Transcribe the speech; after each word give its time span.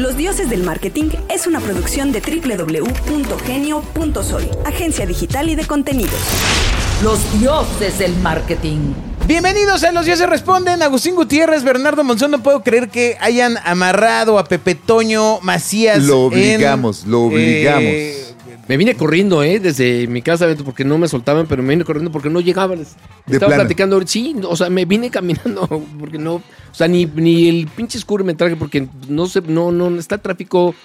Los 0.00 0.16
Dioses 0.16 0.48
del 0.48 0.62
Marketing 0.62 1.10
es 1.28 1.46
una 1.46 1.60
producción 1.60 2.10
de 2.10 2.22
www.genio.sol, 2.22 4.50
agencia 4.64 5.04
digital 5.04 5.50
y 5.50 5.56
de 5.56 5.66
contenidos. 5.66 6.14
Los 7.02 7.20
dioses 7.38 7.98
del 7.98 8.16
marketing. 8.16 8.94
Bienvenidos 9.26 9.84
a 9.84 9.92
Los 9.92 10.06
Dioses 10.06 10.26
Responden. 10.26 10.82
Agustín 10.82 11.16
Gutiérrez, 11.16 11.64
Bernardo 11.64 12.02
Monzón. 12.02 12.30
No 12.30 12.42
puedo 12.42 12.62
creer 12.62 12.88
que 12.88 13.18
hayan 13.20 13.58
amarrado 13.62 14.38
a 14.38 14.44
Pepe 14.44 14.74
Toño 14.74 15.38
Macías. 15.42 16.02
Lo 16.02 16.32
en, 16.32 16.32
obligamos, 16.32 17.04
lo 17.04 17.24
obligamos. 17.24 17.82
eh, 17.84 18.29
Me 18.70 18.76
vine 18.76 18.94
corriendo, 18.94 19.42
¿eh? 19.42 19.58
Desde 19.58 20.06
mi 20.06 20.22
casa, 20.22 20.46
porque 20.64 20.84
no 20.84 20.96
me 20.96 21.08
soltaban, 21.08 21.48
pero 21.48 21.60
me 21.60 21.70
vine 21.70 21.84
corriendo 21.84 22.12
porque 22.12 22.30
no 22.30 22.38
llegaban. 22.38 22.78
Estaba 22.78 23.48
plano. 23.48 23.54
platicando, 23.56 24.00
sí, 24.06 24.36
o 24.44 24.54
sea, 24.54 24.70
me 24.70 24.84
vine 24.84 25.10
caminando 25.10 25.66
porque 25.98 26.18
no, 26.18 26.34
o 26.34 26.42
sea, 26.70 26.86
ni, 26.86 27.04
ni 27.04 27.48
el 27.48 27.66
pinche 27.66 27.98
escuro 27.98 28.22
me 28.22 28.34
traje 28.34 28.54
porque 28.54 28.86
no 29.08 29.26
se, 29.26 29.40
no, 29.40 29.72
no, 29.72 29.98
está 29.98 30.18
tráfico 30.18 30.76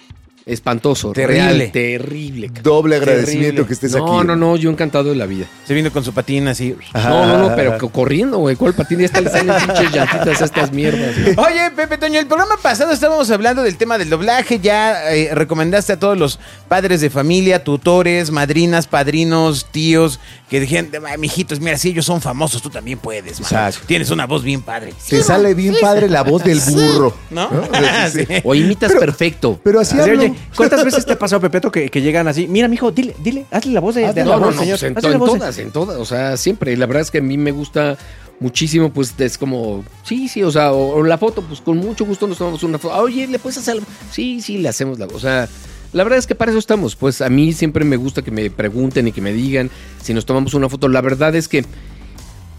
espantoso, 0.45 1.11
Terrible. 1.11 1.53
real, 1.57 1.71
terrible. 1.71 2.51
Doble 2.61 2.97
agradecimiento 2.97 3.63
Terrible. 3.63 3.67
que 3.67 3.73
estés 3.73 3.91
No, 3.95 4.17
aquí. 4.19 4.27
no, 4.27 4.35
no, 4.35 4.55
yo 4.55 4.69
encantado 4.69 5.09
de 5.09 5.15
la 5.15 5.25
vida. 5.25 5.47
Se 5.65 5.73
vino 5.73 5.91
con 5.91 6.03
su 6.03 6.13
patín 6.13 6.47
así. 6.47 6.75
No, 6.93 7.25
no, 7.25 7.37
no, 7.49 7.55
pero 7.55 7.77
co- 7.79 7.89
corriendo, 7.89 8.37
güey, 8.37 8.55
¿cuál 8.55 8.73
patín? 8.73 8.99
Ya 8.99 9.05
está 9.05 9.21
le 9.21 9.29
salen 9.31 9.55
pinches 9.65 9.91
llantitas 9.91 10.41
a 10.41 10.45
estas 10.45 10.71
mierdas. 10.71 11.15
güey. 11.19 11.35
Oye, 11.37 11.71
Pepe 11.75 11.97
Toño, 11.97 12.19
el 12.19 12.27
programa 12.27 12.57
pasado 12.61 12.91
estábamos 12.91 13.29
hablando 13.31 13.63
del 13.63 13.75
tema 13.77 13.97
del 13.97 14.09
doblaje. 14.09 14.59
Ya 14.59 15.13
eh, 15.15 15.29
recomendaste 15.33 15.93
a 15.93 15.99
todos 15.99 16.17
los 16.17 16.39
padres 16.67 17.01
de 17.01 17.09
familia, 17.09 17.63
tutores, 17.63 18.29
madrinas, 18.29 18.85
padrinos, 18.87 19.65
tíos, 19.71 20.19
que 20.49 20.59
dijeron, 20.59 20.91
"Ay, 21.07 21.17
mijitos, 21.17 21.59
mira, 21.59 21.77
si 21.77 21.89
ellos 21.89 22.05
son 22.05 22.21
famosos, 22.21 22.61
tú 22.61 22.69
también 22.69 22.99
puedes. 22.99 23.39
man. 23.39 23.43
Exacto. 23.49 23.79
Tienes 23.87 24.11
una 24.11 24.27
voz 24.27 24.43
bien 24.43 24.61
padre. 24.61 24.93
Te 25.09 25.23
sale 25.23 25.55
bien 25.55 25.75
padre 25.81 26.07
la 26.07 26.21
voz 26.21 26.43
del 26.43 26.59
burro. 26.59 27.15
¿No? 27.31 27.49
O 28.43 28.53
imitas 28.53 28.89
Pero- 28.89 28.99
perfecto. 28.99 29.59
Pero 29.63 29.79
así 29.79 29.97
Así, 29.99 30.09
hablo. 30.11 30.23
oye, 30.23 30.33
¿cuántas 30.55 30.83
veces 30.85 31.05
te 31.05 31.13
ha 31.13 31.19
pasado, 31.19 31.41
Pepeto, 31.41 31.71
que, 31.71 31.89
que 31.89 32.01
llegan 32.01 32.27
así? 32.27 32.47
Mira, 32.47 32.67
mijo, 32.67 32.91
dile, 32.91 33.15
dile, 33.23 33.45
hazle 33.51 33.73
la 33.73 33.79
voz 33.79 33.95
de, 33.95 34.01
de 34.01 34.07
Hazle 34.07 34.25
la 34.25 34.35
No, 34.35 34.39
no, 34.39 34.45
voz, 34.47 34.55
no, 34.55 34.61
señor. 34.61 34.79
pues 34.79 34.83
en, 34.83 34.95
to- 34.95 35.11
en 35.11 35.19
voz 35.19 35.33
de- 35.33 35.39
todas, 35.39 35.57
en 35.57 35.71
todas, 35.71 35.97
o 35.97 36.05
sea, 36.05 36.37
siempre. 36.37 36.73
Y 36.73 36.75
la 36.75 36.85
verdad 36.85 37.01
es 37.01 37.11
que 37.11 37.19
a 37.19 37.21
mí 37.21 37.37
me 37.37 37.51
gusta 37.51 37.97
muchísimo, 38.39 38.91
pues 38.91 39.13
es 39.17 39.37
como, 39.37 39.83
sí, 40.03 40.27
sí, 40.27 40.43
o 40.43 40.51
sea, 40.51 40.71
o, 40.73 40.95
o 40.97 41.03
la 41.03 41.17
foto, 41.17 41.41
pues 41.41 41.61
con 41.61 41.77
mucho 41.77 42.05
gusto 42.05 42.27
nos 42.27 42.37
tomamos 42.37 42.63
una 42.63 42.77
foto. 42.77 42.93
Ah, 42.93 43.01
Oye, 43.01 43.27
¿le 43.27 43.39
puedes 43.39 43.57
hacer 43.57 43.73
algo? 43.75 43.85
Sí, 44.11 44.41
sí, 44.41 44.57
le 44.57 44.67
hacemos 44.69 44.99
la, 44.99 45.05
o 45.05 45.19
sea, 45.19 45.47
la 45.93 46.03
verdad 46.03 46.19
es 46.19 46.27
que 46.27 46.35
para 46.35 46.51
eso 46.51 46.59
estamos. 46.59 46.95
Pues 46.97 47.21
a 47.21 47.29
mí 47.29 47.53
siempre 47.53 47.85
me 47.85 47.95
gusta 47.95 48.21
que 48.21 48.31
me 48.31 48.49
pregunten 48.49 49.07
y 49.07 49.11
que 49.13 49.21
me 49.21 49.31
digan 49.31 49.69
si 50.03 50.13
nos 50.13 50.25
tomamos 50.25 50.53
una 50.53 50.67
foto. 50.67 50.89
La 50.89 50.99
verdad 50.99 51.33
es 51.35 51.47
que 51.47 51.63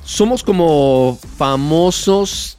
somos 0.05 0.43
como 0.43 1.19
famosos. 1.37 2.57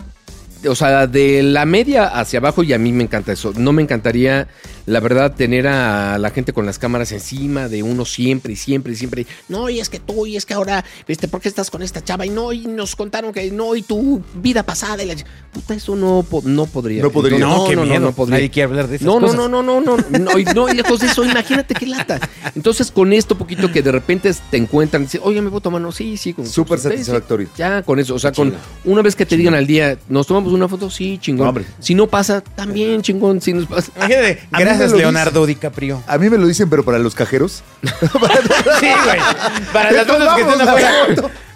O 0.67 0.75
sea, 0.75 1.05
de 1.07 1.43
la 1.43 1.65
media 1.65 2.05
hacia 2.07 2.39
abajo 2.39 2.63
y 2.63 2.73
a 2.73 2.77
mí 2.79 2.91
me 2.91 3.03
encanta 3.03 3.31
eso. 3.31 3.53
No 3.55 3.71
me 3.73 3.81
encantaría, 3.83 4.47
la 4.87 5.01
verdad, 5.01 5.35
tener 5.35 5.67
a 5.67 6.17
la 6.17 6.29
gente 6.29 6.53
con 6.53 6.65
las 6.65 6.79
cámaras 6.79 7.11
encima 7.11 7.67
de 7.67 7.83
uno 7.83 8.05
siempre 8.05 8.53
y 8.53 8.55
siempre 8.55 8.93
y 8.93 8.95
siempre. 8.95 9.27
No, 9.49 9.69
y 9.69 9.81
es 9.81 9.89
que 9.89 9.99
tú, 9.99 10.25
y 10.25 10.37
es 10.37 10.45
que 10.45 10.53
ahora, 10.53 10.83
¿viste? 11.05 11.27
¿Por 11.27 11.41
qué 11.41 11.49
estás 11.49 11.69
con 11.69 11.83
esta 11.83 12.01
chava? 12.01 12.25
Y 12.25 12.29
no, 12.29 12.53
y 12.53 12.67
nos 12.67 12.95
contaron 12.95 13.33
que 13.33 13.51
no, 13.51 13.75
y 13.75 13.81
tu 13.81 14.23
vida 14.35 14.63
pasada. 14.63 15.03
Y 15.03 15.07
la... 15.07 15.15
Puta, 15.51 15.73
eso 15.73 15.93
no, 15.97 16.25
no 16.45 16.65
podría. 16.67 17.03
No 17.03 17.11
podría. 17.11 17.37
No, 17.37 17.65
qué 17.67 17.75
miedo. 17.75 18.13
podría. 18.13 18.37
Nadie 18.37 18.49
quiere 18.49 18.63
hablar 18.69 18.87
de 18.87 18.95
esas 18.95 19.05
No, 19.05 19.15
no, 19.19 19.27
cosas. 19.27 19.35
no, 19.35 19.49
no, 19.49 19.61
no, 19.61 19.81
no, 19.81 19.97
no, 19.97 20.39
y 20.39 20.45
no, 20.45 20.69
y 20.69 20.73
lejos 20.73 21.01
de 21.01 21.07
eso, 21.07 21.25
imagínate 21.25 21.73
qué 21.73 21.85
lata. 21.85 22.21
Entonces, 22.55 22.89
con 22.89 23.11
esto 23.11 23.37
poquito 23.37 23.69
que 23.69 23.81
de 23.81 23.91
repente 23.91 24.33
te 24.49 24.55
encuentran, 24.55 25.01
y 25.01 25.05
dicen, 25.07 25.21
oye, 25.25 25.41
me 25.41 25.49
voy 25.49 25.59
a 25.59 25.63
tomar, 25.63 25.81
no, 25.81 25.91
sí, 25.91 26.15
sí. 26.15 26.31
Con, 26.31 26.47
Súper 26.47 26.79
sí. 26.79 26.83
satisfactorio. 26.83 27.49
Ya, 27.57 27.83
con 27.83 27.99
eso, 27.99 28.15
o 28.15 28.19
sea, 28.19 28.31
con 28.31 28.53
una 28.85 29.01
vez 29.01 29.17
que 29.17 29.25
te 29.25 29.35
digan 29.35 29.53
al 29.53 29.67
día, 29.67 29.97
nos 30.07 30.27
tomamos 30.27 30.53
una 30.53 30.69
foto, 30.69 30.89
sí, 30.89 31.17
chingón. 31.17 31.49
Hombre. 31.49 31.65
Si 31.79 31.93
no 31.93 32.07
pasa, 32.07 32.39
también 32.39 33.01
chingón, 33.01 33.41
si 33.41 33.51
nos 33.51 33.65
pasa. 33.65 33.91
Imagínate, 33.97 34.39
mí 34.51 34.76
gracias 34.77 34.97
Leonardo 34.97 35.45
DiCaprio. 35.45 36.03
A 36.07 36.17
mí 36.17 36.29
me 36.29 36.37
lo 36.37 36.47
dicen, 36.47 36.69
pero 36.69 36.83
para 36.83 36.99
los 36.99 37.15
cajeros. 37.15 37.63
Sí, 38.79 38.87
güey. 39.05 39.19
Para 39.73 39.91
las 39.91 40.07
fotos 40.07 40.35
que 40.35 40.41
estén 40.41 40.61
afuera. 40.61 40.91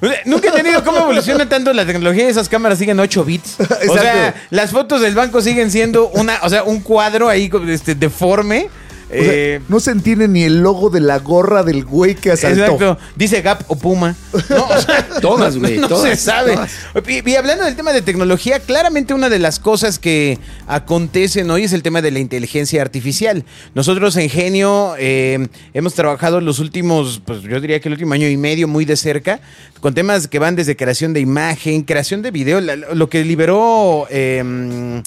Nunca 0.25 0.47
he 0.47 0.49
entendido 0.49 0.83
cómo 0.83 0.97
evoluciona 0.99 1.47
tanto 1.47 1.71
la 1.73 1.85
tecnología. 1.85 2.27
Esas 2.27 2.49
cámaras 2.49 2.79
siguen 2.79 2.99
8 2.99 3.23
bits. 3.23 3.57
O 3.89 3.93
sea, 3.93 4.33
las 4.49 4.71
fotos 4.71 5.01
del 5.01 5.13
banco 5.13 5.41
siguen 5.41 5.69
siendo 5.69 6.07
una, 6.09 6.39
o 6.41 6.49
sea, 6.49 6.63
un 6.63 6.81
cuadro 6.81 7.29
ahí 7.29 7.51
este, 7.67 7.93
deforme. 7.95 8.69
Sea, 9.11 9.21
Eh, 9.23 9.61
no 9.67 9.79
se 9.79 9.91
entiende 9.91 10.27
ni 10.27 10.43
el 10.43 10.61
logo 10.61 10.89
de 10.89 11.01
la 11.01 11.19
gorra 11.19 11.63
del 11.63 11.83
güey 11.85 12.15
que 12.15 12.31
asaltó. 12.31 12.63
Exacto. 12.63 12.97
Dice 13.15 13.41
Gap 13.41 13.63
o 13.67 13.75
Puma. 13.75 14.15
No, 14.49 14.65
o 14.65 14.81
sea, 14.81 15.07
Todas, 15.21 15.57
güey, 15.57 15.77
No, 15.77 15.87
todas, 15.87 16.09
se 16.09 16.15
sabe. 16.15 16.53
todas. 16.53 16.71
Y, 17.07 17.29
y 17.29 17.35
hablando 17.35 17.65
del 17.65 17.75
tema 17.75 17.91
de 17.93 18.01
tecnología, 18.01 18.59
claramente 18.59 19.13
una 19.13 19.29
de 19.29 19.39
las 19.39 19.59
cosas 19.59 19.99
que 19.99 20.39
acontecen 20.67 21.49
hoy 21.51 21.63
es 21.63 21.73
el 21.73 21.83
tema 21.83 22.01
de 22.01 22.11
la 22.11 22.19
inteligencia 22.19 22.81
artificial. 22.81 23.43
Nosotros 23.75 24.15
en 24.17 24.29
Genio 24.29 24.95
eh, 24.97 25.47
hemos 25.73 25.93
trabajado 25.93 26.39
los 26.41 26.59
últimos, 26.59 27.21
pues 27.25 27.41
yo 27.41 27.59
diría 27.59 27.79
que 27.79 27.89
el 27.89 27.93
último 27.93 28.13
año 28.13 28.27
y 28.27 28.37
medio 28.37 28.67
muy 28.67 28.85
de 28.85 28.95
cerca, 28.95 29.41
con 29.81 29.93
temas 29.93 30.27
que 30.27 30.39
van 30.39 30.55
desde 30.55 30.75
creación 30.75 31.13
de 31.13 31.19
imagen, 31.19 31.83
creación 31.83 32.21
de 32.21 32.31
video, 32.31 32.61
la- 32.61 32.75
lo 32.75 33.09
que 33.09 33.23
liberó... 33.25 34.07
eh, 34.09 35.01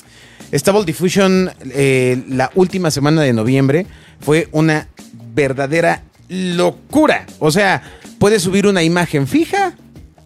Stable 0.55 0.85
Diffusion 0.85 1.51
eh, 1.71 2.23
la 2.29 2.51
última 2.55 2.91
semana 2.91 3.23
de 3.23 3.33
noviembre 3.33 3.87
fue 4.21 4.49
una 4.53 4.89
verdadera 5.35 6.03
locura. 6.29 7.27
O 7.41 7.51
sea, 7.51 7.83
puedes 8.19 8.43
subir 8.43 8.67
una 8.67 8.83
imagen 8.83 9.27
fija 9.27 9.75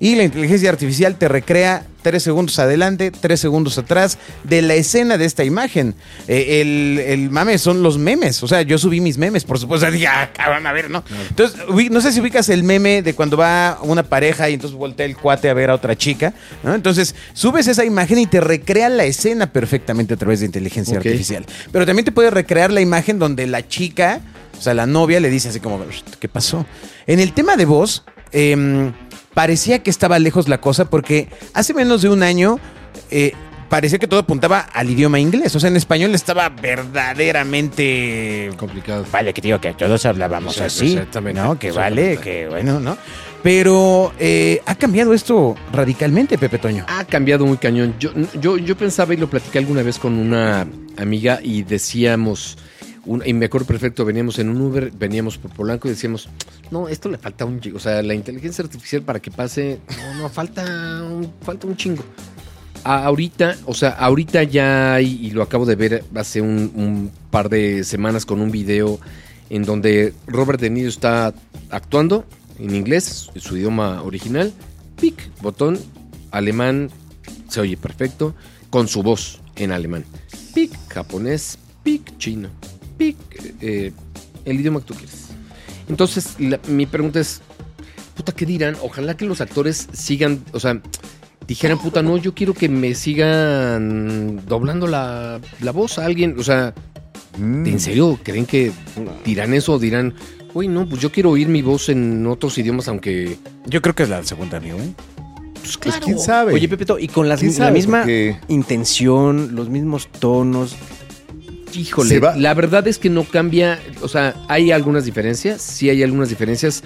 y 0.01 0.15
la 0.15 0.25
inteligencia 0.25 0.71
artificial 0.71 1.17
te 1.17 1.29
recrea 1.29 1.85
tres 2.03 2.23
segundos 2.23 2.59
adelante, 2.59 3.11
tres 3.11 3.41
segundos 3.41 3.77
atrás 3.79 4.19
de 4.45 4.63
la 4.63 4.75
escena 4.75 5.19
de 5.19 5.25
esta 5.25 5.45
imagen. 5.45 5.95
Eh, 6.29 6.61
el, 6.61 6.99
el 7.01 7.31
mame 7.31 7.59
son 7.59 7.83
los 7.83 7.99
memes. 7.99 8.43
O 8.43 8.49
sea, 8.49 8.63
yo 8.63 8.79
subí 8.79 9.01
mis 9.01 9.19
memes, 9.19 9.45
por 9.45 9.59
supuesto. 9.59 9.91
Dije, 9.91 10.07
ah, 10.07 10.31
cabrón, 10.33 10.67
a 10.67 10.73
ver, 10.73 10.89
¿no? 10.91 11.03
Entonces, 11.29 11.59
no 11.91 12.01
sé 12.01 12.13
si 12.13 12.21
ubicas 12.21 12.49
el 12.49 12.63
meme 12.63 13.03
de 13.03 13.15
cuando 13.15 13.37
va 13.37 13.79
una 13.83 14.05
pareja 14.05 14.49
y 14.49 14.55
entonces 14.55 14.79
voltea 14.79 15.07
el 15.07 15.17
cuate 15.17 15.51
a 15.51 15.55
ver 15.55 15.71
a 15.71 15.75
otra 15.75 15.97
chica. 15.97 16.33
¿no? 16.63 16.75
Entonces, 16.75 17.15
subes 17.33 17.67
esa 17.67 17.85
imagen 17.85 18.19
y 18.19 18.27
te 18.27 18.41
recrea 18.41 18.89
la 18.89 19.05
escena 19.05 19.53
perfectamente 19.53 20.15
a 20.15 20.17
través 20.17 20.41
de 20.41 20.47
inteligencia 20.47 20.97
artificial. 20.97 21.45
Pero 21.73 21.85
también 21.85 22.05
te 22.05 22.13
puede 22.13 22.31
recrear 22.31 22.73
la 22.73 22.81
imagen 22.81 23.19
donde 23.19 23.47
la 23.47 23.67
chica, 23.67 24.21
o 24.59 24.63
sea, 24.63 24.75
la 24.75 24.87
novia 24.87 25.21
le 25.21 25.29
dice 25.29 25.49
así 25.49 25.61
como, 25.61 25.85
¿qué 26.21 26.29
pasó? 26.29 26.65
En 27.07 27.21
el 27.21 27.33
tema 27.33 27.57
de 27.57 27.65
voz, 27.65 28.05
em, 28.33 28.93
parecía 29.39 29.85
que 29.85 29.91
estaba 29.91 30.19
lejos 30.19 30.49
la 30.49 30.61
cosa 30.61 30.91
porque 30.91 31.29
hace 31.55 31.73
menos 31.73 32.03
de 32.03 32.09
un 32.09 32.25
año 32.25 32.59
eh, 33.09 33.35
parecía 33.69 34.01
que 34.01 34.09
todo 34.09 34.19
apuntaba 34.19 34.59
al 34.59 34.91
idioma 34.91 35.21
inglés. 35.21 35.55
O 35.55 35.61
sea, 35.61 35.71
en 35.71 35.77
español 35.77 36.13
estaba 36.13 36.49
verdaderamente 36.49 38.51
Complicado. 38.57 39.07
Vale, 39.13 39.33
que 39.33 39.41
digo 39.41 39.61
que 39.61 39.75
todos 39.75 40.05
hablábamos 40.07 40.61
así, 40.61 40.95
exactamente. 40.95 41.41
¿no? 41.41 41.57
Que 41.57 41.71
vale, 41.71 42.17
que 42.17 42.49
bueno, 42.49 42.81
¿no? 42.81 42.99
Pero 43.41 44.13
eh, 44.19 44.61
ha 44.67 44.75
cambiado 44.75 45.15
esto 45.15 45.55
radicalmente, 45.73 46.37
Pepe 46.37 46.59
Toño. 46.59 46.85
Ha 46.89 47.05
cambiado 47.05 47.47
muy 47.47 47.59
cañón. 47.59 47.95
Yo, 48.01 48.11
yo, 48.41 48.59
yo 48.59 48.77
pensaba 48.77 49.15
y 49.15 49.19
lo 49.19 49.31
platicé 49.31 49.59
alguna 49.59 49.85
vez 49.85 50.01
con 50.01 50.19
una 50.19 50.67
amiga 50.97 51.39
y 51.41 51.63
decíamos, 51.63 52.59
y 53.25 53.33
me 53.33 53.47
acuerdo 53.47 53.67
perfecto, 53.67 54.05
veníamos 54.05 54.39
en 54.39 54.51
un 54.51 54.61
Uber, 54.61 54.91
veníamos 54.91 55.39
por 55.39 55.53
Polanco 55.53 55.89
y 55.89 55.93
decíamos, 55.93 56.29
no, 56.71 56.89
esto 56.89 57.09
le 57.09 57.19
falta 57.19 57.45
un 57.45 57.61
chingo. 57.61 57.77
O 57.79 57.81
sea, 57.81 58.03
la 58.03 58.15
inteligencia 58.15 58.63
artificial 58.63 59.03
para 59.03 59.21
que 59.21 59.31
pase, 59.31 59.81
no, 59.99 60.23
no, 60.23 60.29
falta 60.29 60.63
un, 61.03 61.33
falta 61.43 61.67
un 61.67 61.77
chingo. 61.77 62.05
Ahorita, 62.85 63.57
o 63.67 63.75
sea, 63.75 63.91
ahorita 63.91 64.43
ya 64.45 64.95
hay, 64.95 65.27
y 65.27 65.31
lo 65.31 65.43
acabo 65.43 65.67
de 65.67 65.75
ver 65.75 66.05
hace 66.15 66.41
un, 66.41 66.73
un 66.75 67.11
par 67.31 67.49
de 67.49 67.83
semanas 67.85 68.25
con 68.25 68.41
un 68.41 68.51
video 68.51 69.01
en 69.51 69.65
donde 69.65 70.15
Robert 70.27 70.61
De 70.61 70.71
Niro 70.71 70.89
está 70.89 71.33
actuando 71.71 72.25
en 72.59 72.75
inglés, 72.75 73.31
su 73.37 73.57
idioma 73.57 74.03
original, 74.03 74.53
pic, 75.01 75.31
botón, 75.41 75.79
alemán, 76.31 76.91
se 77.49 77.61
oye 77.61 77.77
perfecto, 77.77 78.35
con 78.71 78.89
su 78.89 79.03
voz 79.03 79.41
en 79.57 79.73
alemán, 79.73 80.05
pic, 80.55 80.73
japonés, 80.89 81.59
pic, 81.83 82.19
chino, 82.19 82.51
pic, 82.99 83.17
eh, 83.61 83.93
el 84.45 84.61
idioma 84.61 84.81
que 84.81 84.87
tú 84.87 84.95
quieres. 84.95 85.29
Entonces, 85.89 86.35
la- 86.39 86.61
mi 86.69 86.85
pregunta 86.87 87.21
es, 87.21 87.41
puta, 88.17 88.33
¿qué 88.33 88.45
dirán? 88.45 88.77
Ojalá 88.83 89.17
que 89.17 89.25
los 89.25 89.41
actores 89.41 89.89
sigan, 89.93 90.41
o 90.53 90.61
sea, 90.61 90.83
dijeran, 91.47 91.79
puta, 91.79 92.03
no, 92.03 92.17
yo 92.19 92.35
quiero 92.35 92.53
que 92.53 92.69
me 92.69 92.95
sigan 92.95 94.43
doblando 94.47 94.87
la, 94.87 95.41
la 95.61 95.71
voz 95.73 95.99
a 95.99 96.05
alguien, 96.05 96.37
o 96.39 96.43
sea, 96.43 96.75
Mm. 97.39 97.67
¿en 97.67 97.79
serio 97.79 98.19
creen 98.23 98.47
que 98.47 98.73
dirán 99.25 99.55
eso 99.55 99.75
o 99.75 99.79
dirán, 99.79 100.13
uy, 100.55 100.67
no, 100.67 100.89
pues 100.89 101.01
yo 101.01 101.13
quiero 101.13 101.31
oír 101.31 101.47
mi 101.47 101.63
voz 101.63 101.89
en 101.89 102.27
otros 102.27 102.59
idiomas, 102.59 102.89
aunque, 102.89 103.37
Yo 103.67 103.81
creo 103.81 103.95
que 103.95 104.03
es 104.05 104.09
la 104.09 104.25
segunda, 104.25 104.57
amigo. 104.57 104.79
¿eh? 104.79 104.93
pues 105.55 105.77
Pues 105.77 105.77
claro. 105.77 106.05
quién 106.05 106.19
sabe. 106.19 106.55
Oye, 106.55 106.69
Pepeto, 106.69 106.99
y 106.99 107.07
con 107.07 107.29
las- 107.29 107.39
¿Quién 107.41 107.53
la 107.53 107.57
sabe? 107.59 107.73
misma 107.73 107.99
Porque- 108.01 108.39
intención, 108.49 109.55
los 109.55 109.69
mismos 109.69 110.09
tonos. 110.19 110.75
Híjole, 111.75 112.21
la 112.37 112.55
verdad 112.55 112.87
es 112.89 112.99
que 112.99 113.11
no 113.11 113.25
cambia, 113.25 113.81
o 114.03 114.09
sea, 114.09 114.35
hay 114.49 114.73
algunas 114.73 115.05
diferencias, 115.05 115.61
sí 115.63 115.91
hay 115.91 116.03
algunas 116.03 116.29
diferencias, 116.29 116.83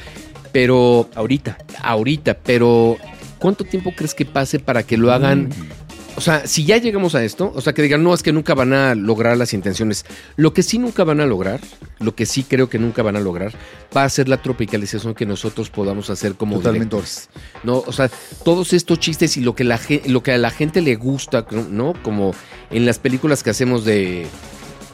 pero 0.52 1.08
ahorita, 1.14 1.58
ahorita, 1.82 2.38
pero 2.42 2.96
¿cuánto 3.38 3.64
tiempo 3.64 3.92
crees 3.96 4.14
que 4.14 4.24
pase 4.24 4.58
para 4.58 4.82
que 4.82 4.96
lo 4.96 5.12
hagan? 5.12 5.50
O 6.14 6.20
sea, 6.20 6.46
si 6.46 6.64
ya 6.64 6.76
llegamos 6.76 7.14
a 7.14 7.24
esto, 7.24 7.50
o 7.54 7.60
sea, 7.62 7.72
que 7.72 7.80
digan, 7.80 8.04
no, 8.04 8.12
es 8.12 8.22
que 8.22 8.32
nunca 8.32 8.54
van 8.54 8.74
a 8.74 8.94
lograr 8.94 9.36
las 9.36 9.54
intenciones. 9.54 10.04
Lo 10.36 10.52
que 10.52 10.62
sí 10.62 10.78
nunca 10.78 11.04
van 11.04 11.20
a 11.20 11.26
lograr, 11.26 11.60
lo 12.00 12.14
que 12.14 12.26
sí 12.26 12.44
creo 12.44 12.68
que 12.68 12.78
nunca 12.78 13.02
van 13.02 13.16
a 13.16 13.20
lograr, 13.20 13.52
va 13.96 14.04
a 14.04 14.08
ser 14.10 14.28
la 14.28 14.42
tropicalización 14.42 15.14
que 15.14 15.24
nosotros 15.24 15.70
podamos 15.70 16.10
hacer 16.10 16.34
como 16.34 16.56
Totalmente. 16.56 16.96
directores. 16.96 17.30
No, 17.64 17.78
o 17.86 17.92
sea, 17.92 18.10
todos 18.44 18.74
estos 18.74 19.00
chistes 19.00 19.38
y 19.38 19.40
lo 19.40 19.54
que, 19.54 19.64
la, 19.64 19.80
lo 20.06 20.22
que 20.22 20.32
a 20.32 20.38
la 20.38 20.50
gente 20.50 20.82
le 20.82 20.96
gusta, 20.96 21.46
¿no? 21.70 21.94
Como 22.02 22.34
en 22.70 22.84
las 22.84 22.98
películas 22.98 23.42
que 23.42 23.50
hacemos 23.50 23.86
de 23.86 24.26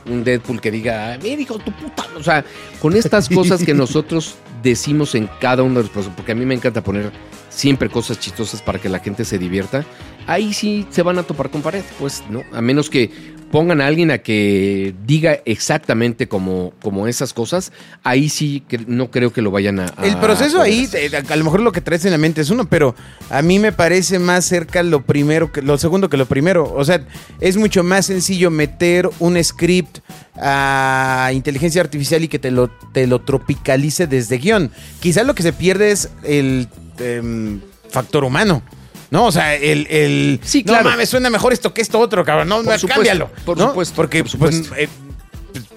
un 0.09 0.25
Deadpool 0.25 0.61
que 0.61 0.71
diga, 0.71 1.19
mira, 1.23 1.41
hijo 1.41 1.59
tu 1.59 1.73
puta. 1.73 2.07
O 2.17 2.23
sea, 2.23 2.45
con 2.81 2.97
estas 2.97 3.29
cosas 3.35 3.65
que 3.65 3.75
nosotros 3.75 4.37
decimos 4.63 5.15
en 5.15 5.29
cada 5.41 5.63
uno 5.63 5.77
de 5.77 5.83
los 5.83 5.91
procesos, 5.91 6.15
porque 6.17 6.33
a 6.33 6.35
mí 6.35 6.45
me 6.45 6.55
encanta 6.55 6.83
poner 6.83 7.13
siempre 7.49 7.89
cosas 7.89 8.19
chistosas 8.19 8.63
para 8.63 8.79
que 8.79 8.89
la 8.89 8.99
gente 8.99 9.25
se 9.25 9.39
divierta, 9.39 9.85
ahí 10.27 10.53
sí 10.53 10.87
se 10.91 11.03
van 11.03 11.19
a 11.19 11.23
topar 11.23 11.51
con 11.51 11.63
pared, 11.63 11.83
pues, 11.99 12.23
¿no? 12.29 12.43
A 12.53 12.61
menos 12.61 12.91
que 12.91 13.11
pongan 13.51 13.81
a 13.81 13.87
alguien 13.87 14.11
a 14.11 14.19
que 14.19 14.95
diga 15.07 15.39
exactamente 15.45 16.29
como, 16.29 16.73
como 16.83 17.07
esas 17.07 17.33
cosas, 17.33 17.73
ahí 18.03 18.29
sí 18.29 18.63
que 18.69 18.79
no 18.87 19.11
creo 19.11 19.33
que 19.33 19.43
lo 19.43 19.51
vayan 19.51 19.81
a... 19.81 19.87
a 19.97 20.07
El 20.07 20.19
proceso 20.19 20.59
poder 20.59 20.73
ahí, 20.73 20.89
eh, 20.93 21.11
a 21.29 21.37
lo 21.37 21.45
mejor 21.45 21.61
lo 21.61 21.73
que 21.73 21.81
traes 21.81 22.05
en 22.05 22.13
la 22.13 22.19
mente 22.19 22.41
es 22.41 22.51
uno, 22.51 22.67
pero 22.69 22.95
a 23.31 23.43
mí 23.43 23.59
me 23.59 23.73
parece 23.73 24.19
más 24.19 24.45
cerca 24.45 24.83
lo 24.83 25.03
primero, 25.03 25.53
que, 25.53 25.63
lo 25.63 25.79
segundo 25.79 26.09
que 26.09 26.17
lo 26.17 26.27
primero. 26.27 26.73
O 26.75 26.85
sea, 26.85 27.05
es 27.41 27.57
mucho 27.57 27.83
más 27.83 28.07
sencillo 28.07 28.51
meter 28.51 29.09
un 29.19 29.43
script 29.43 29.99
a 30.37 31.31
inteligencia 31.33 31.81
artificial 31.81 32.23
y 32.25 32.29
que 32.29 32.39
te 32.39 32.51
lo, 32.51 32.69
te 32.93 33.07
lo 33.07 33.21
tropicalice 33.21 34.07
desde 34.07 34.39
guion. 34.39 34.71
Quizás 35.01 35.27
lo 35.27 35.35
que 35.35 35.43
se 35.43 35.53
pierde 35.53 35.91
es 35.91 36.11
el 36.23 36.69
em, 36.99 37.61
factor 37.91 38.25
humano. 38.25 38.63
No, 39.11 39.27
o 39.27 39.33
sea, 39.33 39.55
el, 39.55 39.87
el 39.89 40.41
Sí, 40.45 40.63
no 40.67 40.73
claro. 40.75 40.91
mames, 40.91 41.09
suena 41.09 41.31
mejor 41.31 41.53
esto 41.53 41.73
que 41.73 41.81
esto 41.81 41.99
otro, 41.99 42.25
cabrón. 42.25 42.49
No, 42.49 42.57
Por 42.57 42.65
no, 42.67 42.73
supuesto, 42.79 42.95
cámbialo. 42.95 43.31
por 43.45 43.57
¿no? 43.59 43.69
supuesto, 43.69 43.95
Porque, 43.97 44.23
por 44.23 44.31
supuesto. 44.31 44.69
pues, 44.69 44.81
eh, 44.83 44.89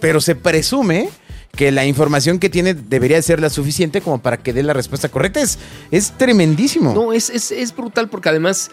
pero 0.02 0.20
se 0.20 0.36
presume 0.36 1.10
que 1.56 1.72
la 1.72 1.86
información 1.86 2.40
que 2.40 2.50
tiene 2.50 2.74
debería 2.74 3.22
ser 3.22 3.40
la 3.40 3.50
suficiente 3.50 4.02
como 4.02 4.22
para 4.22 4.38
que 4.38 4.54
dé 4.54 4.64
la 4.64 4.74
respuesta 4.74 5.10
correcta. 5.10 5.42
Es, 5.42 5.60
es 5.92 6.12
tremendísimo. 6.18 6.94
No, 6.94 7.14
es, 7.14 7.30
es, 7.30 7.52
es 7.52 7.76
brutal 7.76 8.10
porque 8.10 8.30
además 8.30 8.70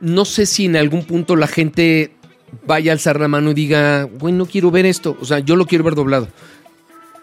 no 0.00 0.24
sé 0.24 0.46
si 0.46 0.66
en 0.66 0.76
algún 0.76 1.04
punto 1.04 1.36
la 1.36 1.46
gente 1.46 2.12
vaya 2.66 2.92
a 2.92 2.94
alzar 2.94 3.18
la 3.20 3.28
mano 3.28 3.50
y 3.50 3.54
diga, 3.54 4.04
güey, 4.04 4.32
no 4.34 4.46
quiero 4.46 4.70
ver 4.70 4.84
esto. 4.86 5.16
O 5.20 5.24
sea, 5.24 5.38
yo 5.38 5.56
lo 5.56 5.66
quiero 5.66 5.84
ver 5.84 5.94
doblado. 5.94 6.28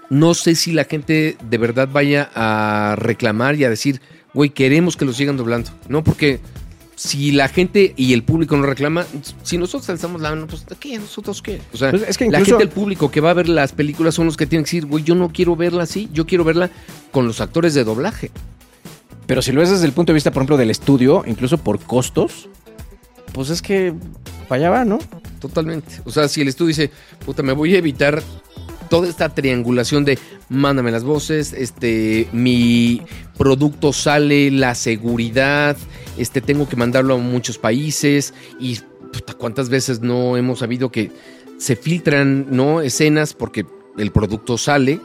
No 0.10 0.34
sé 0.34 0.56
si 0.56 0.72
la 0.72 0.86
gente 0.86 1.38
de 1.42 1.58
verdad 1.60 1.88
vaya 1.92 2.32
a 2.34 2.96
reclamar 2.98 3.56
y 3.56 3.64
a 3.66 3.70
decir, 3.70 4.02
güey, 4.34 4.50
queremos 4.50 4.98
que 4.98 5.06
lo 5.06 5.14
sigan 5.14 5.38
doblando. 5.38 5.70
No, 5.88 6.04
porque 6.04 6.40
si 7.00 7.32
la 7.32 7.48
gente 7.48 7.94
y 7.96 8.12
el 8.12 8.24
público 8.24 8.58
no 8.58 8.64
reclama, 8.64 9.06
si 9.44 9.58
nosotros 9.58 9.90
alzamos 9.90 10.20
la 10.20 10.32
mano, 10.32 10.48
pues 10.48 10.66
¿qué? 10.82 11.00
¿Nosotros 11.00 11.42
qué? 11.42 11.62
O 11.72 11.78
sea, 11.78 11.92
Pues 11.92 12.04
es 12.04 12.18
que 12.18 12.26
la 12.30 12.40
incluso- 12.42 12.58
gente, 12.58 12.64
el 12.66 12.70
público 12.78 13.10
que 13.10 13.22
va 13.22 13.30
a 13.30 13.34
ver 13.34 13.48
las 13.48 13.72
películas 13.72 14.16
son 14.16 14.26
los 14.26 14.36
que 14.36 14.46
tienen 14.46 14.66
que 14.66 14.72
decir, 14.72 14.86
güey, 14.86 15.06
yo 15.06 15.16
no 15.16 15.30
quiero 15.32 15.56
verla 15.56 15.84
así, 15.84 16.10
yo 16.12 16.26
quiero 16.26 16.44
verla 16.44 16.70
con 17.12 17.26
los 17.26 17.40
actores 17.40 17.74
de 17.74 17.86
doblaje. 17.86 18.32
Pero 19.28 19.42
si 19.42 19.54
lo 19.54 19.62
ves 19.62 19.70
desde 19.70 19.86
el 19.86 19.94
punto 19.94 20.12
de 20.12 20.16
vista, 20.16 20.32
por 20.32 20.42
ejemplo, 20.42 20.58
del 20.58 20.72
estudio, 20.72 21.24
incluso 21.26 21.58
por 21.58 21.80
costos, 21.80 22.50
pues 23.32 23.50
es 23.50 23.62
que 23.62 23.94
para 24.50 24.60
allá 24.60 24.70
va, 24.70 24.84
¿no? 24.84 25.00
Totalmente. 25.40 26.02
O 26.04 26.12
sea, 26.12 26.28
si 26.28 26.42
el 26.42 26.50
estudio 26.50 26.68
dice, 26.68 26.92
puta, 27.26 27.44
me 27.44 27.54
voy 27.54 27.76
a 27.76 27.78
evitar 27.78 28.22
toda 28.90 29.08
esta 29.08 29.30
triangulación 29.30 30.04
de 30.04 30.20
mándame 30.50 30.92
las 30.92 31.04
voces, 31.04 31.54
este, 31.54 32.28
mi 32.32 33.02
producto 33.38 33.94
sale, 33.94 34.52
la 34.52 34.76
seguridad, 34.76 35.78
este, 36.18 36.42
tengo 36.42 36.68
que 36.68 36.76
mandarlo 36.76 37.16
a 37.16 37.18
muchos 37.18 37.58
países 37.58 38.34
y 38.60 38.80
puta, 39.14 39.34
cuántas 39.34 39.70
veces 39.70 40.02
no 40.02 40.38
hemos 40.38 40.60
sabido 40.60 40.92
que 40.92 41.12
se 41.58 41.76
filtran, 41.76 42.48
¿no? 42.50 42.82
Escenas 42.82 43.34
porque 43.34 43.66
el 43.98 44.12
producto 44.12 44.58
sale, 44.58 45.00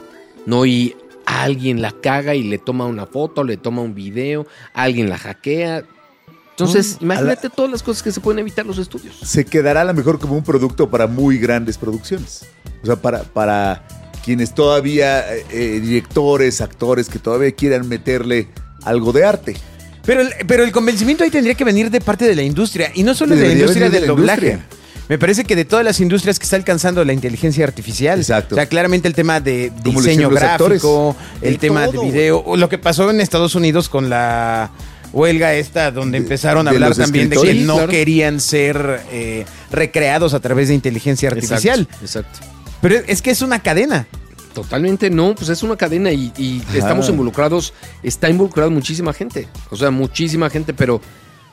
¿no? 0.45 0.65
Y 0.65 0.95
alguien 1.25 1.81
la 1.81 1.91
caga 1.91 2.35
y 2.35 2.43
le 2.43 2.57
toma 2.57 2.85
una 2.85 3.05
foto, 3.05 3.43
le 3.43 3.57
toma 3.57 3.81
un 3.81 3.93
video, 3.93 4.47
alguien 4.73 5.09
la 5.09 5.17
hackea. 5.17 5.83
Entonces, 6.51 6.97
imagínate 7.01 7.49
todas 7.49 7.69
las 7.69 7.83
cosas 7.83 8.01
que 8.01 8.11
se 8.11 8.21
pueden 8.21 8.39
evitar 8.39 8.65
los 8.65 8.77
estudios. 8.77 9.17
Se 9.19 9.45
quedará 9.45 9.81
a 9.81 9.85
lo 9.85 9.93
mejor 9.93 10.19
como 10.19 10.35
un 10.37 10.43
producto 10.43 10.89
para 10.89 11.05
muy 11.05 11.37
grandes 11.37 11.77
producciones. 11.77 12.45
O 12.85 12.87
sea, 12.87 12.97
para, 12.97 13.23
para 13.23 13.83
quienes 14.23 14.53
todavía, 14.53 15.33
eh, 15.33 15.43
eh, 15.51 15.79
directores, 15.81 16.61
actores 16.61 17.09
que 17.09 17.17
todavía 17.17 17.51
quieran 17.51 17.87
meterle 17.89 18.47
algo 18.83 19.11
de 19.11 19.25
arte. 19.25 19.55
Pero, 20.05 20.21
el, 20.21 20.29
pero 20.45 20.63
el 20.63 20.71
convencimiento 20.71 21.23
ahí 21.23 21.31
tendría 21.31 21.55
que 21.55 21.63
venir 21.63 21.89
de 21.89 21.99
parte 21.99 22.25
de 22.25 22.35
la 22.35 22.43
industria. 22.43 22.91
Y 22.93 23.01
no 23.01 23.15
solo 23.15 23.35
de 23.35 23.47
la 23.47 23.53
industria 23.53 23.85
del 23.89 23.91
de 23.93 24.01
la 24.01 24.07
doblaje. 24.07 24.45
industria. 24.51 24.77
Me 25.09 25.17
parece 25.17 25.45
que 25.45 25.55
de 25.55 25.65
todas 25.65 25.83
las 25.83 25.99
industrias 25.99 26.37
que 26.37 26.43
está 26.43 26.55
alcanzando 26.57 27.03
la 27.03 27.13
inteligencia 27.13 27.63
artificial. 27.65 28.19
Exacto. 28.19 28.53
O 28.53 28.57
sea, 28.57 28.67
claramente 28.67 29.07
el 29.07 29.15
tema 29.15 29.39
de 29.39 29.71
diseño 29.83 30.29
gráfico, 30.29 31.15
el 31.41 31.53
De 31.53 31.57
tema 31.59 31.85
todo, 31.87 32.01
de 32.03 32.11
video, 32.11 32.55
lo 32.55 32.69
que 32.69 32.77
pasó 32.77 33.09
en 33.09 33.21
Estados 33.21 33.55
Unidos 33.55 33.89
con 33.89 34.09
la 34.11 34.69
huelga 35.13 35.53
esta, 35.53 35.91
donde 35.91 36.17
De- 36.19 36.23
empezaron 36.23 36.67
a 36.67 36.71
hablar 36.71 36.95
también 36.95 37.29
de 37.29 37.37
que 37.37 37.53
no 37.53 37.75
claro. 37.75 37.91
querían 37.91 38.39
ser 38.39 39.01
eh, 39.11 39.45
recreados 39.71 40.33
a 40.33 40.39
través 40.39 40.67
de 40.69 40.73
inteligencia 40.73 41.29
artificial. 41.29 41.81
Exacto, 41.81 42.05
exacto. 42.05 42.39
Pero 42.85 43.03
es 43.07 43.23
que 43.23 43.31
es 43.31 43.41
una 43.41 43.57
cadena. 43.63 44.05
Totalmente 44.53 45.09
no, 45.09 45.33
pues 45.33 45.49
es 45.49 45.63
una 45.63 45.75
cadena 45.75 46.11
y, 46.11 46.61
estamos 46.71 47.09
involucrados, 47.09 47.73
está 48.03 48.29
involucrada 48.29 48.69
muchísima 48.69 49.11
gente, 49.11 49.47
o 49.71 49.75
sea, 49.75 49.89
muchísima 49.89 50.51
gente, 50.51 50.71
pero 50.71 51.01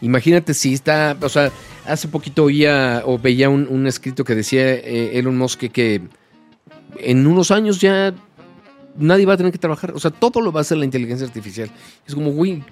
imagínate 0.02 0.52
si 0.52 0.74
está, 0.74 1.16
o 1.18 1.28
sea, 1.30 1.50
hace 1.86 2.06
poquito 2.08 2.44
oía 2.44 3.02
o 3.06 3.18
veía 3.18 3.48
un, 3.48 3.66
un 3.70 3.86
escrito 3.86 4.24
que 4.24 4.34
decía 4.34 4.74
eh, 4.74 5.18
Elon 5.18 5.38
Musk 5.38 5.58
que, 5.60 5.70
que 5.70 6.02
en 6.98 7.26
unos 7.26 7.50
años 7.50 7.80
ya 7.80 8.12
nadie 8.98 9.24
va 9.24 9.32
a 9.32 9.36
tener 9.38 9.52
que 9.52 9.58
trabajar, 9.58 9.92
o 9.92 9.98
sea, 9.98 10.10
todo 10.10 10.42
lo 10.42 10.52
va 10.52 10.60
a 10.60 10.62
hacer 10.62 10.76
la 10.76 10.84
inteligencia 10.84 11.26
artificial. 11.26 11.70
Es 12.06 12.14
como, 12.14 12.32
güey, 12.32 12.62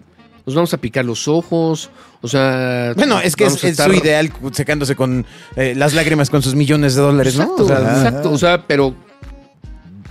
nos 0.47 0.55
vamos 0.55 0.73
a 0.75 0.79
picar 0.79 1.05
los 1.05 1.29
ojos, 1.29 1.91
o 2.23 2.29
sea... 2.29 2.93
Bueno, 2.97 3.21
es 3.21 3.37
que 3.37 3.45
es, 3.45 3.55
es 3.63 3.79
estar- 3.79 3.91
su 3.91 3.97
ideal 3.97 4.33
secándose 4.53 4.97
con 4.97 5.25
eh, 5.57 5.75
las 5.77 5.95
lágrimas 5.95 6.31
con 6.31 6.43
sus 6.43 6.55
millones 6.55 6.95
de 6.95 7.03
dólares, 7.03 7.37
¿no? 7.37 7.43
Exacto, 7.45 7.63
O 7.65 7.67
sea, 7.69 7.79
exacto. 7.79 8.31
O 8.33 8.39
sea, 8.39 8.67
pero 8.67 8.95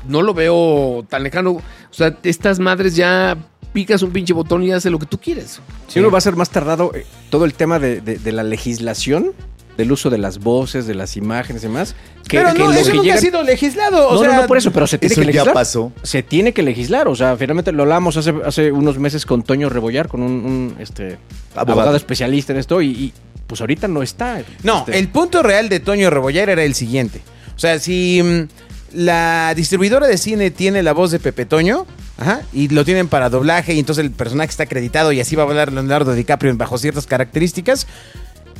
no 0.08 0.22
lo 0.22 0.34
veo 0.34 1.06
tan 1.10 1.24
lejano. 1.24 1.52
O 1.52 1.62
sea, 1.92 2.16
estas 2.24 2.60
madres 2.60 2.96
ya 2.96 3.38
picas 3.74 4.02
un 4.02 4.12
pinche 4.12 4.34
botón 4.34 4.64
y 4.64 4.72
hace 4.72 4.90
lo 4.90 4.98
que 5.00 5.06
tú 5.06 5.18
quieres. 5.20 5.62
Si 5.88 6.00
uno 6.00 6.10
va 6.10 6.18
a 6.18 6.22
ser 6.22 6.36
más 6.36 6.50
tardado, 6.50 6.92
eh, 6.96 7.06
todo 7.30 7.46
el 7.46 7.54
tema 7.54 7.80
de, 7.80 8.02
de- 8.02 8.18
de 8.18 8.32
la 8.32 8.44
legislación, 8.44 9.34
del 9.80 9.92
uso 9.92 10.12
de 10.12 10.20
las 10.20 10.38
voces, 10.38 10.86
de 10.86 10.94
las 10.94 11.18
imágenes 11.18 11.64
y 11.64 11.68
demás. 11.68 11.96
Que, 12.28 12.38
pero 12.38 12.54
que 12.54 12.60
no, 12.60 12.72
eso 12.72 12.92
que 12.92 12.98
nunca 12.98 13.04
llegan- 13.06 13.18
ha 13.18 13.22
sido 13.22 13.42
legislado. 13.44 14.10
O 14.10 14.14
no, 14.14 14.20
sea, 14.20 14.30
no, 14.36 14.42
no, 14.44 14.48
por 14.48 14.58
eso, 14.58 14.72
pero 14.72 14.86
se 14.86 15.00
tiene 15.00 15.14
Eso 15.14 15.22
que 15.22 15.26
ya 15.28 15.32
legislar. 15.32 15.54
pasó. 15.56 15.92
Se 16.04 16.22
tiene 16.22 16.54
que 16.54 16.62
legislar, 16.62 17.08
o 17.08 17.16
sea, 17.16 17.36
finalmente 17.38 17.72
lo 17.72 17.84
hablamos 17.84 18.16
hace, 18.18 18.34
hace 18.46 18.72
unos 18.72 19.00
meses 19.00 19.26
con 19.26 19.42
Toño 19.42 19.70
Rebollar, 19.70 20.08
con 20.08 20.22
un, 20.22 20.32
un, 20.32 20.76
este, 20.80 21.18
abogado. 21.56 21.72
Abogado. 21.72 21.98
especialista 21.98 22.54
en 22.54 22.60
esto, 22.60 22.82
y, 22.82 22.88
y, 22.90 23.14
pues 23.48 23.62
ahorita 23.62 23.88
no 23.88 24.04
está. 24.04 24.44
No, 24.64 24.80
Este, 24.80 25.00
el 25.00 25.08
punto 25.08 25.42
real 25.42 25.70
de 25.70 25.80
Toño 25.80 26.10
Rebollar 26.12 26.50
era 26.50 26.64
el 26.64 26.76
siguiente. 26.76 27.22
O 27.56 27.60
sea, 27.60 27.80
si 27.80 28.22
mm, 28.24 28.48
la 28.94 29.54
distribuidora 29.56 30.08
de 30.08 30.18
cine 30.18 30.52
tiene 30.52 30.84
la 30.84 30.94
voz 30.94 31.12
de 31.12 31.20
Pepe 31.20 31.46
Toño, 31.46 31.86
ajá, 32.18 32.42
y 32.54 32.68
lo 32.68 32.84
tienen 32.86 33.08
para 33.08 33.30
doblaje, 33.30 33.74
y 33.74 33.80
entonces 33.80 34.04
el 34.04 34.12
personaje 34.12 34.50
está 34.52 34.64
acreditado 34.64 35.12
y 35.12 35.20
así 35.20 35.36
va 35.36 35.44
a 35.44 35.48
hablar 35.48 35.72
Leonardo 35.72 36.14
DiCaprio 36.14 36.56
bajo 36.58 36.78
ciertas 36.78 37.08
características, 37.08 37.88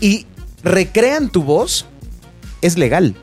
y 0.02 0.26
recrean 0.64 1.30
tu 1.30 1.44
voz, 1.44 1.86
es 2.62 2.78
legal. 2.78 3.16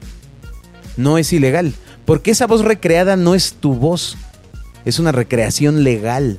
No 0.97 1.19
es 1.19 1.33
ilegal. 1.33 1.73
Porque 2.05 2.31
esa 2.31 2.47
voz 2.47 2.63
recreada 2.65 3.17
no 3.17 3.35
es 3.35 3.55
tu 3.55 3.75
voz. 3.75 4.17
Es 4.85 4.99
una 4.99 5.13
recreación 5.13 5.83
legal. 5.85 6.39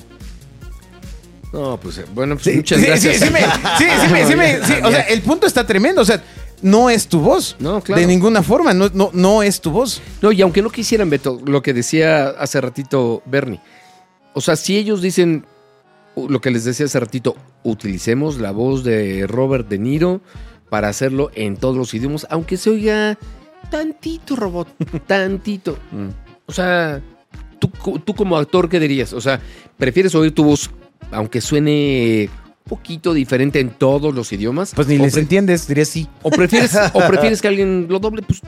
No, 1.54 1.80
pues 1.80 1.98
eh, 2.00 2.06
bueno, 2.14 2.36
pues 2.36 2.46
Sí, 2.46 2.56
muchas 2.58 2.80
sí, 2.80 2.86
gracias. 2.86 3.16
sí, 3.18 3.26
sí 3.26 3.32
me- 3.32 3.40
sí, 3.42 3.86
sí 4.02 4.14
me- 4.14 4.26
sí 4.28 4.36
me- 4.36 4.54
sí, 4.66 4.74
o 4.84 4.92
sea, 4.92 5.02
el 5.02 5.22
punto 5.22 5.48
está 5.48 5.66
tremendo. 5.66 6.02
O 6.02 6.06
sea, 6.06 6.22
no 6.62 6.90
es 6.90 7.08
tu 7.08 7.20
voz. 7.20 7.56
No, 7.60 7.82
claro. 7.82 8.02
De 8.02 8.08
ninguna 8.08 8.44
forma. 8.44 8.74
No, 8.74 8.90
no, 8.94 9.12
no 9.14 9.44
es 9.44 9.62
tu 9.62 9.72
voz. 9.72 10.02
No, 10.22 10.32
y 10.32 10.42
aunque 10.42 10.62
no 10.62 10.70
quisieran, 10.70 11.10
Beto, 11.10 11.42
lo 11.46 11.62
que 11.62 11.74
decía 11.74 12.30
hace 12.30 12.60
ratito 12.62 13.22
Bernie. 13.26 13.62
O 14.34 14.42
sea, 14.42 14.56
si 14.56 14.78
ellos 14.78 15.02
dicen 15.02 15.46
lo 16.16 16.42
que 16.42 16.52
les 16.52 16.64
decía 16.64 16.86
hace 16.86 17.00
ratito, 17.00 17.36
utilicemos 17.64 18.38
la 18.40 18.52
voz 18.52 18.84
de 18.84 19.26
Robert 19.28 19.68
De 19.68 19.78
Niro 19.78 20.22
para 20.70 20.90
hacerlo 20.90 21.32
en 21.36 21.58
todos 21.58 21.76
los 21.78 21.94
idiomas, 21.94 22.28
aunque 22.30 22.58
se 22.58 22.70
oiga 22.70 23.18
tantito 23.72 24.36
robot, 24.36 24.68
tantito. 25.08 25.78
O 26.46 26.52
sea, 26.54 27.02
¿tú, 27.60 27.70
tú 28.04 28.14
como 28.14 28.38
actor, 28.38 28.70
¿qué 28.70 28.80
dirías? 28.80 29.14
O 29.14 29.22
sea, 29.22 29.40
¿prefieres 29.78 30.14
oír 30.16 30.34
tu 30.34 30.44
voz, 30.44 30.70
aunque 31.12 31.42
suene 31.42 32.30
un 32.66 32.70
poquito 32.70 33.14
diferente 33.14 33.60
en 33.60 33.70
todos 33.72 34.14
los 34.14 34.32
idiomas? 34.34 34.74
Pues 34.76 34.88
ni 34.88 34.98
¿O 34.98 35.04
les 35.04 35.18
entiendes, 35.18 35.68
diría 35.68 35.86
sí. 35.86 36.08
¿O 36.24 36.30
prefieres, 36.30 36.76
o 36.94 37.00
prefieres 37.08 37.42
que 37.42 37.48
alguien 37.48 37.88
lo 37.90 38.00
doble? 38.00 38.22
Pues 38.22 38.42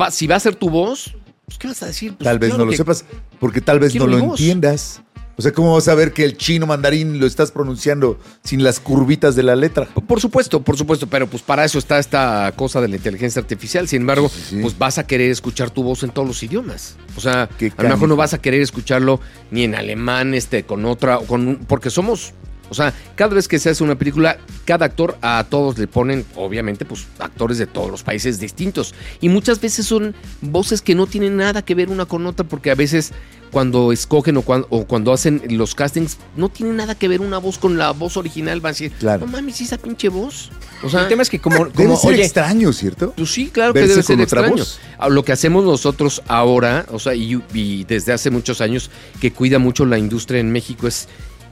va- 0.00 0.10
si 0.10 0.26
va 0.26 0.36
a 0.36 0.40
ser 0.40 0.54
tu 0.56 0.70
voz, 0.70 1.14
pues 1.44 1.58
¿qué 1.58 1.68
vas 1.68 1.82
a 1.82 1.86
decir? 1.86 2.14
Pues, 2.16 2.24
Tal 2.24 2.38
vez 2.38 2.50
claro 2.50 2.58
no 2.58 2.64
lo 2.66 2.70
que- 2.72 2.76
sepas, 2.76 3.04
porque 3.38 3.60
tal 3.60 3.78
vez 3.78 3.94
no 3.94 4.06
lo 4.06 4.18
voz. 4.18 4.40
entiendas. 4.40 5.02
O 5.38 5.42
sea, 5.42 5.52
¿cómo 5.52 5.74
vas 5.74 5.86
a 5.88 5.94
ver 5.94 6.12
que 6.14 6.24
el 6.24 6.36
chino 6.38 6.66
mandarín 6.66 7.20
lo 7.20 7.26
estás 7.26 7.50
pronunciando 7.50 8.18
sin 8.42 8.64
las 8.64 8.80
curvitas 8.80 9.36
de 9.36 9.42
la 9.42 9.54
letra? 9.54 9.86
Por 10.06 10.18
supuesto, 10.20 10.62
por 10.62 10.78
supuesto, 10.78 11.06
pero 11.08 11.26
pues 11.26 11.42
para 11.42 11.64
eso 11.64 11.78
está 11.78 11.98
esta 11.98 12.50
cosa 12.56 12.80
de 12.80 12.88
la 12.88 12.96
inteligencia 12.96 13.40
artificial. 13.40 13.86
Sin 13.86 14.00
embargo, 14.02 14.30
Sí, 14.30 14.40
sí, 14.40 14.56
sí. 14.56 14.62
pues 14.62 14.78
vas 14.78 14.96
a 14.96 15.06
querer 15.06 15.30
escuchar 15.30 15.70
tu 15.70 15.82
voz 15.82 16.02
en 16.04 16.10
todos 16.10 16.26
los 16.26 16.42
idiomas. 16.42 16.96
O 17.16 17.20
sea, 17.20 17.50
Qué 17.58 17.70
a 17.76 17.82
lo 17.82 17.90
mejor 17.90 18.08
no 18.08 18.16
vas 18.16 18.32
a 18.32 18.38
querer 18.38 18.62
escucharlo 18.62 19.20
ni 19.50 19.64
en 19.64 19.74
alemán, 19.74 20.32
este, 20.32 20.64
con 20.64 20.86
otra, 20.86 21.18
con 21.18 21.60
porque 21.68 21.90
somos, 21.90 22.32
o 22.68 22.74
sea, 22.74 22.92
cada 23.14 23.34
vez 23.34 23.48
que 23.48 23.58
se 23.58 23.70
hace 23.70 23.84
una 23.84 23.96
película, 23.96 24.38
cada 24.64 24.86
actor 24.86 25.16
a 25.22 25.44
todos 25.48 25.78
le 25.78 25.86
ponen, 25.86 26.24
obviamente, 26.34 26.84
pues 26.84 27.06
actores 27.18 27.58
de 27.58 27.66
todos 27.66 27.90
los 27.90 28.02
países 28.02 28.38
distintos. 28.40 28.94
Y 29.20 29.28
muchas 29.28 29.60
veces 29.60 29.86
son 29.86 30.14
voces 30.40 30.82
que 30.82 30.94
no 30.94 31.06
tienen 31.06 31.36
nada 31.36 31.62
que 31.62 31.74
ver 31.74 31.88
una 31.90 32.06
con 32.06 32.26
otra, 32.26 32.46
porque 32.46 32.70
a 32.70 32.74
veces 32.74 33.12
cuando 33.52 33.92
escogen 33.92 34.36
o 34.36 34.42
cuando, 34.42 34.66
o 34.70 34.84
cuando 34.86 35.12
hacen 35.12 35.40
los 35.50 35.74
castings, 35.74 36.18
no 36.36 36.48
tiene 36.48 36.72
nada 36.72 36.94
que 36.96 37.06
ver 37.08 37.20
una 37.20 37.38
voz 37.38 37.56
con 37.58 37.78
la 37.78 37.92
voz 37.92 38.16
original. 38.16 38.60
Van 38.60 38.70
a 38.70 38.72
decir, 38.72 38.90
Claro. 38.98 39.24
no 39.24 39.32
mames, 39.32 39.60
esa 39.60 39.78
pinche 39.78 40.08
voz. 40.08 40.50
O 40.82 40.90
sea, 40.90 41.02
el 41.02 41.08
tema 41.08 41.22
es 41.22 41.30
que 41.30 41.38
como, 41.38 41.66
Debe 41.66 41.84
como 41.84 41.96
ser 41.96 42.14
oye, 42.14 42.24
extraño, 42.24 42.72
¿cierto? 42.72 43.12
pues 43.16 43.30
sí, 43.30 43.48
claro 43.52 43.72
que 43.72 43.86
debe 43.86 44.02
ser 44.02 44.20
extraño. 44.20 44.56
voz. 44.56 44.78
Lo 45.08 45.24
que 45.24 45.32
hacemos 45.32 45.64
nosotros 45.64 46.22
ahora, 46.26 46.84
o 46.90 46.98
sea, 46.98 47.14
y, 47.14 47.40
y 47.54 47.84
desde 47.84 48.12
hace 48.12 48.30
muchos 48.30 48.60
años 48.60 48.90
que 49.20 49.32
cuida 49.32 49.58
mucho 49.58 49.86
la 49.86 49.96
industria 49.96 50.40
en 50.40 50.50
México 50.50 50.88
es, 50.88 51.08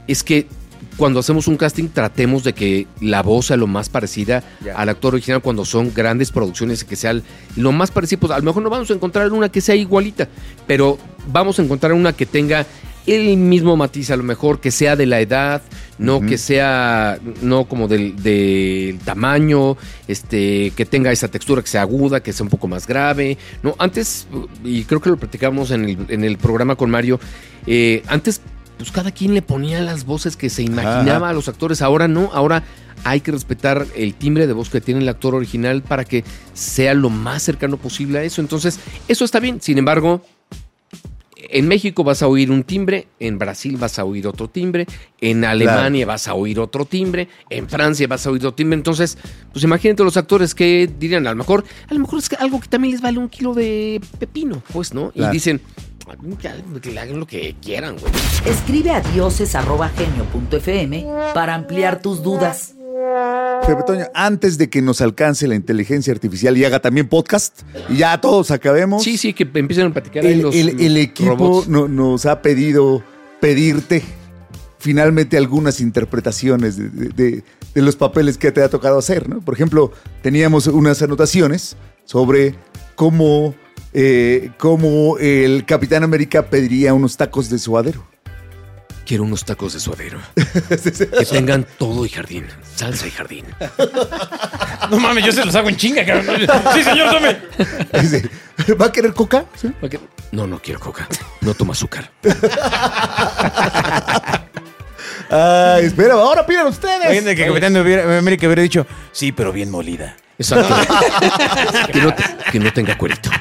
es 0.07 0.21
que 0.21 0.47
cuando 0.97 1.19
hacemos 1.19 1.47
un 1.47 1.57
casting 1.57 1.89
tratemos 1.89 2.43
de 2.43 2.53
que 2.53 2.87
la 3.01 3.21
voz 3.21 3.47
sea 3.47 3.57
lo 3.57 3.67
más 3.67 3.89
parecida 3.89 4.43
al 4.75 4.89
actor 4.89 5.13
original 5.13 5.41
cuando 5.41 5.65
son 5.65 5.93
grandes 5.93 6.31
producciones 6.31 6.83
que 6.83 6.95
sea 6.95 7.19
lo 7.55 7.71
más 7.71 7.91
parecido. 7.91 8.21
Pues 8.21 8.31
a 8.31 8.37
lo 8.37 8.43
mejor 8.43 8.63
no 8.63 8.69
vamos 8.69 8.89
a 8.89 8.93
encontrar 8.93 9.31
una 9.31 9.49
que 9.49 9.61
sea 9.61 9.75
igualita, 9.75 10.27
pero 10.67 10.97
vamos 11.31 11.59
a 11.59 11.63
encontrar 11.63 11.93
una 11.93 12.13
que 12.13 12.25
tenga 12.25 12.65
el 13.07 13.37
mismo 13.37 13.77
matiz, 13.77 14.09
a 14.09 14.17
lo 14.17 14.23
mejor 14.23 14.59
que 14.59 14.71
sea 14.71 14.95
de 14.95 15.05
la 15.05 15.21
edad, 15.21 15.61
no 15.97 16.21
que 16.21 16.37
sea, 16.37 17.19
no 17.41 17.65
como 17.65 17.87
del, 17.87 18.21
del 18.21 18.97
tamaño, 18.99 19.77
este, 20.07 20.71
que 20.75 20.85
tenga 20.85 21.11
esa 21.11 21.27
textura, 21.27 21.61
que 21.61 21.67
sea 21.67 21.81
aguda, 21.81 22.21
que 22.21 22.33
sea 22.33 22.43
un 22.43 22.49
poco 22.49 22.67
más 22.67 22.87
grave. 22.87 23.37
No, 23.61 23.75
antes, 23.77 24.27
y 24.63 24.83
creo 24.85 25.01
que 25.01 25.09
lo 25.09 25.17
platicamos 25.17 25.71
en 25.71 25.85
el, 25.85 25.97
en 26.09 26.23
el 26.23 26.37
programa 26.37 26.75
con 26.75 26.89
Mario, 26.89 27.19
eh, 27.67 28.03
antes, 28.07 28.41
pues 28.77 28.91
cada 28.91 29.11
quien 29.11 29.33
le 29.33 29.41
ponía 29.41 29.81
las 29.81 30.05
voces 30.05 30.35
que 30.35 30.49
se 30.49 30.63
imaginaba 30.63 31.27
Ajá. 31.27 31.29
a 31.29 31.33
los 31.33 31.47
actores, 31.47 31.81
ahora 31.81 32.07
no, 32.07 32.29
ahora 32.33 32.63
hay 33.03 33.21
que 33.21 33.31
respetar 33.31 33.85
el 33.95 34.13
timbre 34.15 34.47
de 34.47 34.53
voz 34.53 34.69
que 34.69 34.81
tiene 34.81 35.01
el 35.01 35.09
actor 35.09 35.35
original 35.35 35.81
para 35.83 36.05
que 36.05 36.23
sea 36.53 36.93
lo 36.93 37.09
más 37.09 37.43
cercano 37.43 37.77
posible 37.77 38.19
a 38.19 38.23
eso. 38.23 38.41
Entonces, 38.41 38.79
eso 39.07 39.25
está 39.25 39.39
bien. 39.39 39.61
Sin 39.61 39.77
embargo, 39.77 40.21
en 41.35 41.67
México 41.67 42.03
vas 42.03 42.21
a 42.21 42.27
oír 42.27 42.51
un 42.51 42.63
timbre, 42.63 43.07
en 43.19 43.37
Brasil 43.37 43.77
vas 43.77 43.99
a 43.99 44.05
oír 44.05 44.27
otro 44.27 44.49
timbre, 44.49 44.87
en 45.21 45.45
Alemania 45.45 46.05
vas 46.05 46.27
a 46.27 46.33
oír 46.33 46.59
otro 46.59 46.85
timbre, 46.85 47.27
en 47.49 47.69
Francia 47.69 48.07
vas 48.07 48.25
a 48.25 48.31
oír 48.31 48.39
otro 48.39 48.53
timbre. 48.53 48.75
Entonces, 48.75 49.17
pues 49.51 49.63
imagínate 49.63 50.03
los 50.03 50.17
actores 50.17 50.55
que 50.55 50.89
dirían, 50.99 51.27
a 51.27 51.31
lo 51.31 51.37
mejor, 51.37 51.63
a 51.87 51.93
lo 51.93 51.99
mejor 51.99 52.19
es 52.19 52.29
que 52.29 52.35
algo 52.37 52.59
que 52.59 52.67
también 52.67 52.93
les 52.93 53.01
vale 53.01 53.19
un 53.19 53.29
kilo 53.29 53.53
de 53.53 54.01
pepino, 54.19 54.63
pues, 54.73 54.93
¿no? 54.93 55.11
Y 55.13 55.25
dicen, 55.27 55.61
"Ya, 55.67 55.85
que 56.81 56.91
le 56.91 56.99
hagan 56.99 57.19
lo 57.19 57.25
que 57.27 57.55
quieran, 57.61 57.97
güey. 57.99 58.11
Escribe 58.45 58.91
a 58.91 59.01
dioses.genio.fm 59.01 61.05
para 61.33 61.55
ampliar 61.55 62.01
tus 62.01 62.21
dudas. 62.23 62.73
Pepe 63.65 63.83
Toño, 63.85 64.05
antes 64.13 64.57
de 64.57 64.69
que 64.69 64.81
nos 64.81 64.99
alcance 65.01 65.47
la 65.47 65.55
inteligencia 65.55 66.13
artificial 66.13 66.55
y 66.57 66.65
haga 66.65 66.79
también 66.79 67.07
podcast, 67.07 67.61
y 67.89 67.97
ya 67.97 68.19
todos 68.21 68.51
acabemos. 68.51 69.03
Sí, 69.03 69.17
sí, 69.17 69.33
que 69.33 69.43
empiecen 69.53 69.87
a 69.87 69.93
platicar 69.93 70.25
ahí 70.25 70.33
El, 70.33 70.41
los 70.41 70.55
el- 70.55 70.79
el 70.79 70.97
equipo 70.97 71.63
no- 71.67 71.87
nos 71.87 72.25
ha 72.25 72.41
pedido 72.41 73.03
pedirte 73.39 74.03
finalmente 74.77 75.37
algunas 75.37 75.79
interpretaciones 75.81 76.77
de, 76.77 76.89
de- 76.89 77.09
de- 77.09 77.43
de 77.73 77.81
los 77.81 77.95
papeles 77.95 78.37
que 78.37 78.51
te 78.51 78.61
ha 78.61 78.69
tocado 78.69 78.99
hacer. 78.99 79.27
¿no? 79.27 79.41
Por 79.41 79.55
ejemplo, 79.55 79.91
teníamos 80.21 80.67
unas 80.67 81.01
anotaciones 81.01 81.75
sobre 82.05 82.55
cómo, 82.95 83.55
eh, 83.97 84.51
cómo 84.57 85.17
el 85.19 85.63
Capitán 85.65 86.03
América 86.03 86.47
pediría 86.49 86.93
unos 86.93 87.15
tacos 87.15 87.49
de 87.49 87.57
suadero. 87.57 88.05
Quiero 89.05 89.23
unos 89.23 89.45
tacos 89.45 89.71
de 89.71 89.79
suadero. 89.79 90.19
que 90.35 91.25
tengan 91.25 91.65
todo 91.77 92.05
y 92.05 92.09
jardín. 92.09 92.45
Salsa 92.75 93.07
y 93.07 93.11
jardín. 93.11 93.45
No 94.91 94.99
mames, 94.99 95.25
yo 95.25 95.31
se 95.31 95.43
los 95.43 95.55
hago 95.55 95.67
en 95.69 95.77
chinga, 95.77 96.05
cabrón. 96.05 96.41
Sí, 96.75 96.83
señor, 96.83 97.09
tome. 97.09 97.37
Dice, 98.01 98.29
¿Va 98.79 98.85
a 98.85 98.91
querer 98.91 99.13
coca? 99.13 99.45
Sí. 99.55 99.71
No, 100.31 100.45
no 100.45 100.61
quiero 100.61 100.79
coca. 100.79 101.07
No 101.41 101.55
tomo 101.55 101.71
azúcar. 101.71 102.11
Ay, 105.27 105.85
espera, 105.85 106.13
ahora 106.13 106.45
pidan 106.45 106.67
ustedes. 106.67 107.03
Imagínate 107.05 107.35
que 107.35 107.43
el 107.45 107.47
Capitán 107.47 107.73
de 107.73 108.17
América 108.19 108.45
hubiera 108.45 108.61
dicho, 108.61 108.85
sí, 109.11 109.31
pero 109.31 109.51
bien 109.51 109.71
molida. 109.71 110.17
Exacto. 110.37 110.75
que, 111.91 111.99
no, 111.99 112.13
que 112.51 112.59
no 112.59 112.71
tenga 112.73 112.95
cuerito. 112.95 113.31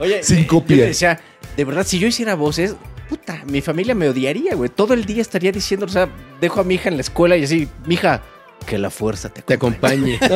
Oye, 0.00 0.22
Sin 0.22 0.44
copia. 0.44 0.76
Yo 0.76 0.82
le 0.82 0.88
decía, 0.88 1.20
de 1.56 1.64
verdad, 1.64 1.86
si 1.86 1.98
yo 1.98 2.06
hiciera 2.06 2.34
voces, 2.34 2.76
puta, 3.08 3.42
mi 3.46 3.60
familia 3.60 3.94
me 3.94 4.08
odiaría, 4.08 4.54
güey. 4.54 4.70
Todo 4.70 4.94
el 4.94 5.04
día 5.04 5.22
estaría 5.22 5.52
diciendo, 5.52 5.86
o 5.86 5.88
sea, 5.88 6.08
dejo 6.40 6.60
a 6.60 6.64
mi 6.64 6.74
hija 6.74 6.88
en 6.88 6.96
la 6.96 7.02
escuela 7.02 7.36
y 7.36 7.44
así, 7.44 7.68
mija, 7.86 8.22
que 8.64 8.78
la 8.78 8.90
fuerza 8.90 9.28
te 9.28 9.42
Te 9.42 9.54
acompañe. 9.54 10.18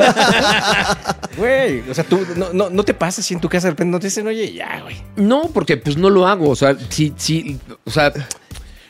Güey, 1.36 1.88
o 1.88 1.94
sea, 1.94 2.02
tú 2.02 2.20
no, 2.34 2.52
no, 2.52 2.68
no 2.68 2.82
te 2.82 2.94
pasas 2.94 3.24
si 3.24 3.32
en 3.32 3.40
tu 3.40 3.48
casa 3.48 3.68
de 3.68 3.70
repente 3.70 3.92
no 3.92 4.00
te 4.00 4.08
dicen, 4.08 4.26
oye, 4.26 4.52
ya, 4.52 4.80
güey. 4.80 4.96
No, 5.14 5.42
porque 5.54 5.76
pues 5.76 5.96
no 5.96 6.10
lo 6.10 6.26
hago. 6.26 6.50
O 6.50 6.56
sea, 6.56 6.76
sí, 6.88 7.14
sí. 7.16 7.58
O 7.84 7.90
sea. 7.90 8.12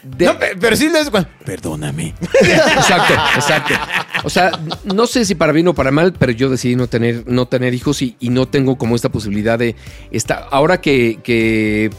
De- 0.02 0.26
No, 0.26 0.38
pe- 0.38 0.57
pero 0.61 0.76
sí 0.76 0.88
les 0.88 1.11
cuando, 1.11 1.28
Perdóname. 1.45 2.14
Exacto, 2.40 3.14
exacto. 3.35 3.75
O 4.25 4.31
sea, 4.31 4.50
no 4.85 5.07
sé 5.07 5.25
si 5.25 5.35
para 5.35 5.52
bien 5.52 5.69
o 5.69 5.75
para 5.75 5.90
mal, 5.90 6.12
pero 6.19 6.33
yo 6.33 6.49
decidí 6.50 6.76
no 6.76 6.87
tener, 6.88 7.25
no 7.26 7.47
tener 7.47 7.75
hijos 7.75 8.02
y, 8.02 8.17
y 8.21 8.31
no 8.31 8.47
tengo 8.47 8.76
como 8.78 8.97
esta 8.97 9.09
posibilidad 9.11 9.59
de 9.59 9.76
esta. 10.11 10.38
Ahora 10.50 10.81
que, 10.81 11.21
que, 11.23 11.90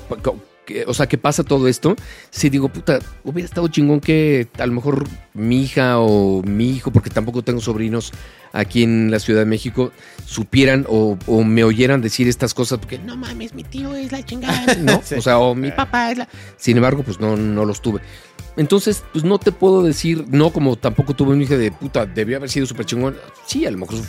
que- 0.69 0.85
o 0.87 0.93
sea, 0.93 1.07
que 1.07 1.17
pasa 1.17 1.43
todo 1.43 1.67
esto, 1.67 1.95
sí 2.29 2.49
digo, 2.49 2.69
puta, 2.69 2.99
hubiera 3.23 3.47
estado 3.47 3.67
chingón 3.69 3.99
que 3.99 4.47
a 4.59 4.65
lo 4.67 4.73
mejor 4.73 5.03
mi 5.33 5.63
hija 5.63 5.99
o 5.99 6.43
mi 6.43 6.69
hijo, 6.69 6.91
porque 6.91 7.09
tampoco 7.09 7.41
tengo 7.41 7.59
sobrinos 7.59 8.13
aquí 8.53 8.83
en 8.83 9.09
la 9.09 9.19
Ciudad 9.19 9.41
de 9.41 9.45
México, 9.45 9.91
supieran 10.25 10.85
o, 10.87 11.17
o 11.25 11.43
me 11.43 11.63
oyeran 11.63 12.01
decir 12.01 12.27
estas 12.27 12.53
cosas, 12.53 12.77
porque 12.79 12.99
no 12.99 13.17
mames, 13.17 13.53
mi 13.55 13.63
tío 13.63 13.95
es 13.95 14.11
la 14.11 14.23
chingada, 14.23 14.75
¿no? 14.75 15.01
O 15.17 15.21
sea, 15.21 15.39
o 15.39 15.55
mi 15.55 15.71
papá 15.71 16.11
es 16.11 16.19
la. 16.19 16.27
Sin 16.57 16.77
embargo, 16.77 17.01
pues 17.03 17.19
no, 17.19 17.35
no 17.35 17.65
los 17.65 17.81
tuve. 17.81 17.99
Entonces, 18.59 19.05
pues 19.13 19.23
no 19.23 19.39
te 19.39 19.53
puedo 19.53 19.81
decir, 19.83 20.25
no 20.27 20.51
como 20.51 20.75
tampoco 20.75 21.13
tuve 21.13 21.31
un 21.31 21.41
hijo 21.41 21.57
de 21.57 21.71
puta, 21.71 22.05
debió 22.05 22.35
haber 22.35 22.49
sido 22.49 22.65
súper 22.65 22.85
chingón. 22.85 23.15
Sí, 23.47 23.65
a 23.65 23.71
lo 23.71 23.77
mejor 23.77 23.99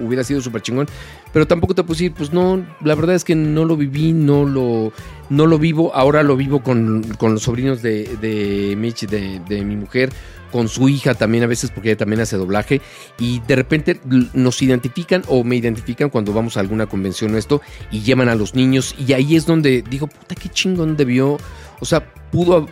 hubiera 0.00 0.22
sido 0.22 0.40
súper 0.40 0.62
chingón, 0.62 0.86
pero 1.32 1.44
tampoco 1.44 1.74
te 1.74 1.82
puedo 1.82 1.94
decir, 1.94 2.14
pues 2.16 2.32
no, 2.32 2.64
la 2.84 2.94
verdad 2.94 3.16
es 3.16 3.24
que 3.24 3.34
no 3.34 3.64
lo 3.64 3.76
viví, 3.76 4.12
no 4.12 4.44
lo, 4.44 4.92
no 5.28 5.46
lo 5.46 5.58
vivo. 5.58 5.92
Ahora 5.92 6.22
lo 6.22 6.36
vivo 6.36 6.62
con, 6.62 7.02
con 7.18 7.32
los 7.32 7.42
sobrinos 7.42 7.82
de, 7.82 8.16
de 8.20 8.76
Mitch, 8.76 9.08
de, 9.08 9.40
de 9.48 9.64
mi 9.64 9.74
mujer, 9.74 10.12
con 10.52 10.68
su 10.68 10.88
hija 10.88 11.14
también 11.14 11.42
a 11.42 11.48
veces, 11.48 11.72
porque 11.72 11.88
ella 11.90 11.98
también 11.98 12.20
hace 12.20 12.36
doblaje, 12.36 12.80
y 13.18 13.40
de 13.40 13.56
repente 13.56 14.00
nos 14.34 14.62
identifican 14.62 15.24
o 15.26 15.42
me 15.42 15.56
identifican 15.56 16.10
cuando 16.10 16.32
vamos 16.32 16.56
a 16.56 16.60
alguna 16.60 16.86
convención 16.86 17.34
o 17.34 17.38
esto, 17.38 17.60
y 17.90 18.02
llaman 18.02 18.28
a 18.28 18.36
los 18.36 18.54
niños, 18.54 18.94
y 19.04 19.14
ahí 19.14 19.34
es 19.34 19.46
donde 19.46 19.82
digo, 19.82 20.06
puta, 20.06 20.36
qué 20.36 20.48
chingón 20.48 20.96
debió, 20.96 21.38
o 21.80 21.84
sea, 21.84 22.12
pudo, 22.30 22.68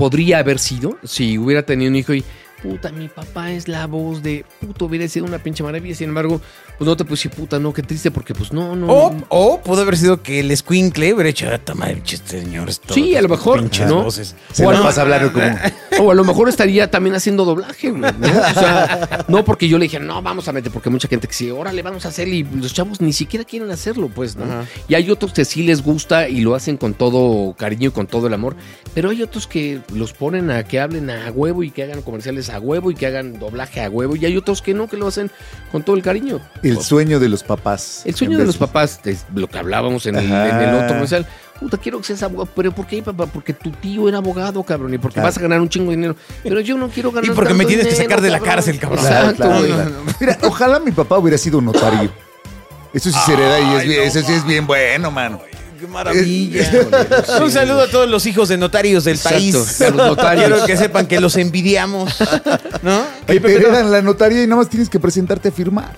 podría 0.00 0.38
haber 0.38 0.58
sido 0.58 0.96
si 1.04 1.36
hubiera 1.36 1.62
tenido 1.62 1.90
un 1.90 1.96
hijo 1.96 2.14
y 2.14 2.24
puta, 2.62 2.90
mi 2.90 3.08
papá 3.08 3.52
es 3.52 3.68
la 3.68 3.86
voz 3.86 4.22
de 4.22 4.46
puto, 4.58 4.86
hubiera 4.86 5.06
sido 5.08 5.26
una 5.26 5.40
pinche 5.40 5.62
maravilla. 5.62 5.94
Sin 5.94 6.08
embargo, 6.08 6.40
pues 6.80 6.88
no 6.88 6.96
te 6.96 7.04
puse 7.04 7.28
puta, 7.28 7.58
no, 7.58 7.74
qué 7.74 7.82
triste, 7.82 8.10
porque 8.10 8.32
pues 8.32 8.54
no, 8.54 8.74
no. 8.74 8.86
O, 8.86 9.12
no. 9.12 9.26
o 9.28 9.60
pudo 9.60 9.82
haber 9.82 9.98
sido 9.98 10.22
que 10.22 10.40
el 10.40 10.56
Squinkle 10.56 11.12
hubiera 11.12 11.28
hecho, 11.28 11.46
ah, 11.52 11.58
toma, 11.58 11.90
este 11.90 12.16
señor. 12.40 12.70
es 12.70 12.80
todo 12.80 12.94
Sí, 12.94 13.14
a 13.14 13.20
lo 13.20 13.28
mejor, 13.28 13.60
pinches 13.60 13.86
¿no? 13.86 14.04
voces. 14.04 14.34
Se 14.50 14.64
O 14.64 14.70
a 14.70 14.72
la 14.72 14.78
lo- 14.78 14.84
pasa 14.86 15.02
hablando 15.02 15.30
como. 15.30 15.44
O 16.00 16.10
a 16.10 16.14
lo 16.14 16.24
mejor 16.24 16.48
estaría 16.48 16.90
también 16.90 17.14
haciendo 17.16 17.44
doblaje, 17.44 17.90
güey, 17.90 18.00
¿no? 18.00 18.08
O 18.28 18.54
sea, 18.54 19.26
no 19.28 19.44
porque 19.44 19.68
yo 19.68 19.76
le 19.76 19.82
dije, 19.84 20.00
no, 20.00 20.22
vamos 20.22 20.48
a 20.48 20.52
meter, 20.52 20.72
porque 20.72 20.88
mucha 20.88 21.06
gente 21.08 21.28
que 21.28 21.34
sí, 21.34 21.50
órale, 21.50 21.82
vamos 21.82 22.06
a 22.06 22.08
hacer, 22.08 22.26
y 22.28 22.42
los 22.44 22.72
chavos 22.72 23.02
ni 23.02 23.12
siquiera 23.12 23.44
quieren 23.44 23.70
hacerlo, 23.70 24.08
pues, 24.08 24.34
¿no? 24.36 24.44
Ajá. 24.44 24.64
Y 24.88 24.94
hay 24.94 25.10
otros 25.10 25.34
que 25.34 25.44
sí 25.44 25.62
les 25.64 25.82
gusta 25.82 26.28
y 26.30 26.40
lo 26.40 26.54
hacen 26.54 26.78
con 26.78 26.94
todo 26.94 27.52
cariño 27.58 27.88
y 27.88 27.92
con 27.92 28.06
todo 28.06 28.28
el 28.28 28.32
amor, 28.32 28.56
pero 28.94 29.10
hay 29.10 29.22
otros 29.22 29.46
que 29.46 29.82
los 29.92 30.14
ponen 30.14 30.50
a 30.50 30.64
que 30.64 30.80
hablen 30.80 31.10
a 31.10 31.30
huevo 31.30 31.62
y 31.62 31.70
que 31.70 31.82
hagan 31.82 32.00
comerciales 32.00 32.48
a 32.48 32.58
huevo 32.60 32.90
y 32.90 32.94
que 32.94 33.06
hagan 33.06 33.38
doblaje 33.38 33.82
a 33.82 33.90
huevo, 33.90 34.16
y 34.16 34.24
hay 34.24 34.38
otros 34.38 34.62
que 34.62 34.72
no, 34.72 34.88
que 34.88 34.96
lo 34.96 35.06
hacen 35.08 35.30
con 35.72 35.82
todo 35.82 35.96
el 35.96 36.02
cariño. 36.02 36.40
El 36.72 36.82
sueño 36.82 37.20
de 37.20 37.28
los 37.28 37.42
papás. 37.42 38.02
El 38.04 38.14
sueño 38.14 38.38
de 38.38 38.44
los 38.46 38.56
papás, 38.56 39.00
es 39.04 39.24
lo 39.34 39.48
que 39.48 39.58
hablábamos 39.58 40.06
en 40.06 40.16
el, 40.16 40.24
en 40.26 40.32
el 40.60 40.74
otro 40.74 40.88
comercial. 40.88 41.26
Puta, 41.58 41.76
quiero 41.76 41.98
que 41.98 42.04
seas 42.06 42.22
abogado. 42.22 42.48
¿Pero 42.56 42.72
por 42.72 42.86
qué, 42.86 43.02
papá? 43.02 43.26
Porque 43.26 43.52
tu 43.52 43.70
tío 43.70 44.08
era 44.08 44.16
abogado, 44.18 44.62
cabrón. 44.62 44.94
Y 44.94 44.98
porque 44.98 45.14
Claro. 45.14 45.28
vas 45.28 45.36
a 45.36 45.40
ganar 45.42 45.60
un 45.60 45.68
chingo 45.68 45.90
de 45.90 45.96
dinero. 45.96 46.16
Pero 46.42 46.58
yo 46.60 46.78
no 46.78 46.88
quiero 46.88 47.10
ganar 47.12 47.30
Y 47.30 47.34
porque 47.34 47.52
me 47.52 47.66
tienes 47.66 47.86
que 47.86 47.94
sacar 47.96 48.20
de 48.22 48.30
la 48.30 48.40
cárcel, 48.40 48.78
cabrón. 48.78 49.04
Exacto, 49.04 49.36
Claro. 49.44 49.90
Mira, 50.20 50.38
ojalá 50.42 50.80
mi 50.80 50.90
papá 50.92 51.18
hubiera 51.18 51.36
sido 51.36 51.60
notario. 51.60 52.10
Eso 52.94 53.10
sí 53.10 53.18
se 53.26 53.34
hereda 53.34 53.60
y 53.60 53.76
es 53.76 53.84
bien- 53.86 54.02
eso 54.02 54.20
sí 54.22 54.32
es 54.32 54.44
bien 54.46 54.66
bueno, 54.66 55.10
mano. 55.10 55.40
qué 55.78 55.86
maravilla. 55.86 56.68
Un 57.42 57.50
saludo 57.52 57.82
a 57.82 57.86
todos 57.88 58.08
los 58.08 58.24
hijos 58.26 58.48
de 58.48 58.56
notarios 58.56 59.04
del 59.04 59.16
Exacto, 59.16 59.36
país. 59.38 59.80
a 59.82 59.90
los 59.90 59.96
notarios. 59.96 60.46
Quiero 60.48 60.66
que 60.66 60.76
sepan 60.76 61.06
que 61.06 61.20
los 61.20 61.36
envidiamos. 61.36 62.14
¿No? 62.82 63.02
Que 63.26 63.38
te 63.38 63.54
heredan 63.54 63.90
la 63.92 64.00
notaría 64.02 64.42
y 64.42 64.46
nada 64.46 64.62
más 64.62 64.68
tienes 64.70 64.88
que 64.88 64.98
presentarte 64.98 65.48
a 65.50 65.52
firmar. 65.52 65.94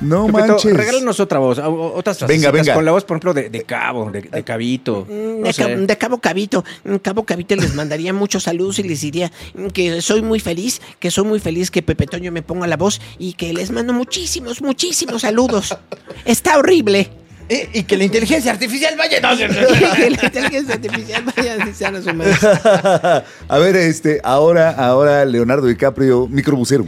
No 0.00 0.26
Pepito, 0.26 0.46
manches. 0.46 0.76
regálanos 0.76 1.20
otra 1.20 1.38
voz, 1.38 1.58
otras 1.58 2.26
Venga, 2.26 2.50
venga. 2.50 2.74
con 2.74 2.84
la 2.84 2.92
voz, 2.92 3.04
por 3.04 3.16
ejemplo, 3.16 3.34
de, 3.34 3.50
de 3.50 3.62
Cabo, 3.64 4.10
de, 4.10 4.22
de 4.22 4.42
Cabito. 4.44 5.06
Mm, 5.08 5.40
no 5.40 5.46
De, 5.46 5.52
sé. 5.52 5.62
Cabo, 5.62 5.74
de 5.86 5.98
Cabo 5.98 6.18
Cabito, 6.20 6.64
Mm, 6.84 6.96
Cabo 6.96 7.24
Cabito 7.24 7.54
les 7.56 7.74
mandaría 7.74 8.12
muchos 8.12 8.44
saludos 8.44 8.78
y 8.78 8.84
les 8.84 9.00
diría 9.02 9.30
que 9.74 10.00
soy 10.00 10.22
muy 10.22 10.40
feliz, 10.40 10.80
que 10.98 11.10
soy 11.10 11.24
muy 11.24 11.38
feliz 11.40 11.70
que 11.70 11.82
Pepe 11.82 12.06
Toño 12.06 12.32
me 12.32 12.42
ponga 12.42 12.66
la 12.66 12.76
voz 12.76 13.00
y 13.18 13.34
que 13.34 13.52
les 13.52 13.70
mando 13.70 13.92
muchísimos, 13.92 14.62
muchísimos 14.62 15.22
saludos. 15.22 15.76
Está 16.24 16.58
horrible. 16.58 17.10
Eh, 17.48 17.68
y 17.74 17.82
que 17.82 17.96
la 17.96 18.04
inteligencia 18.04 18.52
artificial 18.52 18.94
vaya. 18.96 19.20
No, 19.20 19.36
que 19.96 20.10
la 20.10 20.24
inteligencia 20.24 20.74
artificial 20.74 21.24
vaya 21.24 21.54
a 21.98 22.02
su 22.02 22.14
madre. 22.14 22.34
a 23.48 23.58
ver, 23.58 23.74
este, 23.74 24.20
ahora, 24.22 24.70
ahora 24.70 25.24
Leonardo 25.24 25.66
DiCaprio, 25.66 26.28
microbusero. 26.28 26.86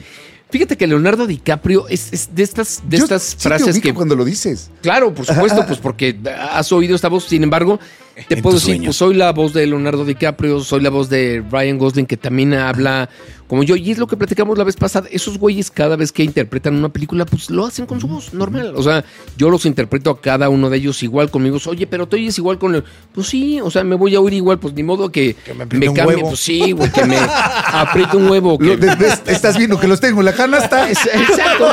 Fíjate 0.52 0.76
que 0.76 0.86
Leonardo 0.86 1.26
DiCaprio 1.26 1.88
es, 1.88 2.12
es 2.12 2.34
de 2.34 2.42
estas, 2.42 2.82
de 2.86 2.98
Yo 2.98 3.04
estas 3.04 3.22
sí 3.22 3.36
te 3.36 3.42
frases 3.42 3.74
ubico 3.74 3.88
que. 3.88 3.94
cuando 3.94 4.14
lo 4.14 4.22
dices. 4.22 4.70
Claro, 4.82 5.14
por 5.14 5.24
supuesto, 5.24 5.64
pues 5.66 5.78
porque 5.78 6.14
has 6.38 6.70
oído 6.72 6.94
esta 6.94 7.08
voz. 7.08 7.24
Sin 7.24 7.42
embargo, 7.42 7.80
te 8.28 8.34
En 8.34 8.42
puedo 8.42 8.56
decir, 8.56 8.82
pues 8.84 8.94
soy 8.94 9.14
la 9.14 9.32
voz 9.32 9.54
de 9.54 9.66
Leonardo 9.66 10.04
DiCaprio, 10.04 10.60
soy 10.60 10.82
la 10.82 10.90
voz 10.90 11.08
de 11.08 11.42
Ryan 11.50 11.78
Gosling, 11.78 12.04
que 12.04 12.18
también 12.18 12.52
habla 12.52 13.08
como 13.52 13.64
yo. 13.64 13.76
Y 13.76 13.90
es 13.90 13.98
lo 13.98 14.06
que 14.06 14.16
platicamos 14.16 14.56
la 14.56 14.64
vez 14.64 14.76
pasada. 14.76 15.08
Esos 15.10 15.36
güeyes, 15.36 15.70
cada 15.70 15.94
vez 15.94 16.10
que 16.10 16.24
interpretan 16.24 16.74
una 16.74 16.88
película, 16.88 17.26
pues 17.26 17.50
lo 17.50 17.66
hacen 17.66 17.84
con 17.84 18.00
su 18.00 18.08
voz 18.08 18.32
normal. 18.32 18.72
O 18.74 18.82
sea, 18.82 19.04
yo 19.36 19.50
los 19.50 19.66
interpreto 19.66 20.08
a 20.08 20.18
cada 20.22 20.48
uno 20.48 20.70
de 20.70 20.78
ellos 20.78 21.02
igual 21.02 21.30
conmigo. 21.30 21.58
Oye, 21.66 21.86
pero 21.86 22.08
te 22.08 22.16
oyes 22.16 22.38
igual 22.38 22.58
con 22.58 22.74
el. 22.76 22.84
Pues 23.14 23.26
sí, 23.26 23.60
o 23.60 23.70
sea, 23.70 23.84
me 23.84 23.94
voy 23.94 24.14
a 24.14 24.20
oír 24.20 24.32
igual, 24.32 24.58
pues 24.58 24.72
ni 24.72 24.82
modo 24.82 25.12
que, 25.12 25.36
me 25.70 25.92
cambie. 25.92 26.16
Pues 26.22 26.40
sí, 26.40 26.72
güey, 26.72 26.90
que 26.90 27.04
me 27.04 27.18
apriete 27.66 28.16
un 28.16 28.30
huevo. 28.30 28.56
Que, 28.56 28.74
Lo- 28.78 28.86
estás 29.26 29.58
viendo 29.58 29.78
que 29.78 29.86
los 29.86 30.00
tengo 30.00 30.20
en 30.20 30.24
la 30.24 30.32
canasta. 30.32 30.88
Es- 30.88 31.04
Exacto. 31.04 31.70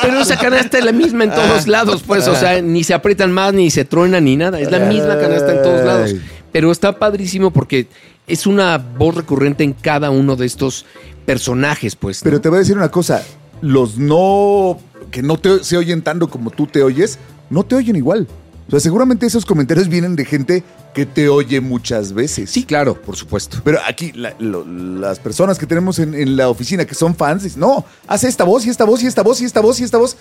Pero 0.00 0.20
esa 0.22 0.38
canasta 0.38 0.78
es 0.78 0.84
la 0.86 0.92
misma 0.92 1.24
en 1.24 1.30
todos 1.34 1.68
lados, 1.68 2.02
pues. 2.06 2.26
O 2.26 2.36
sea, 2.36 2.62
ni 2.62 2.84
se 2.84 2.94
aprietan 2.94 3.32
más, 3.32 3.52
ni 3.52 3.70
se 3.70 3.84
truenan, 3.84 4.24
ni 4.24 4.36
nada. 4.38 4.60
Es 4.60 4.70
la 4.70 4.78
misma 4.78 5.18
canasta 5.18 5.52
en 5.52 5.62
todos 5.62 5.84
lados. 5.84 6.14
Pero 6.52 6.72
está 6.72 6.98
padrísimo 6.98 7.50
porque 7.50 7.86
es 8.28 8.46
una 8.46 8.78
voz 8.78 9.14
recurrente 9.14 9.64
en 9.64 9.72
cada 9.72 10.10
uno 10.10 10.36
de 10.36 10.46
estos 10.46 10.84
personajes, 11.26 11.96
pues. 11.96 12.22
¿no? 12.22 12.24
Pero 12.24 12.40
te 12.40 12.48
voy 12.48 12.56
a 12.56 12.60
decir 12.60 12.76
una 12.76 12.90
cosa. 12.90 13.22
Los 13.60 13.98
no. 13.98 14.78
que 15.10 15.22
no 15.22 15.38
te, 15.38 15.64
se 15.64 15.76
oyen 15.76 16.02
tanto 16.02 16.28
como 16.28 16.50
tú 16.50 16.66
te 16.66 16.82
oyes, 16.82 17.18
no 17.50 17.64
te 17.64 17.74
oyen 17.74 17.96
igual. 17.96 18.26
O 18.66 18.70
sea, 18.70 18.80
seguramente 18.80 19.24
esos 19.26 19.46
comentarios 19.46 19.88
vienen 19.88 20.14
de 20.14 20.24
gente 20.26 20.62
que 20.94 21.06
te 21.06 21.28
oye 21.30 21.60
muchas 21.60 22.12
veces. 22.12 22.50
Sí, 22.50 22.64
claro, 22.64 23.00
por 23.00 23.16
supuesto. 23.16 23.58
Pero 23.64 23.78
aquí 23.86 24.12
la- 24.12 24.34
lo- 24.38 24.64
las 24.66 25.18
personas 25.18 25.58
que 25.58 25.66
tenemos 25.66 25.98
en, 25.98 26.14
en 26.14 26.36
la 26.36 26.48
oficina 26.50 26.84
que 26.84 26.94
son 26.94 27.14
fans 27.14 27.42
dicen, 27.44 27.60
no, 27.60 27.84
hace 28.06 28.28
esta 28.28 28.44
voz 28.44 28.66
y 28.66 28.68
esta 28.68 28.84
voz 28.84 29.02
y 29.02 29.06
esta 29.06 29.22
voz 29.22 29.40
y 29.40 29.44
esta 29.46 29.60
voz 29.60 29.80
y 29.80 29.84
esta 29.84 29.96
voz 29.98 30.16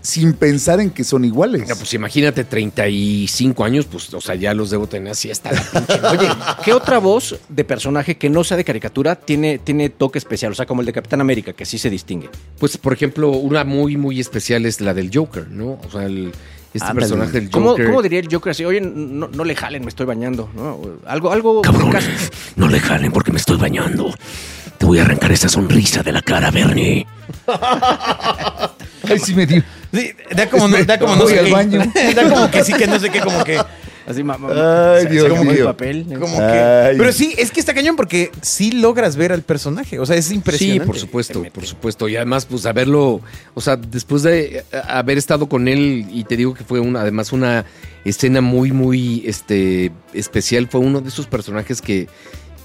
sin 0.00 0.32
pensar 0.34 0.80
en 0.80 0.90
que 0.90 1.04
son 1.04 1.24
iguales. 1.24 1.64
Pues 1.76 1.92
imagínate, 1.94 2.44
35 2.44 3.64
años, 3.64 3.86
pues, 3.86 4.12
o 4.14 4.20
sea, 4.20 4.34
ya 4.34 4.54
los 4.54 4.70
debo 4.70 4.86
tener 4.86 5.12
así 5.12 5.30
hasta 5.30 5.52
la 5.52 5.60
pinche. 5.62 6.00
Oye, 6.06 6.28
¿qué 6.64 6.72
otra 6.72 6.98
voz 6.98 7.36
de 7.48 7.64
personaje 7.64 8.16
que 8.16 8.30
no 8.30 8.44
sea 8.44 8.56
de 8.56 8.64
caricatura 8.64 9.16
tiene, 9.16 9.58
tiene 9.58 9.90
toque 9.90 10.18
especial? 10.18 10.52
O 10.52 10.54
sea, 10.54 10.66
como 10.66 10.80
el 10.82 10.86
de 10.86 10.92
Capitán 10.92 11.20
América, 11.20 11.52
que 11.52 11.64
sí 11.66 11.78
se 11.78 11.90
distingue. 11.90 12.30
Pues, 12.58 12.76
por 12.78 12.92
ejemplo, 12.92 13.30
una 13.30 13.64
muy, 13.64 13.96
muy 13.96 14.20
especial 14.20 14.64
es 14.66 14.80
la 14.80 14.94
del 14.94 15.10
Joker, 15.12 15.48
¿no? 15.48 15.78
O 15.84 15.90
sea, 15.90 16.04
el- 16.04 16.32
este 16.74 16.86
Ándale. 16.86 17.00
personaje 17.08 17.32
del 17.40 17.50
¿Cómo, 17.50 17.70
Joker. 17.70 17.86
cómo 17.86 18.02
diría 18.02 18.20
el 18.20 18.28
Joker 18.30 18.50
así? 18.50 18.62
Oye, 18.64 18.80
no, 18.82 19.26
no 19.28 19.44
le 19.44 19.56
jalen, 19.56 19.82
me 19.82 19.88
estoy 19.88 20.04
bañando. 20.04 20.50
¿no? 20.54 20.78
Algo, 21.06 21.32
algo. 21.32 21.62
casi- 21.90 22.10
no 22.56 22.68
le 22.68 22.78
jalen 22.78 23.10
porque 23.10 23.32
me 23.32 23.38
estoy 23.38 23.56
bañando. 23.56 24.14
Te 24.76 24.84
voy 24.86 24.98
a 24.98 25.02
arrancar 25.02 25.32
esa 25.32 25.48
sonrisa 25.48 26.02
de 26.02 26.12
la 26.12 26.20
cara, 26.22 26.50
Bernie. 26.50 27.06
Ay, 29.08 29.18
sí 29.18 29.34
me 29.34 29.46
dio. 29.46 29.62
Sí, 29.92 30.10
da 30.34 30.48
como, 30.50 30.68
no, 30.68 30.84
da 30.84 30.98
como 30.98 31.16
no 31.16 31.26
sé 31.26 31.38
al 31.38 31.46
qué. 31.46 31.52
baño. 31.52 31.92
Da 32.14 32.28
como 32.28 32.50
que 32.50 32.64
sí, 32.64 32.72
que 32.74 32.86
no 32.86 32.98
sé 33.00 33.10
qué, 33.10 33.20
como 33.20 33.42
que. 33.44 33.58
Así, 34.06 34.22
ma- 34.24 34.38
ma- 34.38 34.94
Ay, 34.96 35.06
Dios 35.06 35.26
se 35.26 35.32
acabó 35.32 35.50
el 35.50 35.56
mío. 35.56 35.64
papel. 35.66 36.06
Como 36.18 36.38
que. 36.38 36.94
Pero 36.96 37.12
sí, 37.12 37.34
es 37.36 37.50
que 37.50 37.60
está 37.60 37.74
cañón 37.74 37.94
porque 37.96 38.30
sí 38.40 38.72
logras 38.72 39.16
ver 39.16 39.32
al 39.32 39.42
personaje. 39.42 39.98
O 39.98 40.06
sea, 40.06 40.16
es 40.16 40.26
Sí, 40.26 40.34
impresionante. 40.34 40.86
por 40.86 40.98
supuesto, 40.98 41.42
por 41.52 41.66
supuesto. 41.66 42.08
Y 42.08 42.16
además, 42.16 42.46
pues 42.46 42.64
haberlo, 42.64 43.20
o 43.54 43.60
sea, 43.60 43.76
después 43.76 44.22
de 44.22 44.58
eh, 44.58 44.64
haber 44.88 45.18
estado 45.18 45.46
con 45.48 45.68
él, 45.68 46.06
y 46.10 46.24
te 46.24 46.36
digo 46.38 46.54
que 46.54 46.64
fue 46.64 46.80
una, 46.80 47.02
además 47.02 47.32
una 47.32 47.66
escena 48.06 48.40
muy, 48.40 48.72
muy 48.72 49.24
este, 49.26 49.92
especial, 50.14 50.68
fue 50.70 50.80
uno 50.80 51.02
de 51.02 51.08
esos 51.10 51.26
personajes 51.26 51.82
que, 51.82 52.08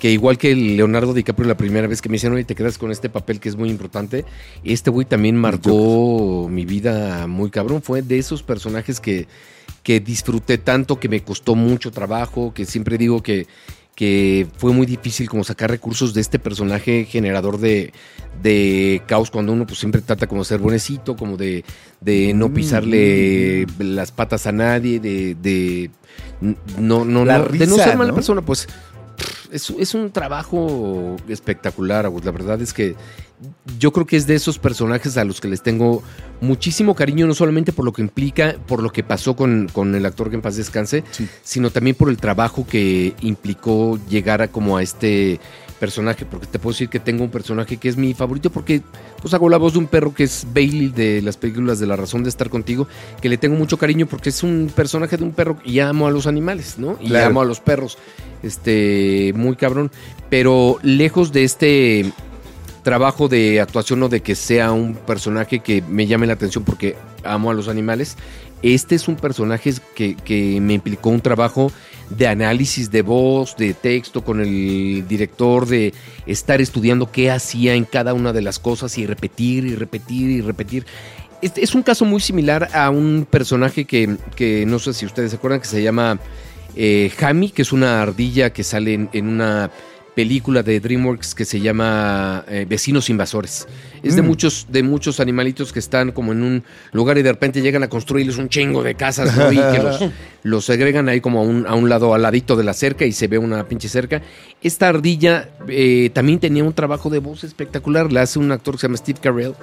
que 0.04 0.12
igual 0.12 0.38
que 0.38 0.54
Leonardo 0.54 1.14
DiCaprio 1.14 1.48
la 1.48 1.56
primera 1.56 1.88
vez 1.88 2.02
que 2.02 2.10
me 2.10 2.18
hicieron, 2.18 2.36
oye, 2.36 2.44
te 2.44 2.56
quedas 2.56 2.78
con 2.78 2.92
este 2.92 3.08
papel 3.08 3.40
que 3.40 3.48
es 3.48 3.56
muy 3.56 3.70
importante, 3.70 4.26
este 4.66 4.90
güey 4.90 5.06
también 5.08 5.38
marcó 5.38 6.50
mi 6.52 6.66
vida 6.66 7.26
muy 7.26 7.50
cabrón. 7.50 7.82
Fue 7.82 8.02
de 8.02 8.18
esos 8.20 8.44
personajes 8.44 9.00
que, 9.00 9.28
que 9.82 10.02
disfruté 10.02 10.58
tanto, 10.58 11.00
que 11.00 11.08
me 11.08 11.22
costó 11.24 11.56
mucho 11.56 11.90
trabajo, 11.90 12.54
que 12.54 12.66
siempre 12.66 12.98
digo 12.98 13.24
que, 13.24 13.48
que 13.96 14.46
fue 14.58 14.74
muy 14.74 14.86
difícil 14.86 15.30
como 15.30 15.46
sacar 15.46 15.70
recursos 15.70 16.14
de 16.14 16.20
este 16.20 16.38
personaje 16.38 17.06
generador 17.06 17.58
de, 17.58 17.94
de 18.42 19.04
caos 19.08 19.32
cuando 19.32 19.54
uno 19.54 19.66
pues 19.66 19.80
siempre 19.80 20.02
trata 20.02 20.28
como 20.28 20.42
de 20.42 20.46
ser 20.50 20.60
buenecito, 20.60 21.16
como 21.16 21.38
de, 21.38 21.64
de 22.02 22.34
no 22.34 22.54
pisarle 22.54 23.68
las 23.80 24.12
patas 24.12 24.48
a 24.48 24.52
nadie, 24.52 25.00
de, 25.00 25.36
de 25.36 25.92
no, 26.78 27.06
no, 27.06 27.24
La 27.24 27.38
no- 27.38 27.46
de 27.46 27.68
no 27.68 27.76
risa, 27.78 27.84
ser 27.86 27.96
mala 27.98 28.10
¿no? 28.10 28.16
persona, 28.16 28.42
pues 28.42 28.68
es, 29.54 29.70
es 29.72 29.94
un 29.94 30.12
trabajo 30.12 31.16
espectacular, 31.28 32.06
Agus. 32.06 32.26
La 32.26 32.32
verdad 32.32 32.62
es 32.62 32.74
que 32.74 32.96
yo 33.78 33.92
creo 33.92 34.06
que 34.06 34.16
es 34.16 34.26
de 34.26 34.36
esos 34.36 34.58
personajes 34.58 35.18
a 35.18 35.26
los 35.26 35.42
que 35.42 35.48
les 35.50 35.62
tengo 35.62 36.02
muchísimo 36.42 36.96
cariño, 36.96 37.28
no 37.28 37.34
solamente 37.34 37.74
por 37.74 37.86
lo 37.86 37.92
que 37.94 38.02
implica, 38.02 38.56
por 38.68 38.82
lo 38.82 38.90
que 38.92 39.04
pasó 39.04 39.36
con, 39.36 39.70
con 39.74 39.94
el 39.96 40.06
actor 40.06 40.30
que 40.30 40.36
en 40.36 40.42
paz 40.42 40.56
descanse, 40.56 41.04
Sí. 41.12 41.28
sino 41.44 41.70
también 41.70 41.96
por 41.96 42.10
el 42.10 42.18
trabajo 42.18 42.66
que 42.66 43.14
implicó 43.22 44.00
llegar 44.10 44.42
a 44.42 44.48
como 44.48 44.78
a 44.78 44.84
este 44.84 45.40
personaje, 45.80 46.26
porque 46.26 46.48
te 46.48 46.60
puedo 46.60 46.74
decir 46.74 46.88
que 46.88 47.00
tengo 47.02 47.26
un 47.26 47.30
personaje 47.30 47.76
que 47.76 47.90
es 47.90 47.98
mi 47.98 48.14
favorito 48.14 48.50
porque 48.50 48.82
pues 49.22 49.34
hago 49.34 49.50
la 49.50 49.58
voz 49.58 49.74
de 49.74 49.80
un 49.80 49.88
perro 49.88 50.14
que 50.14 50.24
es 50.24 50.48
Bailey 50.54 50.88
de 50.88 51.22
las 51.22 51.36
películas 51.36 51.80
de 51.80 51.88
La 51.88 51.98
razón 51.98 52.24
de 52.24 52.30
estar 52.30 52.50
contigo, 52.50 52.88
que 53.22 53.28
le 53.28 53.38
tengo 53.38 53.58
mucho 53.58 53.78
cariño 53.78 54.06
porque 54.06 54.30
es 54.30 54.44
un 54.44 54.72
personaje 54.74 55.18
de 55.18 55.26
un 55.26 55.32
perro 55.34 55.58
y 55.66 55.80
amo 55.80 56.08
a 56.08 56.12
los 56.12 56.26
animales, 56.28 56.76
¿no? 56.78 56.98
Y 57.02 57.08
Claro. 57.10 57.28
amo 57.28 57.42
a 57.42 57.46
los 57.46 57.60
perros, 57.60 57.98
este, 58.44 59.34
muy 59.36 59.56
cabrón, 59.56 59.92
pero 60.30 60.78
lejos 60.84 61.32
de 61.32 61.44
este 61.44 62.06
trabajo 62.84 63.30
de 63.30 63.62
actuación 63.62 64.04
o 64.04 64.10
de 64.10 64.22
que 64.22 64.36
sea 64.36 64.72
un 64.72 64.96
personaje 64.96 65.60
que 65.60 65.82
me 65.82 66.06
llame 66.06 66.28
la 66.28 66.34
atención 66.34 66.64
porque 66.64 66.96
amo 67.24 67.50
a 67.50 67.54
los 67.54 67.68
animales. 67.68 68.18
Este 68.62 68.96
es 68.96 69.08
un 69.08 69.16
personaje 69.16 69.74
que, 69.96 70.16
que 70.16 70.60
me 70.62 70.74
implicó 70.74 71.10
un 71.10 71.22
trabajo 71.22 71.72
de 72.10 72.28
análisis 72.28 72.92
de 72.92 73.02
voz, 73.02 73.58
de 73.58 73.74
texto 73.74 74.24
con 74.24 74.42
el 74.42 75.06
director, 75.08 75.66
de 75.66 75.94
estar 76.26 76.62
estudiando 76.62 77.12
qué 77.12 77.32
hacía 77.32 77.74
en 77.74 77.86
cada 77.86 78.14
una 78.14 78.32
de 78.32 78.42
las 78.42 78.60
cosas 78.60 78.98
y 78.98 79.06
repetir 79.06 79.66
y 79.66 79.76
repetir 79.76 80.30
y 80.30 80.42
repetir. 80.42 80.86
Este 81.42 81.62
es 81.62 81.76
un 81.76 81.84
caso 81.84 82.06
muy 82.06 82.22
similar 82.22 82.70
a 82.74 82.90
un 82.90 83.28
personaje 83.30 83.84
que, 83.84 84.16
que 84.36 84.66
no 84.66 84.80
sé 84.80 84.94
si 84.94 85.06
ustedes 85.06 85.32
se 85.32 85.38
acuerdan 85.38 85.60
que 85.60 85.68
se 85.68 85.84
llama 85.84 86.20
eh, 86.76 87.12
Hami, 87.22 87.50
que 87.50 87.62
es 87.62 87.72
una 87.72 88.02
ardilla 88.02 88.52
que 88.52 88.64
sale 88.64 88.94
en, 88.94 89.10
en 89.14 89.28
una 89.28 89.70
película 90.16 90.62
de 90.62 90.80
DreamWorks 90.80 91.34
que 91.34 91.44
se 91.44 91.60
llama 91.60 92.46
eh, 92.48 92.68
Vecinos 92.70 93.10
Invasores. 93.10 93.68
Es 94.04 94.16
de 94.16 94.22
Mm. 94.22 94.26
muchos, 94.28 94.68
de 94.70 94.84
muchos 94.84 95.20
animalitos 95.20 95.74
que 95.74 95.80
están 95.80 96.12
como 96.12 96.34
en 96.34 96.44
un 96.44 96.64
lugar 96.92 97.18
y 97.18 97.24
de 97.24 97.32
repente 97.32 97.62
llegan 97.64 97.82
a 97.82 97.90
construirles 97.90 98.38
un 98.38 98.48
chingo 98.48 98.84
de 98.84 98.94
casas 98.94 99.36
¿no? 99.36 99.52
y 99.52 99.56
que 99.56 99.80
los, 99.82 100.00
los 100.44 100.66
segregan 100.66 101.10
ahí 101.10 101.20
como 101.20 101.40
a 101.40 101.42
un, 101.42 101.66
a 101.66 101.74
un 101.74 101.90
lado, 101.90 102.14
al 102.14 102.22
ladito 102.22 102.56
de 102.56 102.64
la 102.64 102.74
cerca 102.76 103.06
y 103.06 103.12
se 103.12 103.28
ve 103.28 103.40
una 103.40 103.68
pinche 103.68 103.90
cerca. 103.90 104.22
Esta 104.62 104.88
ardilla 104.88 105.50
eh, 105.68 106.12
también 106.14 106.38
tenía 106.40 106.64
un 106.64 106.74
trabajo 106.74 107.10
de 107.10 107.18
voz 107.18 107.44
espectacular, 107.44 108.12
la 108.14 108.22
hace 108.22 108.38
un 108.38 108.52
actor 108.52 108.76
que 108.76 108.82
se 108.82 108.88
llama 108.88 108.98
Steve 108.98 109.20
Carell. 109.20 109.56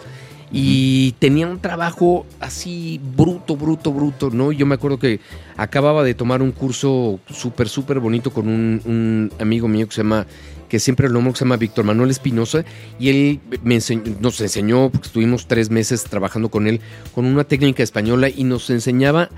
Y 0.52 1.12
tenía 1.20 1.46
un 1.46 1.60
trabajo 1.60 2.26
así 2.40 3.00
bruto, 3.16 3.56
bruto, 3.56 3.92
bruto, 3.92 4.30
¿no? 4.30 4.50
Yo 4.50 4.66
me 4.66 4.74
acuerdo 4.74 4.98
que 4.98 5.20
acababa 5.56 6.02
de 6.02 6.14
tomar 6.14 6.42
un 6.42 6.50
curso 6.50 7.20
súper, 7.30 7.68
súper 7.68 8.00
bonito 8.00 8.32
con 8.32 8.48
un, 8.48 9.32
amigo 9.38 9.68
mío 9.68 9.86
que 9.86 9.94
se 9.94 10.02
llama, 10.02 10.26
que 10.68 10.80
siempre 10.80 11.06
lo 11.06 11.14
nombro, 11.14 11.32
que 11.32 11.38
se 11.38 11.44
llama 11.44 11.56
Víctor 11.56 11.84
Manuel 11.84 12.10
Espinosa, 12.10 12.64
y 12.98 13.10
él 13.10 13.40
me 13.62 13.78
nos 14.20 14.40
enseñó, 14.40 14.90
porque 14.90 15.06
estuvimos 15.06 15.46
tres 15.46 15.70
meses 15.70 16.02
trabajando 16.02 16.48
con 16.48 16.66
él, 16.66 16.80
con 17.14 17.26
una 17.26 17.44
técnica 17.44 17.84
española 17.84 18.28
y 18.28 18.42
nos 18.42 18.70
enseñaba 18.70 19.30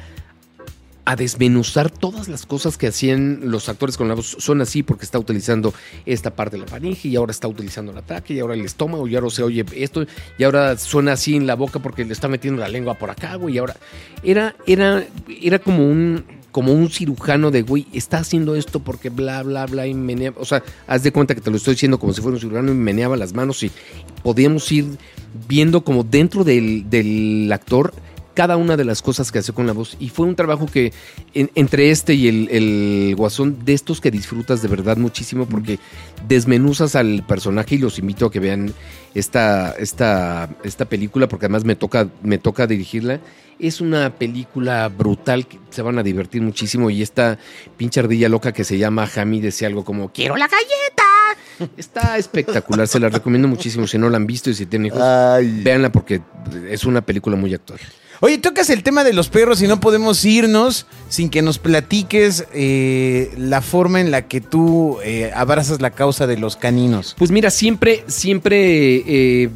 a 1.04 1.16
desmenuzar 1.16 1.90
todas 1.90 2.28
las 2.28 2.46
cosas 2.46 2.78
que 2.78 2.86
hacían 2.86 3.40
los 3.50 3.68
actores 3.68 3.96
con 3.96 4.08
la 4.08 4.14
voz. 4.14 4.36
Son 4.38 4.60
así 4.60 4.82
porque 4.82 5.04
está 5.04 5.18
utilizando 5.18 5.74
esta 6.06 6.34
parte 6.34 6.56
de 6.56 6.62
la 6.62 6.68
faringe 6.68 7.08
y 7.08 7.16
ahora 7.16 7.32
está 7.32 7.48
utilizando 7.48 7.92
el 7.92 7.98
ataque 7.98 8.34
y 8.34 8.40
ahora 8.40 8.54
el 8.54 8.64
estómago 8.64 9.08
y 9.08 9.16
ahora 9.16 9.30
se 9.30 9.42
oye 9.42 9.64
esto 9.74 10.06
y 10.38 10.44
ahora 10.44 10.76
suena 10.78 11.12
así 11.12 11.34
en 11.34 11.46
la 11.46 11.56
boca 11.56 11.80
porque 11.80 12.04
le 12.04 12.12
está 12.12 12.28
metiendo 12.28 12.60
la 12.60 12.68
lengua 12.68 12.94
por 12.94 13.10
acá, 13.10 13.34
güey. 13.34 13.56
Y 13.56 13.58
ahora 13.58 13.76
era, 14.22 14.54
era, 14.66 15.04
era 15.40 15.58
como 15.58 15.84
un, 15.84 16.24
como 16.52 16.72
un 16.72 16.88
cirujano 16.88 17.50
de, 17.50 17.62
güey, 17.62 17.86
está 17.92 18.18
haciendo 18.18 18.54
esto 18.54 18.78
porque 18.78 19.10
bla, 19.10 19.42
bla, 19.42 19.66
bla, 19.66 19.86
y 19.88 19.94
meneaba. 19.94 20.40
O 20.40 20.44
sea, 20.44 20.62
haz 20.86 21.02
de 21.02 21.10
cuenta 21.10 21.34
que 21.34 21.40
te 21.40 21.50
lo 21.50 21.56
estoy 21.56 21.74
diciendo 21.74 21.98
como 21.98 22.12
si 22.12 22.20
fuera 22.20 22.36
un 22.36 22.40
cirujano 22.40 22.70
y 22.70 22.76
meneaba 22.76 23.16
las 23.16 23.32
manos 23.32 23.62
y 23.64 23.72
podíamos 24.22 24.70
ir 24.70 24.86
viendo 25.48 25.82
como 25.82 26.04
dentro 26.04 26.44
del, 26.44 26.88
del 26.88 27.50
actor 27.52 27.92
cada 28.34 28.56
una 28.56 28.76
de 28.76 28.84
las 28.84 29.02
cosas 29.02 29.30
que 29.30 29.38
hace 29.38 29.52
con 29.52 29.66
la 29.66 29.72
voz. 29.72 29.96
Y 30.00 30.08
fue 30.08 30.26
un 30.26 30.34
trabajo 30.36 30.66
que 30.66 30.92
en- 31.34 31.50
entre 31.54 31.90
este 31.90 32.14
y 32.14 32.28
el, 32.28 32.48
el 32.50 33.14
guasón, 33.16 33.64
de 33.64 33.72
estos 33.74 34.00
que 34.00 34.10
disfrutas 34.10 34.62
de 34.62 34.68
verdad 34.68 34.96
muchísimo 34.96 35.46
porque 35.46 35.78
desmenuzas 36.28 36.94
al 36.96 37.24
personaje 37.26 37.74
y 37.74 37.78
los 37.78 37.98
invito 37.98 38.26
a 38.26 38.30
que 38.30 38.40
vean 38.40 38.72
esta, 39.14 39.72
esta, 39.72 40.48
esta 40.64 40.84
película 40.86 41.28
porque 41.28 41.46
además 41.46 41.64
me 41.64 41.76
toca, 41.76 42.08
me 42.22 42.38
toca 42.38 42.66
dirigirla. 42.66 43.20
Es 43.58 43.80
una 43.80 44.10
película 44.16 44.88
brutal, 44.88 45.46
que 45.46 45.58
se 45.70 45.82
van 45.82 45.98
a 45.98 46.02
divertir 46.02 46.42
muchísimo 46.42 46.90
y 46.90 47.02
esta 47.02 47.38
pinche 47.76 48.00
ardilla 48.00 48.28
loca 48.28 48.52
que 48.52 48.64
se 48.64 48.76
llama 48.78 49.06
Jamie 49.06 49.40
decía 49.40 49.68
algo 49.68 49.84
como 49.84 50.10
quiero 50.12 50.36
la 50.36 50.48
galleta. 50.48 51.70
Está 51.76 52.18
espectacular, 52.18 52.88
se 52.88 52.98
la 52.98 53.08
recomiendo 53.08 53.46
muchísimo 53.46 53.86
si 53.86 53.98
no 53.98 54.08
la 54.10 54.16
han 54.16 54.26
visto 54.26 54.50
y 54.50 54.54
si 54.54 54.66
tienen 54.66 54.86
hijos. 54.86 55.00
Ay. 55.00 55.60
Véanla 55.62 55.92
porque 55.92 56.22
es 56.68 56.84
una 56.84 57.02
película 57.02 57.36
muy 57.36 57.54
actual. 57.54 57.78
Oye, 58.24 58.38
tocas 58.38 58.70
el 58.70 58.84
tema 58.84 59.02
de 59.02 59.12
los 59.12 59.28
perros 59.28 59.60
y 59.62 59.66
no 59.66 59.80
podemos 59.80 60.24
irnos 60.24 60.86
sin 61.08 61.28
que 61.28 61.42
nos 61.42 61.58
platiques 61.58 62.46
eh, 62.54 63.34
la 63.36 63.60
forma 63.60 64.00
en 64.00 64.12
la 64.12 64.28
que 64.28 64.40
tú 64.40 64.98
eh, 65.02 65.32
abrazas 65.34 65.80
la 65.80 65.90
causa 65.90 66.28
de 66.28 66.36
los 66.36 66.54
caninos. 66.54 67.16
Pues 67.18 67.32
mira, 67.32 67.50
siempre, 67.50 68.04
siempre 68.06 69.02
eh, 69.44 69.50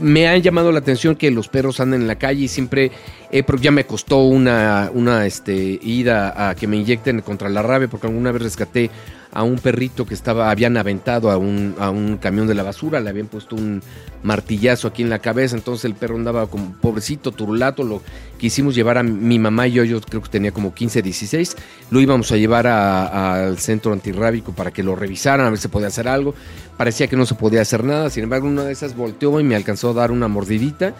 me 0.00 0.26
ha 0.26 0.38
llamado 0.38 0.72
la 0.72 0.78
atención 0.78 1.14
que 1.14 1.30
los 1.30 1.48
perros 1.48 1.80
anden 1.80 2.00
en 2.00 2.06
la 2.06 2.16
calle 2.16 2.44
y 2.44 2.48
siempre, 2.48 2.90
eh, 3.30 3.44
ya 3.60 3.70
me 3.70 3.84
costó 3.84 4.24
una, 4.24 4.90
una 4.94 5.26
este, 5.26 5.78
ida 5.82 6.48
a 6.48 6.54
que 6.54 6.66
me 6.66 6.76
inyecten 6.78 7.20
contra 7.20 7.50
la 7.50 7.60
rabia, 7.60 7.88
porque 7.88 8.06
alguna 8.06 8.32
vez 8.32 8.40
rescaté 8.40 8.90
a 9.32 9.42
un 9.42 9.56
perrito 9.56 10.04
que 10.04 10.12
estaba, 10.12 10.50
habían 10.50 10.76
aventado 10.76 11.30
a 11.30 11.38
un, 11.38 11.74
a 11.78 11.90
un 11.90 12.18
camión 12.18 12.46
de 12.46 12.54
la 12.54 12.62
basura, 12.62 13.00
le 13.00 13.08
habían 13.08 13.28
puesto 13.28 13.56
un 13.56 13.82
martillazo 14.22 14.88
aquí 14.88 15.02
en 15.02 15.08
la 15.08 15.20
cabeza, 15.20 15.56
entonces 15.56 15.86
el 15.86 15.94
perro 15.94 16.16
andaba 16.16 16.46
como 16.46 16.72
pobrecito, 16.74 17.32
turulato, 17.32 17.82
lo 17.82 18.02
quisimos 18.38 18.74
llevar 18.74 18.98
a 18.98 19.02
mi 19.02 19.38
mamá 19.38 19.66
y 19.68 19.72
yo, 19.72 19.84
yo 19.84 20.00
creo 20.02 20.22
que 20.22 20.28
tenía 20.28 20.52
como 20.52 20.74
15, 20.74 21.00
16, 21.00 21.56
lo 21.90 22.00
íbamos 22.00 22.30
a 22.30 22.36
llevar 22.36 22.66
al 22.66 23.58
centro 23.58 23.94
antirrábico 23.94 24.52
para 24.52 24.70
que 24.70 24.82
lo 24.82 24.94
revisaran, 24.94 25.46
a 25.46 25.50
ver 25.50 25.58
si 25.58 25.68
podía 25.68 25.88
hacer 25.88 26.08
algo, 26.08 26.34
parecía 26.76 27.06
que 27.06 27.16
no 27.16 27.24
se 27.24 27.34
podía 27.34 27.62
hacer 27.62 27.84
nada, 27.84 28.10
sin 28.10 28.24
embargo 28.24 28.46
una 28.46 28.64
de 28.64 28.72
esas 28.72 28.94
volteó 28.94 29.40
y 29.40 29.44
me 29.44 29.56
alcanzó 29.56 29.90
a 29.90 29.94
dar 29.94 30.12
una 30.12 30.28
mordidita, 30.28 30.94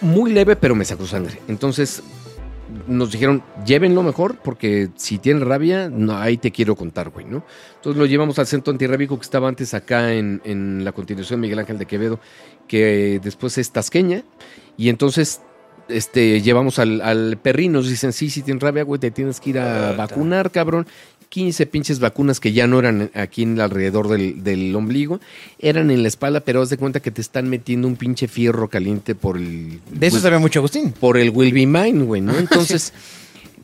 muy 0.00 0.32
leve, 0.32 0.56
pero 0.56 0.74
me 0.74 0.84
sacó 0.84 1.06
sangre, 1.06 1.40
entonces 1.46 2.02
nos 2.86 3.12
dijeron, 3.12 3.42
llévenlo 3.66 4.02
mejor, 4.02 4.38
porque 4.38 4.90
si 4.96 5.18
tiene 5.18 5.44
rabia, 5.44 5.88
no, 5.88 6.16
ahí 6.16 6.36
te 6.36 6.50
quiero 6.50 6.76
contar, 6.76 7.10
güey, 7.10 7.26
¿no? 7.26 7.44
Entonces 7.76 7.98
lo 7.98 8.06
llevamos 8.06 8.38
al 8.38 8.46
centro 8.46 8.72
antirrábico 8.72 9.18
que 9.18 9.24
estaba 9.24 9.48
antes 9.48 9.74
acá 9.74 10.12
en, 10.12 10.40
en 10.44 10.84
la 10.84 10.92
continuación 10.92 11.40
Miguel 11.40 11.58
Ángel 11.58 11.78
de 11.78 11.86
Quevedo, 11.86 12.20
que 12.68 13.20
después 13.22 13.58
es 13.58 13.70
Tasqueña, 13.70 14.22
y 14.76 14.88
entonces 14.88 15.40
este, 15.88 16.40
llevamos 16.40 16.78
al, 16.78 17.00
al 17.00 17.38
perrín, 17.38 17.72
nos 17.72 17.88
dicen, 17.88 18.12
sí, 18.12 18.30
sí 18.30 18.42
tienes 18.42 18.62
rabia, 18.62 18.82
güey, 18.84 19.00
te 19.00 19.10
tienes 19.10 19.40
que 19.40 19.50
ir 19.50 19.58
a 19.58 19.92
vacunar, 19.92 20.50
cabrón. 20.50 20.86
15 21.32 21.64
pinches 21.64 21.98
vacunas 21.98 22.40
que 22.40 22.52
ya 22.52 22.66
no 22.66 22.78
eran 22.78 23.10
aquí 23.14 23.42
en 23.44 23.58
alrededor 23.58 24.08
del, 24.08 24.44
del 24.44 24.76
ombligo, 24.76 25.18
eran 25.58 25.90
en 25.90 26.02
la 26.02 26.08
espalda, 26.08 26.40
pero 26.40 26.60
haz 26.60 26.68
de 26.68 26.76
cuenta 26.76 27.00
que 27.00 27.10
te 27.10 27.22
están 27.22 27.48
metiendo 27.48 27.88
un 27.88 27.96
pinche 27.96 28.28
fierro 28.28 28.68
caliente 28.68 29.14
por 29.14 29.38
el... 29.38 29.80
De 29.90 30.08
eso 30.08 30.20
sabe 30.20 30.38
mucho 30.38 30.58
Agustín. 30.58 30.92
por 30.92 31.16
el 31.16 31.30
Will 31.30 31.54
Be 31.54 31.66
Mine, 31.66 32.04
güey, 32.04 32.20
¿no? 32.20 32.36
Entonces, 32.38 32.92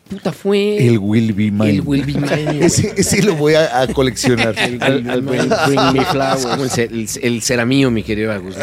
puta, 0.09 0.33
fue. 0.33 0.79
El 0.87 0.97
Will 0.99 1.35
Be 1.35 1.51
Mine. 1.51 1.69
El 1.69 1.81
Will 1.83 2.07
Be 2.07 2.15
Mine. 2.15 2.45
güey. 2.45 2.63
Ese, 2.63 2.95
ese 2.97 3.23
lo 3.23 3.37
voy 3.37 3.53
a, 3.53 3.83
a 3.83 3.87
coleccionar. 3.89 4.59
El 4.59 4.81
Will 4.81 5.03
Be 5.03 5.21
Mine. 5.21 5.55
Bring 5.67 5.93
me 5.93 6.05
flowers. 6.07 6.79
El, 6.79 6.91
el, 6.95 7.09
el 7.21 7.43
será 7.43 7.67
mío, 7.67 7.91
mi 7.91 8.03
querido 8.03 8.33
Augusto. 8.33 8.63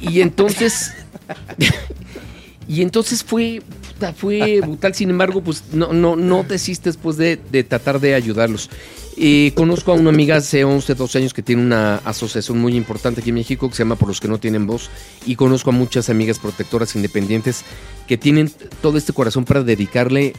Y 0.00 0.20
entonces. 0.20 0.92
Y 2.68 2.82
entonces 2.82 3.24
fue. 3.24 3.62
Fue 4.16 4.60
brutal. 4.60 4.94
Sin 4.94 5.10
embargo, 5.10 5.42
pues 5.42 5.64
no, 5.72 5.92
no, 5.92 6.16
no 6.16 6.42
desistes 6.42 6.98
de, 7.16 7.38
de 7.50 7.64
tratar 7.64 8.00
de 8.00 8.14
ayudarlos. 8.14 8.70
Eh, 9.20 9.52
conozco 9.56 9.90
a 9.90 9.94
una 9.96 10.10
amiga 10.10 10.36
hace 10.36 10.62
11, 10.62 10.94
12 10.94 11.18
años 11.18 11.34
que 11.34 11.42
tiene 11.42 11.62
una 11.62 11.96
asociación 11.96 12.58
muy 12.60 12.76
importante 12.76 13.20
aquí 13.20 13.30
en 13.30 13.34
México 13.34 13.68
que 13.68 13.74
se 13.74 13.82
llama 13.82 13.96
Por 13.96 14.06
los 14.06 14.20
que 14.20 14.28
no 14.28 14.38
tienen 14.38 14.66
voz. 14.66 14.90
Y 15.26 15.34
conozco 15.34 15.70
a 15.70 15.72
muchas 15.72 16.08
amigas 16.08 16.38
protectoras 16.38 16.94
independientes 16.94 17.64
que 18.06 18.16
tienen 18.16 18.52
todo 18.80 18.96
este 18.96 19.12
corazón 19.12 19.44
para 19.44 19.64
dedicarle 19.64 20.34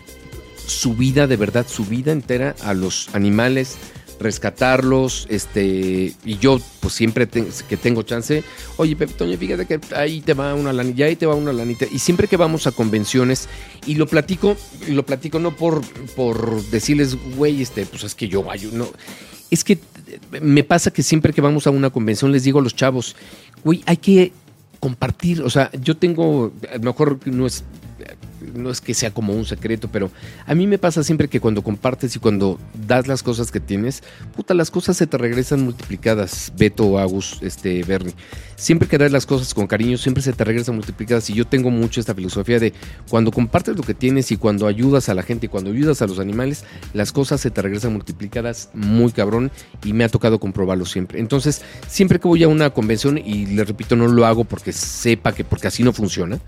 su 0.66 0.94
vida, 0.94 1.28
de 1.28 1.36
verdad, 1.36 1.66
su 1.68 1.84
vida 1.84 2.12
entera 2.12 2.56
a 2.62 2.74
los 2.74 3.10
animales, 3.14 3.78
rescatarlos, 4.20 5.28
este, 5.30 6.14
y 6.26 6.38
yo 6.40 6.60
pues 6.80 6.94
siempre 6.94 7.28
que 7.28 7.78
tengo 7.78 8.04
chance, 8.04 8.44
oye 8.78 8.96
Pepe 8.96 9.14
Toño, 9.14 9.38
fíjate 9.38 9.66
que 9.66 9.80
ahí 9.96 10.22
te 10.22 10.34
va 10.34 10.54
una 10.54 10.74
lanita, 10.74 11.06
ahí 11.06 11.16
te 11.16 11.26
va 11.26 11.36
una 11.36 11.54
lanita, 11.54 11.86
y 11.90 12.00
siempre 12.00 12.28
que 12.28 12.38
vamos 12.38 12.68
a 12.68 12.72
convenciones, 12.72 13.48
y 13.86 13.96
lo 13.96 14.08
platico, 14.08 14.58
y 14.88 14.92
lo 14.92 15.06
platico 15.06 15.40
no 15.40 15.56
por, 15.56 15.82
por 16.16 16.62
decirles, 16.66 17.18
güey, 17.36 17.62
este, 17.62 17.86
pues 17.86 18.04
es 18.04 18.16
que 18.16 18.28
yo 18.28 18.44
vaya, 18.44 18.68
no, 18.74 18.88
es 19.50 19.64
que 19.64 19.80
me 20.42 20.64
pasa 20.64 20.92
que 20.92 21.04
siempre 21.04 21.34
que 21.34 21.42
vamos 21.42 21.66
a 21.68 21.72
una 21.72 21.90
convención 21.90 22.32
les 22.32 22.44
digo 22.44 22.60
a 22.60 22.62
los 22.62 22.76
chavos, 22.76 23.16
güey, 23.64 23.84
hay 23.86 23.98
que 23.98 24.34
compartir, 24.80 25.42
o 25.42 25.50
sea, 25.50 25.72
yo 25.82 25.98
tengo, 25.98 26.52
a 26.72 26.76
lo 26.76 26.84
mejor 26.84 27.20
no 27.26 27.46
es 27.46 27.64
no 28.54 28.70
es 28.70 28.82
que 28.82 28.94
sea 28.94 29.12
como 29.12 29.34
un 29.34 29.46
secreto, 29.46 29.90
pero 29.92 30.12
a 30.46 30.56
mí 30.56 30.68
me 30.68 30.78
pasa 30.78 31.04
siempre 31.04 31.28
que 31.28 31.40
cuando 31.40 31.62
compartes 31.62 32.16
y 32.16 32.20
cuando 32.20 32.60
das 32.88 33.08
las 33.08 33.24
cosas 33.24 33.52
que 33.52 33.60
tienes, 33.60 34.04
puta, 34.36 34.54
las 34.54 34.72
cosas 34.72 34.98
se 34.98 35.08
te 35.08 35.18
regresan 35.18 35.64
multiplicadas, 35.64 36.52
Beto, 36.58 37.00
Agus, 37.00 37.40
este, 37.42 37.84
Bernie. 37.84 38.14
Siempre 38.56 38.90
que 38.90 38.98
das 38.98 39.12
las 39.12 39.26
cosas 39.26 39.54
con 39.54 39.68
cariño, 39.68 39.98
siempre 39.98 40.22
se 40.22 40.34
te 40.34 40.44
regresan 40.44 40.76
multiplicadas. 40.76 41.30
Y 41.30 41.34
yo 41.34 41.48
tengo 41.48 41.70
mucho 41.70 42.02
esta 42.02 42.14
filosofía 42.14 42.60
de 42.60 42.74
cuando 43.10 43.32
compartes 43.32 43.78
lo 43.78 43.84
que 43.84 43.94
tienes 43.94 44.32
y 44.32 44.38
cuando 44.38 44.68
ayudas 44.68 45.08
a 45.08 45.14
la 45.14 45.24
gente 45.24 45.46
y 45.46 45.50
cuando 45.50 45.72
ayudas 45.72 46.02
a 46.02 46.08
los 46.08 46.20
animales, 46.20 46.66
las 46.94 47.14
cosas 47.14 47.40
se 47.40 47.52
te 47.52 47.62
regresan 47.62 47.94
multiplicadas 47.94 48.70
muy 48.74 49.14
cabrón 49.14 49.50
y 49.86 49.94
me 49.94 50.04
ha 50.04 50.10
tocado 50.10 50.40
comprobarlo 50.40 50.86
siempre. 50.86 51.20
Entonces, 51.20 51.62
siempre 51.88 52.20
que 52.20 52.28
voy 52.28 52.44
a 52.44 52.50
una 52.50 52.70
convención, 52.72 53.18
y 53.18 53.46
les 53.46 53.68
repito, 53.68 53.96
no 53.96 54.08
lo 54.08 54.26
hago 54.26 54.44
porque 54.44 54.74
sepa 54.74 55.34
que, 55.34 55.44
porque 55.44 55.68
así 55.68 55.84
no 55.84 55.94
funciona, 55.94 56.40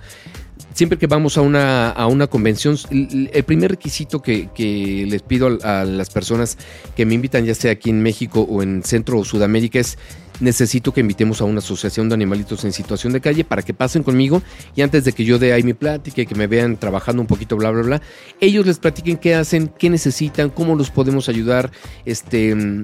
siempre 0.73 0.97
que 0.97 1.07
vamos 1.07 1.37
a 1.37 1.41
una, 1.41 1.89
a 1.89 2.07
una 2.07 2.27
convención, 2.27 2.77
el, 2.89 3.43
primer 3.45 3.71
requisito 3.71 4.21
que, 4.21 4.49
que 4.53 5.05
les 5.07 5.21
pido 5.21 5.57
a 5.63 5.83
las 5.85 6.09
personas 6.09 6.57
que 6.95 7.05
me 7.05 7.15
invitan, 7.15 7.45
ya 7.45 7.55
sea 7.55 7.71
aquí 7.71 7.89
en 7.89 8.01
México 8.01 8.41
o 8.41 8.63
en 8.63 8.83
Centro 8.83 9.19
o 9.19 9.25
Sudamérica, 9.25 9.79
es 9.79 9.97
necesito 10.41 10.93
que 10.93 11.01
invitemos 11.01 11.39
a 11.41 11.45
una 11.45 11.59
asociación 11.59 12.09
de 12.09 12.15
animalitos 12.15 12.65
en 12.65 12.73
situación 12.73 13.13
de 13.13 13.21
calle 13.21 13.43
para 13.43 13.61
que 13.61 13.73
pasen 13.73 14.03
conmigo 14.03 14.41
y 14.75 14.81
antes 14.81 15.05
de 15.05 15.13
que 15.13 15.23
yo 15.23 15.39
dé 15.39 15.53
ahí 15.53 15.63
mi 15.63 15.73
plática 15.73 16.21
y 16.21 16.25
que 16.25 16.35
me 16.35 16.47
vean 16.47 16.77
trabajando 16.77 17.21
un 17.21 17.27
poquito, 17.27 17.55
bla, 17.55 17.71
bla, 17.71 17.83
bla, 17.83 18.01
ellos 18.39 18.65
les 18.65 18.79
platiquen 18.79 19.17
qué 19.17 19.35
hacen, 19.35 19.67
qué 19.67 19.89
necesitan, 19.89 20.49
cómo 20.49 20.75
los 20.75 20.89
podemos 20.89 21.29
ayudar, 21.29 21.71
este... 22.05 22.83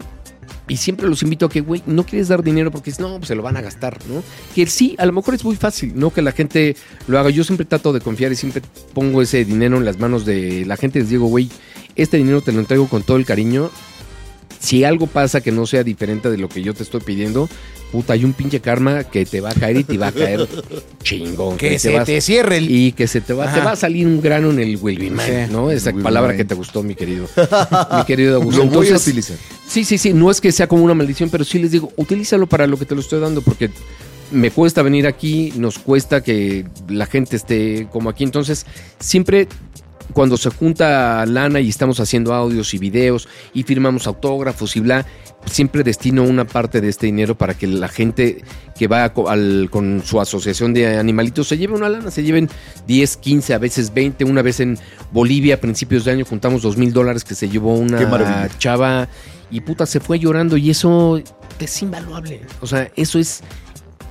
y 0.67 0.77
siempre 0.77 1.07
los 1.07 1.23
invito 1.23 1.45
a 1.45 1.49
que, 1.49 1.61
güey, 1.61 1.83
no 1.85 2.03
quieres 2.03 2.27
dar 2.27 2.43
dinero 2.43 2.71
porque 2.71 2.91
no, 2.99 3.17
pues 3.17 3.27
se 3.27 3.35
lo 3.35 3.43
van 3.43 3.57
a 3.57 3.61
gastar, 3.61 3.97
¿no? 4.07 4.23
Que 4.53 4.65
sí, 4.67 4.95
a 4.97 5.05
lo 5.05 5.13
mejor 5.13 5.33
es 5.33 5.43
muy 5.43 5.55
fácil, 5.55 5.93
¿no? 5.95 6.11
Que 6.11 6.21
la 6.21 6.31
gente 6.31 6.75
lo 7.07 7.19
haga. 7.19 7.29
Yo 7.29 7.43
siempre 7.43 7.65
trato 7.65 7.93
de 7.93 8.01
confiar 8.01 8.31
y 8.31 8.35
siempre 8.35 8.61
pongo 8.93 9.21
ese 9.21 9.45
dinero 9.45 9.77
en 9.77 9.85
las 9.85 9.99
manos 9.99 10.25
de 10.25 10.65
la 10.65 10.77
gente. 10.77 10.99
Les 10.99 11.09
digo, 11.09 11.27
güey, 11.27 11.49
este 11.95 12.17
dinero 12.17 12.41
te 12.41 12.51
lo 12.51 12.59
entrego 12.59 12.87
con 12.87 13.03
todo 13.03 13.17
el 13.17 13.25
cariño. 13.25 13.69
Si 14.59 14.83
algo 14.83 15.07
pasa 15.07 15.41
que 15.41 15.51
no 15.51 15.65
sea 15.65 15.83
diferente 15.83 16.29
de 16.29 16.37
lo 16.37 16.49
que 16.49 16.61
yo 16.63 16.73
te 16.73 16.83
estoy 16.83 17.01
pidiendo, 17.01 17.47
puta, 17.91 18.13
hay 18.13 18.25
un 18.25 18.33
pinche 18.33 18.59
karma 18.59 19.03
que 19.05 19.25
te 19.25 19.39
va 19.39 19.51
a 19.51 19.53
caer 19.53 19.77
y 19.77 19.83
te 19.83 19.97
va 19.97 20.07
a 20.07 20.11
caer 20.11 20.47
chingón. 21.03 21.57
Que 21.57 21.79
se 21.79 21.93
vas- 21.93 22.05
te 22.05 22.19
cierre 22.21 22.57
el... 22.57 22.69
y 22.69 22.91
que 22.91 23.07
se 23.07 23.21
te 23.21 23.33
va, 23.33 23.53
te 23.53 23.59
va 23.59 23.71
a 23.71 23.75
salir 23.75 24.05
un 24.07 24.19
grano 24.21 24.49
en 24.51 24.59
el 24.59 24.77
Will 24.77 24.97
Be 24.99 25.09
Mine, 25.09 25.45
Sí. 25.47 25.51
¿no? 25.53 25.71
Esa 25.71 25.93
palabra 25.93 26.35
que 26.35 26.43
te 26.45 26.55
gustó, 26.55 26.83
mi 26.83 26.95
querido. 26.95 27.27
mi 27.97 28.03
querido 28.05 28.35
Augusto. 28.37 28.63
Lo 28.65 28.69
voy 28.71 28.89
a 28.89 28.95
utilizar. 28.97 29.37
Sí, 29.67 29.83
sí, 29.85 29.97
sí, 29.97 30.13
no 30.13 30.31
es 30.31 30.41
que 30.41 30.51
sea 30.51 30.67
como 30.67 30.83
una 30.83 30.93
maldición, 30.93 31.29
pero 31.29 31.43
sí 31.43 31.59
les 31.59 31.71
digo, 31.71 31.91
utilízalo 31.97 32.47
para 32.47 32.67
lo 32.67 32.77
que 32.77 32.85
te 32.85 32.95
lo 32.95 33.01
estoy 33.01 33.19
dando, 33.19 33.41
porque 33.41 33.69
me 34.31 34.51
cuesta 34.51 34.81
venir 34.81 35.07
aquí, 35.07 35.53
nos 35.55 35.77
cuesta 35.79 36.21
que 36.21 36.65
la 36.89 37.05
gente 37.05 37.35
esté 37.37 37.87
como 37.91 38.09
aquí, 38.09 38.23
entonces 38.25 38.65
siempre 38.99 39.47
cuando 40.13 40.37
se 40.37 40.49
junta 40.49 41.25
lana 41.25 41.59
y 41.59 41.69
estamos 41.69 41.99
haciendo 41.99 42.33
audios 42.33 42.73
y 42.73 42.77
videos 42.77 43.27
y 43.53 43.63
firmamos 43.63 44.07
autógrafos 44.07 44.75
y 44.75 44.79
bla, 44.79 45.05
siempre 45.45 45.83
destino 45.83 46.23
una 46.23 46.45
parte 46.45 46.81
de 46.81 46.89
este 46.89 47.05
dinero 47.05 47.37
para 47.37 47.53
que 47.53 47.67
la 47.67 47.87
gente 47.87 48.43
que 48.77 48.87
va 48.87 49.05
al- 49.05 49.67
con 49.71 50.01
su 50.03 50.19
asociación 50.19 50.73
de 50.73 50.97
animalitos 50.97 51.47
se 51.47 51.57
lleve 51.57 51.73
una 51.75 51.89
lana, 51.89 52.11
se 52.11 52.23
lleven 52.23 52.49
10, 52.87 53.17
15, 53.17 53.53
a 53.53 53.57
veces 53.57 53.93
20. 53.93 54.23
Una 54.25 54.41
vez 54.41 54.59
en 54.59 54.77
Bolivia 55.11 55.55
a 55.55 55.57
principios 55.57 56.05
de 56.05 56.11
año 56.11 56.25
juntamos 56.25 56.61
2 56.61 56.77
mil 56.77 56.91
dólares 56.93 57.23
que 57.23 57.35
se 57.35 57.49
llevó 57.49 57.75
una 57.75 57.97
chava 58.57 59.07
y 59.49 59.61
puta 59.61 59.85
se 59.85 59.99
fue 59.99 60.19
llorando 60.19 60.57
y 60.57 60.69
eso 60.69 61.21
es 61.59 61.81
invaluable. 61.81 62.41
O 62.61 62.67
sea, 62.67 62.91
eso 62.95 63.17
es 63.19 63.41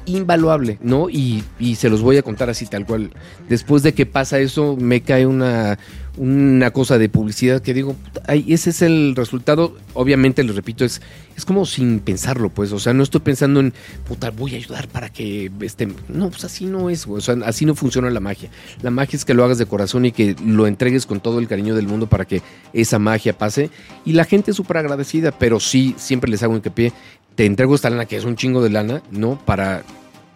invaluable, 0.06 0.78
¿no? 0.82 1.10
Y, 1.10 1.44
y 1.58 1.76
se 1.76 1.90
los 1.90 2.02
voy 2.02 2.16
a 2.16 2.22
contar 2.22 2.48
así 2.48 2.66
tal 2.66 2.86
cual. 2.86 3.10
Después 3.48 3.82
de 3.82 3.94
que 3.94 4.06
pasa 4.06 4.38
eso, 4.38 4.76
me 4.76 5.02
cae 5.02 5.26
una, 5.26 5.78
una 6.16 6.70
cosa 6.70 6.98
de 6.98 7.08
publicidad 7.08 7.60
que 7.60 7.74
digo, 7.74 7.94
ay, 8.26 8.44
ese 8.48 8.70
es 8.70 8.82
el 8.82 9.14
resultado. 9.14 9.76
Obviamente, 9.92 10.42
les 10.42 10.56
repito, 10.56 10.84
es, 10.84 11.02
es 11.36 11.44
como 11.44 11.66
sin 11.66 12.00
pensarlo, 12.00 12.48
pues. 12.48 12.72
O 12.72 12.78
sea, 12.78 12.92
no 12.94 13.02
estoy 13.02 13.20
pensando 13.20 13.60
en, 13.60 13.74
puta, 14.08 14.30
voy 14.30 14.54
a 14.54 14.56
ayudar 14.56 14.88
para 14.88 15.10
que 15.10 15.50
este. 15.60 15.88
No, 16.08 16.30
pues 16.30 16.44
así 16.44 16.66
no 16.66 16.88
es. 16.88 17.06
O 17.06 17.20
sea, 17.20 17.36
así 17.44 17.66
no 17.66 17.74
funciona 17.74 18.10
la 18.10 18.20
magia. 18.20 18.50
La 18.82 18.90
magia 18.90 19.16
es 19.16 19.24
que 19.24 19.34
lo 19.34 19.44
hagas 19.44 19.58
de 19.58 19.66
corazón 19.66 20.06
y 20.06 20.12
que 20.12 20.34
lo 20.44 20.66
entregues 20.66 21.06
con 21.06 21.20
todo 21.20 21.38
el 21.38 21.48
cariño 21.48 21.74
del 21.74 21.86
mundo 21.86 22.06
para 22.06 22.24
que 22.24 22.42
esa 22.72 22.98
magia 22.98 23.36
pase. 23.36 23.70
Y 24.04 24.12
la 24.12 24.24
gente 24.24 24.52
es 24.52 24.56
súper 24.56 24.78
agradecida, 24.78 25.32
pero 25.32 25.60
sí, 25.60 25.94
siempre 25.98 26.30
les 26.30 26.42
hago 26.42 26.56
hincapié. 26.56 26.92
Te 27.36 27.46
entrego 27.46 27.74
esta 27.74 27.90
lana, 27.90 28.06
que 28.06 28.16
es 28.16 28.24
un 28.24 28.36
chingo 28.36 28.62
de 28.62 28.70
lana, 28.70 29.02
¿no? 29.10 29.38
Para 29.44 29.84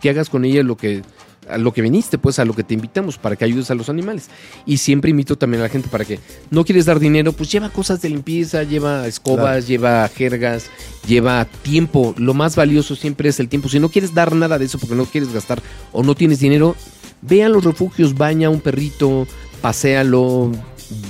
que 0.00 0.10
hagas 0.10 0.30
con 0.30 0.44
ella 0.44 0.62
lo 0.62 0.76
que 0.76 1.02
a 1.48 1.58
lo 1.58 1.72
que 1.72 1.82
viniste, 1.82 2.18
pues 2.18 2.38
a 2.38 2.44
lo 2.44 2.54
que 2.54 2.64
te 2.64 2.74
invitamos 2.74 3.18
para 3.18 3.36
que 3.36 3.44
ayudes 3.44 3.70
a 3.70 3.74
los 3.74 3.88
animales. 3.88 4.28
Y 4.66 4.78
siempre 4.78 5.10
invito 5.10 5.36
también 5.36 5.60
a 5.60 5.64
la 5.64 5.68
gente 5.68 5.88
para 5.88 6.04
que 6.04 6.20
no 6.50 6.64
quieres 6.64 6.86
dar 6.86 7.00
dinero, 7.00 7.32
pues 7.32 7.50
lleva 7.50 7.70
cosas 7.70 8.00
de 8.02 8.08
limpieza, 8.08 8.62
lleva 8.62 9.06
escobas, 9.06 9.66
lleva 9.66 10.08
jergas, 10.08 10.70
lleva 11.06 11.44
tiempo. 11.62 12.14
Lo 12.18 12.34
más 12.34 12.56
valioso 12.56 12.94
siempre 12.96 13.28
es 13.28 13.40
el 13.40 13.48
tiempo. 13.48 13.68
Si 13.68 13.80
no 13.80 13.88
quieres 13.88 14.14
dar 14.14 14.34
nada 14.34 14.58
de 14.58 14.66
eso 14.66 14.78
porque 14.78 14.94
no 14.94 15.06
quieres 15.06 15.32
gastar 15.32 15.60
o 15.92 16.02
no 16.02 16.14
tienes 16.14 16.40
dinero, 16.40 16.76
ve 17.22 17.42
a 17.42 17.48
los 17.48 17.64
refugios, 17.64 18.14
baña 18.14 18.48
a 18.48 18.50
un 18.50 18.60
perrito, 18.60 19.26
paséalo, 19.60 20.52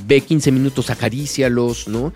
ve 0.06 0.20
15 0.20 0.52
minutos, 0.52 0.90
acarícialos, 0.90 1.88
¿no? 1.88 2.12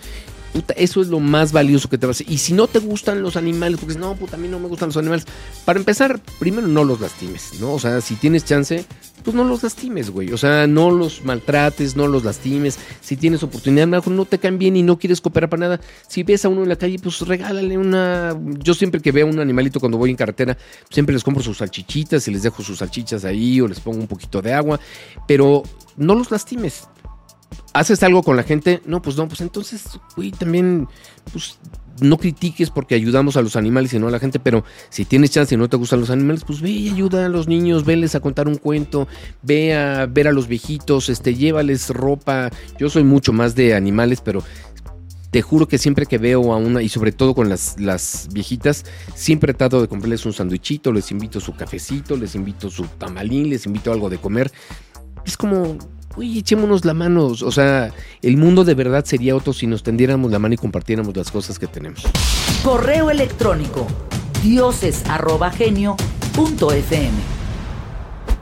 Eso 0.76 1.00
es 1.00 1.08
lo 1.08 1.20
más 1.20 1.52
valioso 1.52 1.88
que 1.88 1.98
te 1.98 2.06
va 2.06 2.10
a 2.10 2.12
hacer. 2.12 2.30
Y 2.30 2.38
si 2.38 2.52
no 2.52 2.66
te 2.66 2.78
gustan 2.78 3.22
los 3.22 3.36
animales, 3.36 3.80
porque 3.80 3.98
no, 3.98 4.14
puta, 4.14 4.36
a 4.36 4.38
mí 4.38 4.48
no 4.48 4.60
me 4.60 4.68
gustan 4.68 4.88
los 4.88 4.96
animales. 4.96 5.26
Para 5.64 5.78
empezar, 5.78 6.20
primero 6.38 6.68
no 6.68 6.84
los 6.84 7.00
lastimes, 7.00 7.60
¿no? 7.60 7.74
O 7.74 7.78
sea, 7.78 8.00
si 8.00 8.14
tienes 8.14 8.44
chance, 8.44 8.84
pues 9.24 9.34
no 9.34 9.42
los 9.44 9.62
lastimes, 9.62 10.10
güey. 10.10 10.32
O 10.32 10.38
sea, 10.38 10.66
no 10.66 10.90
los 10.90 11.24
maltrates, 11.24 11.96
no 11.96 12.06
los 12.06 12.24
lastimes. 12.24 12.78
Si 13.00 13.16
tienes 13.16 13.42
oportunidad, 13.42 13.86
mejor 13.86 14.12
no 14.12 14.24
te 14.26 14.38
caen 14.38 14.58
bien 14.58 14.76
y 14.76 14.82
no 14.82 14.98
quieres 14.98 15.20
cooperar 15.20 15.50
para 15.50 15.60
nada. 15.60 15.80
Si 16.06 16.22
ves 16.22 16.44
a 16.44 16.48
uno 16.48 16.62
en 16.62 16.68
la 16.68 16.76
calle, 16.76 16.98
pues 17.02 17.20
regálale 17.22 17.76
una. 17.76 18.38
Yo 18.58 18.74
siempre 18.74 19.00
que 19.00 19.12
veo 19.12 19.26
a 19.26 19.30
un 19.30 19.40
animalito 19.40 19.80
cuando 19.80 19.98
voy 19.98 20.10
en 20.10 20.16
carretera, 20.16 20.56
siempre 20.90 21.14
les 21.14 21.24
compro 21.24 21.42
sus 21.42 21.58
salchichitas 21.58 22.28
y 22.28 22.30
les 22.30 22.42
dejo 22.42 22.62
sus 22.62 22.78
salchichas 22.78 23.24
ahí 23.24 23.60
o 23.60 23.66
les 23.66 23.80
pongo 23.80 23.98
un 23.98 24.06
poquito 24.06 24.40
de 24.40 24.52
agua. 24.52 24.78
Pero 25.26 25.62
no 25.96 26.14
los 26.14 26.30
lastimes. 26.30 26.88
¿Haces 27.72 28.02
algo 28.02 28.22
con 28.22 28.36
la 28.36 28.42
gente? 28.42 28.80
No, 28.86 29.02
pues 29.02 29.16
no, 29.16 29.28
pues 29.28 29.40
entonces, 29.40 29.98
güey, 30.16 30.30
también, 30.30 30.88
pues 31.32 31.58
no 32.00 32.18
critiques 32.18 32.70
porque 32.70 32.94
ayudamos 32.94 33.36
a 33.36 33.42
los 33.42 33.56
animales 33.56 33.92
y 33.94 33.98
no 33.98 34.08
a 34.08 34.10
la 34.10 34.18
gente, 34.18 34.40
pero 34.40 34.64
si 34.88 35.04
tienes 35.04 35.30
chance 35.30 35.54
y 35.54 35.58
no 35.58 35.68
te 35.68 35.76
gustan 35.76 36.00
los 36.00 36.10
animales, 36.10 36.44
pues 36.44 36.60
ve 36.60 36.70
y 36.70 36.88
ayuda 36.88 37.26
a 37.26 37.28
los 37.28 37.46
niños, 37.46 37.84
veles 37.84 38.14
a 38.14 38.20
contar 38.20 38.48
un 38.48 38.56
cuento, 38.56 39.06
ve 39.42 39.74
a 39.74 40.06
ver 40.06 40.28
a 40.28 40.32
los 40.32 40.48
viejitos, 40.48 41.08
este, 41.08 41.34
llévales 41.34 41.90
ropa. 41.90 42.50
Yo 42.78 42.90
soy 42.90 43.04
mucho 43.04 43.32
más 43.32 43.54
de 43.54 43.74
animales, 43.74 44.20
pero 44.20 44.42
te 45.30 45.42
juro 45.42 45.66
que 45.66 45.78
siempre 45.78 46.06
que 46.06 46.18
veo 46.18 46.52
a 46.52 46.56
una, 46.56 46.80
y 46.80 46.88
sobre 46.88 47.10
todo 47.10 47.34
con 47.34 47.48
las, 47.48 47.80
las 47.80 48.28
viejitas, 48.32 48.84
siempre 49.14 49.52
trato 49.52 49.80
de 49.80 49.88
comprarles 49.88 50.24
un 50.26 50.32
sandwichito, 50.32 50.92
les 50.92 51.10
invito 51.10 51.40
su 51.40 51.54
cafecito, 51.54 52.16
les 52.16 52.36
invito 52.36 52.70
su 52.70 52.84
tamalín, 52.84 53.50
les 53.50 53.66
invito 53.66 53.92
algo 53.92 54.08
de 54.08 54.18
comer. 54.18 54.52
Es 55.26 55.36
como, 55.36 55.76
Uy, 56.16 56.38
echémonos 56.38 56.84
la 56.84 56.94
mano. 56.94 57.26
O 57.26 57.52
sea, 57.52 57.92
el 58.22 58.36
mundo 58.36 58.64
de 58.64 58.74
verdad 58.74 59.04
sería 59.04 59.34
otro 59.34 59.52
si 59.52 59.66
nos 59.66 59.82
tendiéramos 59.82 60.30
la 60.30 60.38
mano 60.38 60.54
y 60.54 60.56
compartiéramos 60.56 61.16
las 61.16 61.30
cosas 61.30 61.58
que 61.58 61.66
tenemos. 61.66 62.02
Correo 62.62 63.10
electrónico 63.10 63.86
dioses@genio.fm. 64.42 67.34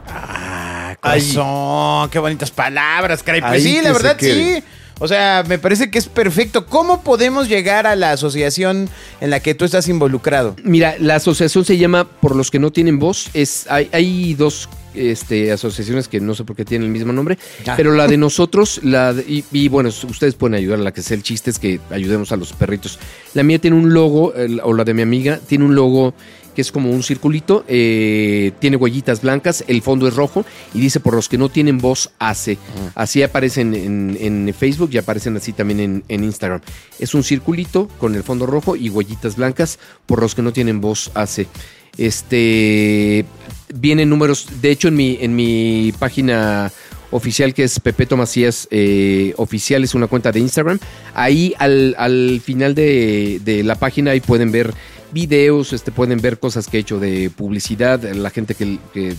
Ah, 0.09 0.97
corazón, 1.01 2.11
qué 2.11 2.19
bonitas 2.19 2.51
palabras, 2.51 3.23
caray. 3.23 3.41
Pues 3.41 3.53
Ahí 3.53 3.63
sí, 3.63 3.81
la 3.83 3.93
verdad 3.93 4.17
sí. 4.19 4.63
O 4.99 5.09
sea, 5.09 5.43
me 5.49 5.59
parece 5.59 5.91
que 5.91 5.99
es 5.99 6.07
perfecto. 6.07 6.67
¿Cómo 6.67 7.03
podemos 7.03 7.49
llegar 7.49 7.89
a 7.89 7.97
la 7.97 8.13
asociación 8.13 8.89
en 9.21 9.31
la 9.31 9.41
que 9.41 9.55
tú 9.55 9.65
estás 9.65 9.89
involucrado? 9.89 10.55
Mira, 10.63 10.95
la 11.01 11.17
asociación 11.17 11.65
se 11.65 11.77
llama 11.77 12.05
Por 12.05 12.37
los 12.37 12.53
que 12.53 12.61
no 12.61 12.71
tienen 12.71 13.01
voz. 13.01 13.29
Es, 13.35 13.67
hay, 13.69 13.89
hay 13.93 14.35
dos 14.35 14.69
este, 14.95 15.53
asociaciones 15.53 16.09
que 16.09 16.21
no 16.21 16.35
sé 16.35 16.45
por 16.45 16.57
qué 16.57 16.65
tienen 16.65 16.87
el 16.87 16.93
mismo 16.93 17.13
nombre, 17.13 17.39
Ah. 17.67 17.75
pero 17.77 17.95
la 17.95 18.07
de 18.07 18.17
nosotros, 18.17 18.81
la 18.83 19.13
de- 19.15 19.23
y, 19.23 19.45
y 19.53 19.69
bueno, 19.69 19.89
ustedes 19.89 20.35
pueden 20.35 20.55
ayudar, 20.55 20.79
la 20.81 20.93
que 20.93 21.03
sea 21.03 21.17
el 21.17 21.23
chiste 21.23 21.51
es 21.51 21.59
que 21.59 21.81
ayudemos 21.91 22.33
a 22.33 22.37
los 22.37 22.53
perritos. 22.53 22.99
La 23.35 23.43
mía 23.43 23.59
tiene 23.59 23.77
un 23.77 23.93
logo, 23.95 24.35
el- 24.35 24.61
o 24.63 24.73
la 24.75 24.85
de 24.85 24.95
mi 24.95 25.03
amiga, 25.03 25.39
tiene 25.47 25.65
un 25.65 25.75
logo 25.75 26.15
que 26.55 26.61
es 26.61 26.71
como 26.71 26.91
un 26.91 27.03
circulito, 27.03 27.65
eh, 27.67 28.53
tiene 28.59 28.77
huellitas 28.77 29.23
blancas, 29.23 29.65
el 29.69 29.81
fondo 29.81 30.07
es 30.07 30.15
rojo 30.15 30.45
y 30.75 30.81
dice 30.81 31.01
por 31.01 31.15
los 31.15 31.31
que 31.31 31.39
no 31.39 31.49
tienen 31.49 31.79
voz 31.79 32.11
hace. 32.19 32.59
Así 32.95 33.23
aparecen 33.23 33.73
en, 33.75 34.19
en 34.21 34.53
Facebook 34.53 34.91
y 34.93 34.99
aparecen 34.99 35.35
así 35.39 35.55
también 35.55 35.81
en, 35.81 36.05
en 36.09 36.25
Instagram. 36.25 36.61
Es 36.99 37.15
un 37.15 37.25
circulito 37.25 37.89
con 37.99 38.15
el 38.17 38.23
fondo 38.23 38.45
rojo 38.45 38.77
y 38.77 38.91
huellitas 38.91 39.37
blancas 39.37 39.79
por 40.05 40.21
los 40.21 40.35
que 40.35 40.43
no 40.43 40.53
tienen 40.53 40.83
voz 40.83 41.11
hace. 41.15 41.47
Este 41.99 43.25
vienen 43.75 44.09
números, 44.11 44.47
de 44.61 44.71
hecho 44.71 44.89
en 44.89 44.97
mi, 44.97 45.19
en 45.21 45.35
mi 45.35 45.93
página 45.99 46.71
oficial 47.11 47.53
que 47.55 47.65
es 47.65 47.79
Pepeto 47.81 48.17
Macías 48.17 48.69
eh, 48.71 49.35
oficial, 49.37 49.85
es 49.85 49.95
una 49.95 50.07
cuenta 50.07 50.33
de 50.33 50.41
Instagram. 50.41 50.79
Ahí 51.15 51.55
al, 51.59 51.95
al 51.99 52.41
final 52.45 52.75
de, 52.75 53.41
de 53.45 53.63
la 53.63 53.75
página 53.77 54.13
ahí 54.13 54.21
pueden 54.21 54.51
ver 54.53 54.73
videos, 55.13 55.73
este, 55.73 55.93
pueden 55.93 56.21
ver 56.21 56.39
cosas 56.39 56.69
que 56.69 56.79
he 56.79 56.81
hecho 56.81 56.99
de 56.99 57.31
publicidad, 57.31 58.03
la 58.15 58.31
gente 58.31 58.55
que, 58.55 58.79
que 58.95 59.15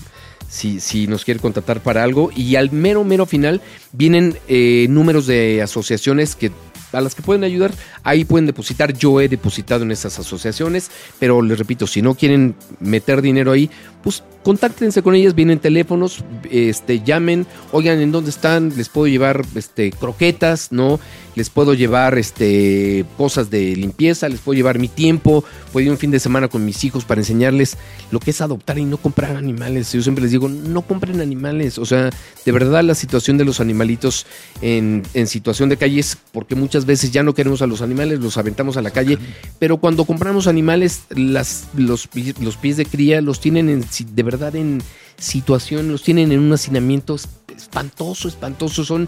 si, 0.49 0.79
si 0.79 1.07
nos 1.07 1.23
quiere 1.23 1.39
contratar 1.39 1.81
para 1.81 2.03
algo. 2.03 2.31
Y 2.36 2.55
al 2.55 2.71
mero, 2.71 3.03
mero 3.03 3.25
final 3.25 3.62
vienen 3.91 4.38
eh, 4.47 4.88
números 4.89 5.27
de 5.27 5.62
asociaciones 5.62 6.36
que 6.36 6.51
a 6.93 7.01
las 7.01 7.15
que 7.15 7.21
pueden 7.21 7.43
ayudar, 7.43 7.73
ahí 8.03 8.25
pueden 8.25 8.45
depositar. 8.45 8.93
Yo 8.93 9.19
he 9.19 9.27
depositado 9.27 9.84
en 9.84 9.91
esas 9.91 10.17
asociaciones, 10.19 10.91
pero 11.19 11.41
les 11.41 11.58
repito, 11.58 11.88
si 11.88 12.01
no 12.01 12.15
quieren 12.15 12.56
meter 12.79 13.21
dinero 13.21 13.51
ahí, 13.51 13.69
pues 14.03 14.23
contáctense 14.43 15.01
con 15.01 15.15
ellas, 15.15 15.34
vienen 15.34 15.60
teléfonos, 15.60 16.23
este, 16.51 17.01
llamen, 17.01 17.47
oigan 17.71 18.01
en 18.01 18.12
dónde 18.12 18.29
están, 18.29 18.73
les 18.75 18.89
puedo 18.89 19.08
llevar 19.08 19.45
este, 19.56 19.91
croquetas, 19.91 20.71
¿no? 20.71 20.99
Les 21.36 21.49
puedo 21.49 21.73
llevar 21.73 22.17
este, 22.17 23.06
cosas 23.17 23.49
de 23.49 23.75
limpieza, 23.75 24.27
les 24.29 24.41
puedo 24.41 24.56
llevar 24.56 24.77
mi 24.79 24.89
tiempo, 24.89 25.43
puedo 25.71 25.86
ir 25.86 25.91
un 25.91 25.97
fin 25.97 26.12
de 26.12 26.19
semana 26.19 26.49
con 26.49 26.65
mis 26.65 26.84
hijos 26.84 27.06
para 27.06 27.21
enseñarles 27.21 27.77
lo 28.12 28.19
que 28.19 28.32
es 28.32 28.41
adoptar 28.41 28.77
y 28.77 28.86
no 28.86 28.97
comprar 28.97 29.38
animales. 29.38 29.93
Yo 29.93 30.01
siempre 30.03 30.23
les 30.23 30.32
digo, 30.32 30.49
no 30.49 30.82
compren 30.82 31.21
animales, 31.21 31.77
o 31.77 31.86
sea, 31.86 32.10
de 32.45 32.51
verdad 32.51 32.84
la 32.84 32.95
situación 32.95 33.38
de 33.38 33.45
los 33.45 33.62
animalitos 33.62 34.25
en, 34.62 35.03
en 35.13 35.27
situación 35.27 35.69
de 35.69 35.77
calle 35.77 36.01
es 36.01 36.17
porque 36.34 36.56
muchas 36.56 36.83
veces 36.86 37.12
ya 37.12 37.24
no 37.24 37.34
queremos 37.34 37.62
a 37.62 37.67
los 37.67 37.82
animales, 37.82 38.19
los 38.19 38.38
aventamos 38.38 38.78
a 38.78 38.82
la 38.82 38.91
calle, 38.91 39.17
pero 39.60 39.78
cuando 39.78 40.06
compramos 40.06 40.48
animales, 40.48 41.04
las, 41.10 41.67
los, 41.76 42.10
los 42.39 42.58
pies 42.58 42.78
de 42.78 42.86
cría 42.86 43.22
los 43.22 43.39
tienen 43.39 43.69
en, 43.69 43.86
de 44.15 44.24
verdad 44.24 44.56
en 44.56 44.82
situación, 45.17 45.91
los 45.91 46.04
tienen 46.04 46.32
en 46.32 46.39
un 46.39 46.54
hacinamiento 46.54 47.17
espantoso, 47.56 48.28
espantoso. 48.28 48.84
Son 48.84 49.08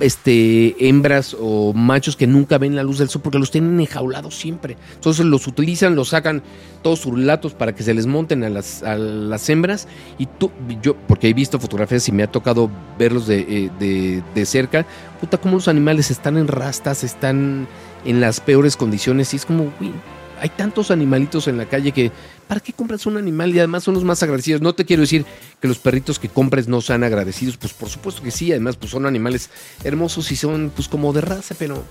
este, 0.00 0.88
hembras 0.88 1.36
o 1.38 1.72
machos 1.72 2.16
que 2.16 2.26
nunca 2.26 2.58
ven 2.58 2.76
la 2.76 2.82
luz 2.82 2.98
del 2.98 3.08
sol 3.08 3.22
porque 3.22 3.38
los 3.38 3.50
tienen 3.50 3.80
enjaulados 3.80 4.36
siempre. 4.36 4.76
Entonces 4.94 5.26
los 5.26 5.46
utilizan, 5.46 5.94
los 5.94 6.08
sacan 6.10 6.42
todos 6.82 7.00
sus 7.00 7.18
latos 7.18 7.54
para 7.54 7.74
que 7.74 7.82
se 7.82 7.94
les 7.94 8.06
monten 8.06 8.44
a 8.44 8.48
las, 8.48 8.82
a 8.82 8.96
las 8.96 9.48
hembras. 9.48 9.88
Y 10.18 10.26
tú, 10.26 10.50
yo, 10.82 10.96
porque 11.08 11.28
he 11.28 11.34
visto 11.34 11.58
fotografías 11.58 12.08
y 12.08 12.12
me 12.12 12.22
ha 12.22 12.30
tocado 12.30 12.70
verlos 12.98 13.26
de, 13.26 13.40
eh, 13.40 13.70
de, 13.78 14.22
de 14.34 14.46
cerca, 14.46 14.86
puta, 15.20 15.38
como 15.38 15.56
los 15.56 15.68
animales 15.68 16.10
están 16.10 16.36
en 16.36 16.48
rastas, 16.48 17.04
están 17.04 17.68
en 18.04 18.20
las 18.20 18.40
peores 18.40 18.76
condiciones. 18.76 19.32
Y 19.34 19.36
es 19.36 19.46
como, 19.46 19.72
güey, 19.78 19.92
hay 20.40 20.48
tantos 20.50 20.90
animalitos 20.90 21.46
en 21.48 21.56
la 21.58 21.66
calle 21.66 21.92
que, 21.92 22.10
¿para 22.48 22.60
qué 22.60 22.72
compras 22.72 23.06
un 23.06 23.16
animal? 23.16 23.54
Y 23.54 23.58
además 23.58 23.84
son 23.84 23.94
los 23.94 24.04
más 24.04 24.22
agradecidos. 24.22 24.60
No 24.62 24.74
te 24.74 24.84
quiero 24.84 25.02
decir 25.02 25.24
que 25.60 25.68
los 25.68 25.78
perritos 25.78 26.18
que 26.18 26.28
compres 26.28 26.66
no 26.68 26.80
sean 26.80 27.04
agradecidos, 27.04 27.56
pues 27.56 27.72
por 27.72 27.88
supuesto 27.88 28.22
que 28.22 28.30
sí. 28.30 28.50
Además, 28.50 28.76
pues 28.76 28.90
son 28.92 29.06
animales 29.06 29.50
hermosos 29.84 30.32
y 30.32 30.36
son 30.36 30.72
pues 30.74 30.88
como 30.88 31.12
de 31.12 31.20
raza, 31.20 31.54
pero, 31.58 31.82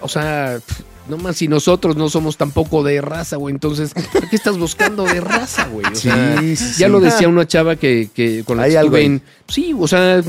o 0.00 0.08
sea, 0.08 0.60
no 1.08 1.16
más 1.16 1.36
si 1.36 1.48
nosotros 1.48 1.96
no 1.96 2.08
somos 2.08 2.36
tampoco 2.36 2.82
de 2.84 3.00
raza, 3.00 3.36
güey. 3.36 3.52
Entonces, 3.54 3.92
¿por 4.12 4.28
qué 4.28 4.36
estás 4.36 4.56
buscando 4.58 5.04
de 5.04 5.20
raza, 5.20 5.66
güey? 5.66 5.86
O 5.86 5.94
sea, 5.96 6.38
Sí, 6.40 6.54
sí, 6.56 6.64
ya 6.78 6.86
sí. 6.86 6.92
lo 6.92 7.00
decía 7.00 7.28
una 7.28 7.46
chava 7.48 7.74
que, 7.76 8.10
que 8.14 8.44
con 8.44 8.58
la 8.58 8.64
que 8.68 8.74
estuve 8.76 9.04
en- 9.04 9.22
Sí, 9.50 9.74
o 9.78 9.88
sea, 9.88 10.22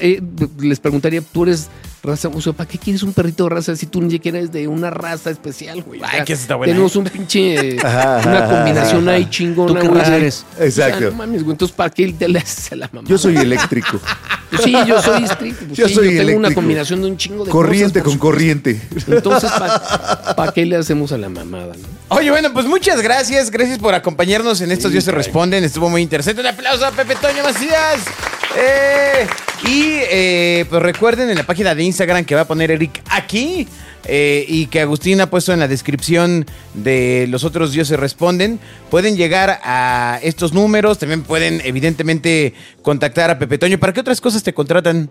eh, 0.00 0.22
les 0.60 0.78
preguntaría, 0.78 1.22
¿tú 1.22 1.44
eres 1.44 1.68
raza? 2.02 2.28
O 2.28 2.40
sea, 2.40 2.52
¿para 2.52 2.68
qué 2.68 2.78
quieres 2.78 3.02
un 3.02 3.14
perrito 3.14 3.44
de 3.44 3.50
raza 3.50 3.74
si 3.74 3.86
tú 3.86 4.02
ni 4.02 4.10
siquiera 4.10 4.38
eres 4.38 4.52
de 4.52 4.68
una 4.68 4.90
raza 4.90 5.30
especial, 5.30 5.82
güey? 5.82 6.00
O 6.00 6.04
Ay, 6.04 6.10
sea, 6.16 6.24
que 6.24 6.32
está 6.34 6.54
buena, 6.56 6.72
Tenemos 6.72 6.94
un 6.96 7.04
pinche, 7.04 7.76
una 7.80 8.46
combinación 8.50 9.08
ahí 9.08 9.28
chingona, 9.30 9.80
¿Tú 9.80 9.86
qué 9.88 9.94
raza 9.94 10.16
eres? 10.16 10.44
O 10.52 10.56
sea, 10.56 10.66
Exacto. 10.66 11.10
no 11.10 11.16
mames, 11.16 11.42
güey, 11.42 11.52
entonces 11.52 11.74
¿para 11.74 11.90
qué 11.90 12.12
te 12.12 12.28
le 12.28 12.38
haces 12.38 12.72
a 12.72 12.76
la 12.76 12.90
mamá? 12.92 13.08
Yo 13.08 13.18
soy 13.18 13.36
eléctrico. 13.36 13.98
Sí, 14.62 14.72
yo 14.86 15.02
soy 15.02 15.24
estricto. 15.24 15.64
pues 15.66 15.76
Yo 15.78 15.88
sí, 15.88 15.94
soy 15.94 16.14
yo 16.14 16.24
tengo 16.26 16.38
una 16.38 16.54
combinación 16.54 17.02
de 17.02 17.08
un 17.08 17.16
chingo 17.16 17.44
de 17.44 17.50
Corriente 17.50 17.98
cosas, 18.00 18.04
con 18.04 18.18
corriente. 18.18 18.80
Entonces, 19.08 19.50
¿para 19.50 20.52
qué 20.52 20.64
le 20.64 20.76
hacemos 20.76 21.10
a 21.10 21.18
la 21.18 21.28
mamada? 21.28 21.74
no? 21.74 22.16
Oye, 22.16 22.30
bueno, 22.30 22.52
pues 22.52 22.66
muchas 22.66 23.02
gracias. 23.02 23.50
Gracias 23.50 23.80
por 23.80 23.94
acompañarnos 23.94 24.60
en 24.60 24.70
estos 24.70 24.92
Dios 24.92 25.02
se 25.02 25.10
responden. 25.10 25.64
Estuvo 25.64 25.90
muy 25.90 26.02
interesante. 26.02 26.40
Un 26.40 26.46
aplauso 26.46 26.86
a 26.86 26.92
Pepe 26.92 27.16
Toño 27.16 27.42
Macías. 27.42 28.04
Eh, 28.56 29.26
y 29.66 29.98
eh, 30.10 30.66
pues 30.68 30.82
recuerden 30.82 31.30
en 31.30 31.36
la 31.36 31.44
página 31.44 31.74
de 31.74 31.82
Instagram 31.82 32.24
que 32.24 32.34
va 32.34 32.42
a 32.42 32.46
poner 32.46 32.70
Eric 32.70 33.02
aquí. 33.10 33.66
eh, 34.06 34.44
y 34.46 34.66
que 34.66 34.80
Agustín 34.80 35.20
ha 35.20 35.30
puesto 35.30 35.52
en 35.52 35.60
la 35.60 35.68
descripción 35.68 36.46
de 36.74 37.26
los 37.28 37.44
otros 37.44 37.72
dioses 37.72 37.98
responden. 37.98 38.60
Pueden 38.90 39.16
llegar 39.16 39.60
a 39.64 40.18
estos 40.22 40.52
números. 40.52 40.98
También 40.98 41.22
pueden, 41.22 41.60
evidentemente, 41.64 42.54
contactar 42.82 43.30
a 43.30 43.38
Pepe 43.38 43.58
Toño. 43.58 43.78
¿Para 43.78 43.92
qué 43.92 44.00
otras 44.00 44.20
cosas 44.20 44.42
te 44.42 44.52
contratan? 44.52 45.08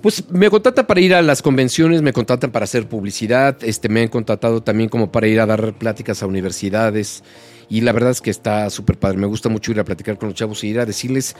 Pues 0.00 0.30
me 0.30 0.48
contratan 0.50 0.86
para 0.86 1.00
ir 1.00 1.14
a 1.14 1.22
las 1.22 1.42
convenciones, 1.42 2.02
me 2.02 2.12
contratan 2.12 2.52
para 2.52 2.64
hacer 2.64 2.86
publicidad, 2.86 3.56
este, 3.62 3.88
me 3.88 4.02
han 4.02 4.08
contratado 4.08 4.62
también 4.62 4.88
como 4.88 5.10
para 5.10 5.26
ir 5.26 5.40
a 5.40 5.46
dar 5.46 5.72
pláticas 5.72 6.22
a 6.22 6.26
universidades 6.26 7.24
y 7.68 7.80
la 7.80 7.92
verdad 7.92 8.10
es 8.10 8.20
que 8.20 8.30
está 8.30 8.68
súper 8.70 8.98
padre. 8.98 9.16
Me 9.16 9.26
gusta 9.26 9.48
mucho 9.48 9.72
ir 9.72 9.80
a 9.80 9.84
platicar 9.84 10.18
con 10.18 10.28
los 10.28 10.38
chavos 10.38 10.62
y 10.62 10.68
ir 10.68 10.80
a 10.80 10.86
decirles 10.86 11.34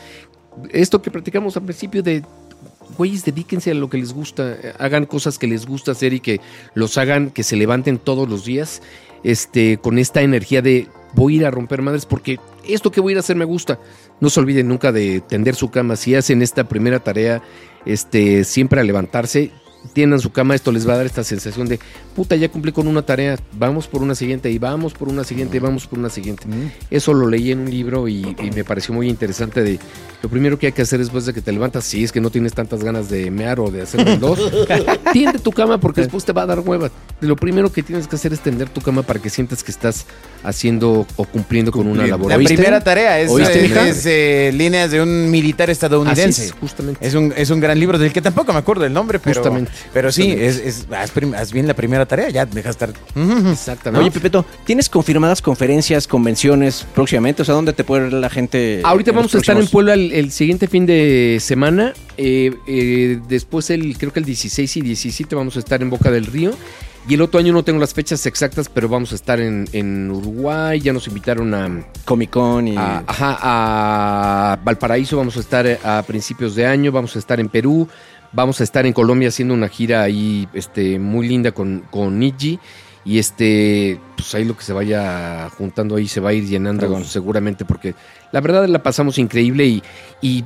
esto 0.71 1.03
que 1.03 1.11
platicamos 1.11 1.57
al 1.57 1.65
principio 1.65 2.03
de 2.03 2.23
güeyes, 2.97 3.25
dedíquense 3.25 3.71
a 3.71 3.75
lo 3.75 3.91
que 3.91 3.99
les 3.99 4.13
gusta, 4.13 4.57
hagan 4.79 5.07
cosas 5.07 5.39
que 5.39 5.47
les 5.47 5.67
gusta 5.67 5.93
hacer 5.93 6.13
y 6.13 6.21
que 6.21 6.41
los 6.75 6.99
hagan, 6.99 7.31
que 7.31 7.43
se 7.43 7.57
levanten 7.57 7.99
todos 7.99 8.29
los 8.29 8.45
días, 8.45 8.83
este, 9.25 9.79
con 9.79 9.99
esta 9.99 10.23
energía 10.23 10.63
de 10.63 10.89
voy 11.15 11.35
a 11.35 11.37
ir 11.37 11.47
a 11.47 11.51
romper 11.51 11.83
madres 11.83 12.07
porque 12.07 12.39
esto 12.69 12.91
que 12.91 13.01
voy 13.01 13.11
a 13.11 13.15
ir 13.15 13.17
a 13.19 13.21
hacer 13.21 13.37
me 13.37 13.45
gusta. 13.45 13.79
No 14.21 14.31
se 14.31 14.41
olviden 14.41 14.69
nunca 14.69 14.93
de 14.93 15.21
tender 15.21 15.55
su 15.55 15.71
cama. 15.71 15.97
Si 15.97 16.15
hacen 16.15 16.43
esta 16.43 16.65
primera 16.65 17.01
tarea, 17.01 17.43
este, 17.85 18.45
siempre 18.45 18.81
a 18.81 18.85
levantarse, 18.85 19.51
tiendan 19.93 20.21
su 20.21 20.31
cama, 20.31 20.55
esto 20.55 20.73
les 20.73 20.89
va 20.89 20.95
a 20.95 20.97
dar 20.99 21.07
esta 21.07 21.25
sensación 21.25 21.69
de, 21.69 21.79
puta, 22.15 22.37
ya 22.37 22.49
cumplí 22.49 22.73
con 22.73 22.87
una 22.89 23.03
tarea, 23.03 23.39
vamos 23.53 23.87
por 23.87 24.03
una 24.03 24.15
siguiente 24.15 24.51
y 24.51 24.59
vamos 24.59 24.95
por 24.95 25.09
una 25.09 25.25
siguiente 25.25 25.57
y 25.57 25.61
vamos 25.61 25.87
por 25.87 25.99
una 25.99 26.11
siguiente. 26.11 26.45
Eso 26.91 27.15
lo 27.15 27.29
leí 27.29 27.53
en 27.53 27.61
un 27.61 27.71
libro 27.71 28.09
y, 28.09 28.37
y 28.43 28.51
me 28.51 28.65
pareció 28.65 28.95
muy 28.95 29.09
interesante 29.09 29.63
de, 29.63 29.79
lo 30.23 30.31
primero 30.31 30.59
que 30.59 30.67
hay 30.67 30.73
que 30.73 30.83
hacer 30.83 30.99
después 30.99 31.27
de 31.27 31.33
que 31.33 31.41
te 31.41 31.53
levantas, 31.53 31.85
si 31.85 32.03
es 32.03 32.11
que 32.11 32.21
no 32.21 32.31
tienes 32.31 32.53
tantas 32.53 32.83
ganas 32.83 33.09
de 33.09 33.31
mear 33.31 33.61
o 33.61 33.71
de 33.71 33.83
hacer 33.83 34.07
un 34.07 34.19
dos, 34.19 34.41
tiende 35.13 35.39
tu 35.39 35.53
cama 35.53 35.79
porque 35.79 36.01
después 36.01 36.25
te 36.25 36.33
va 36.33 36.43
a 36.43 36.47
dar 36.47 36.61
hueva. 36.61 36.91
Lo 37.21 37.37
primero 37.37 37.71
que 37.71 37.83
tienes 37.83 38.09
que 38.09 38.17
hacer 38.17 38.33
es 38.33 38.41
tender 38.41 38.69
tu 38.69 38.81
cama 38.81 39.03
para 39.03 39.21
que 39.21 39.31
sientas 39.31 39.63
que 39.63 39.71
estás 39.71 40.07
haciendo 40.43 41.07
o 41.17 41.25
cumpliendo 41.27 41.71
con 41.71 41.87
una 41.87 42.07
labor. 42.07 42.31
La 42.31 42.37
¿Oíste? 42.37 42.55
primera 42.55 42.81
tarea 42.83 43.21
es, 43.21 43.31
¿Oíste, 43.31 43.67
eh, 43.67 43.89
es, 43.89 44.07
eh, 44.07 44.51
líneas 44.53 44.91
de 44.91 45.01
un 45.01 45.31
militar 45.31 45.71
estadounidense. 45.71 46.47
es, 46.47 46.53
justamente. 46.53 47.07
Es 47.07 47.15
un, 47.15 47.33
es 47.37 47.51
un 47.51 47.61
gran 47.61 47.79
libro 47.79 47.99
del 47.99 48.13
que 48.13 48.23
tampoco 48.23 48.53
me 48.53 48.59
acuerdo 48.59 48.85
el 48.85 48.93
nombre, 48.93 49.19
pero, 49.19 49.37
Justamente. 49.37 49.71
Pero 49.93 50.11
sí, 50.13 50.31
es, 50.33 50.57
es- 50.59 50.87
haz, 50.93 51.13
haz 51.37 51.53
bien 51.53 51.67
la 51.67 51.75
primera 51.75 52.07
tarea, 52.07 52.31
ya 52.31 52.47
deja 52.47 52.71
estar. 52.71 52.93
Exactamente. 53.51 54.03
Oye, 54.03 54.11
Pepeto, 54.11 54.45
¿tienes 54.65 54.89
confirmadas 54.89 55.43
conferencias, 55.43 56.07
convenciones 56.07 56.87
próximamente? 56.95 57.43
O 57.43 57.45
sea, 57.45 57.55
¿dónde 57.55 57.73
te 57.73 57.85
puede 57.85 58.05
ver 58.05 58.13
la 58.15 58.31
gente? 58.31 58.81
Ahorita 58.85 59.13
vamos 59.13 59.35
a 59.35 59.39
estar 59.39 59.57
en 59.59 59.67
Puebla 59.69 59.95
el, 59.95 60.13
el 60.13 60.31
siguiente 60.33 60.69
fin 60.69 60.87
de 60.87 61.39
semana. 61.41 61.93
eh, 62.17 62.55
eh, 62.67 63.21
después, 63.29 63.71
el, 63.71 63.97
creo 63.99 64.13
que 64.13 64.21
el 64.21 64.27
16 64.27 64.77
y 64.77 64.81
17 64.81 65.35
vamos 65.35 65.57
a 65.57 65.59
estar 65.61 65.83
en 65.83 65.91
Boca 65.91 66.11
del 66.11 66.27
Río. 66.27 66.53
Y 67.09 67.15
el 67.15 67.21
otro 67.23 67.39
año 67.39 67.53
no 67.53 67.63
tengo 67.63 67.79
las 67.79 67.95
fechas 67.95 68.27
exactas, 68.27 68.69
pero 68.69 68.89
vamos 68.89 69.13
a 69.13 69.15
estar 69.15 69.39
en, 69.39 69.69
en 69.73 70.11
Uruguay. 70.11 70.81
Ya 70.81 70.93
nos 70.93 71.07
invitaron 71.07 71.55
a, 71.55 71.87
Comic 72.05 72.31
Con 72.31 72.67
y. 72.67 72.77
a- 72.77 73.05
ajá, 73.07 73.39
a 73.41 74.59
Valparaíso. 74.65 75.17
Vamos 75.17 75.37
a 75.37 75.41
estar 75.41 75.65
eh, 75.69 75.79
a 75.85 76.03
principios 76.05 76.57
de 76.57 76.67
año. 76.67 76.91
Vamos 76.91 77.15
a 77.15 77.21
estar 77.21 77.39
en 77.39 77.49
Perú. 77.49 77.87
Vamos 78.33 78.61
a 78.61 78.65
estar 78.65 78.87
en 78.87 78.93
Colombia 78.93 79.29
haciendo 79.29 79.55
una 79.55 79.69
gira 79.69 80.03
ahí 80.03 80.49
este, 80.53 80.99
muy 80.99 81.29
linda 81.29 81.53
con, 81.53 81.85
con 81.91 82.19
Niji. 82.19 82.59
Y 83.05 83.21
este, 83.21 84.01
pues 84.17 84.35
ahí 84.35 84.45
lo 84.45 84.57
que 84.57 84.65
se 84.65 84.73
vaya 84.73 85.49
juntando 85.51 85.95
ahí 85.95 86.09
se 86.09 86.19
va 86.21 86.31
a 86.31 86.33
ir 86.33 86.45
llenando 86.45 87.05
seguramente, 87.05 87.65
porque 87.65 87.95
la 88.33 88.41
verdad 88.41 88.67
la 88.67 88.83
pasamos 88.83 89.19
increíble 89.19 89.65
y, 89.65 89.83
y 90.21 90.45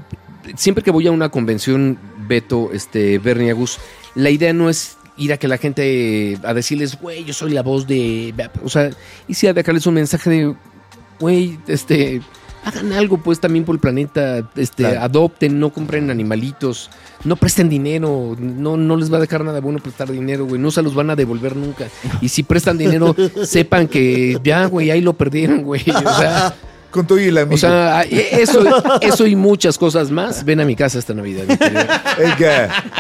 siempre 0.56 0.84
que 0.84 0.90
voy 0.90 1.06
a 1.06 1.10
una 1.10 1.30
convención, 1.30 1.98
Beto, 2.28 2.70
este, 2.74 3.18
Berniagus, 3.18 3.78
la 4.14 4.28
idea 4.28 4.52
no 4.52 4.68
es 4.68 4.98
ir 5.16 5.32
a 5.32 5.38
que 5.38 5.48
la 5.48 5.58
gente, 5.58 6.38
a 6.42 6.54
decirles, 6.54 7.00
güey, 7.00 7.24
yo 7.24 7.32
soy 7.32 7.52
la 7.52 7.62
voz 7.62 7.86
de, 7.86 8.34
o 8.62 8.68
sea, 8.68 8.90
y 9.28 9.34
sí 9.34 9.46
a 9.46 9.54
dejarles 9.54 9.86
un 9.86 9.94
mensaje 9.94 10.30
de, 10.30 10.54
güey, 11.18 11.58
este, 11.66 12.20
hagan 12.64 12.92
algo 12.92 13.18
pues 13.18 13.40
también 13.40 13.64
por 13.64 13.74
el 13.74 13.80
planeta, 13.80 14.42
este, 14.56 14.82
Claro. 14.84 15.00
adopten, 15.02 15.58
no 15.58 15.70
compren 15.72 16.10
animalitos, 16.10 16.90
no 17.24 17.36
presten 17.36 17.68
dinero, 17.68 18.36
no, 18.38 18.76
no 18.76 18.96
les 18.96 19.12
va 19.12 19.16
a 19.18 19.20
dejar 19.20 19.44
nada 19.44 19.60
bueno 19.60 19.78
prestar 19.78 20.10
dinero, 20.10 20.44
güey, 20.46 20.60
no 20.60 20.70
se 20.70 20.82
los 20.82 20.94
van 20.94 21.10
a 21.10 21.16
devolver 21.16 21.56
nunca. 21.56 21.86
Y 22.20 22.28
si 22.28 22.42
prestan 22.42 22.78
dinero, 22.78 23.14
sepan 23.44 23.88
que 23.88 24.38
ya, 24.44 24.66
güey, 24.66 24.90
ahí 24.90 25.00
lo 25.00 25.12
perdieron, 25.14 25.62
güey. 25.62 25.82
O 25.90 26.14
sea, 26.16 26.54
Con 26.90 27.06
todo 27.06 27.20
y 27.20 27.26
el 27.26 27.38
amigo. 27.38 27.54
o 27.54 27.58
sea, 27.58 28.02
eso, 28.02 28.64
eso 29.00 29.24
y 29.24 29.36
muchas 29.36 29.78
cosas 29.78 30.10
más, 30.10 30.44
ven 30.44 30.58
a 30.58 30.64
mi 30.64 30.74
casa 30.74 30.98
esta 30.98 31.14
Navidad. 31.14 31.44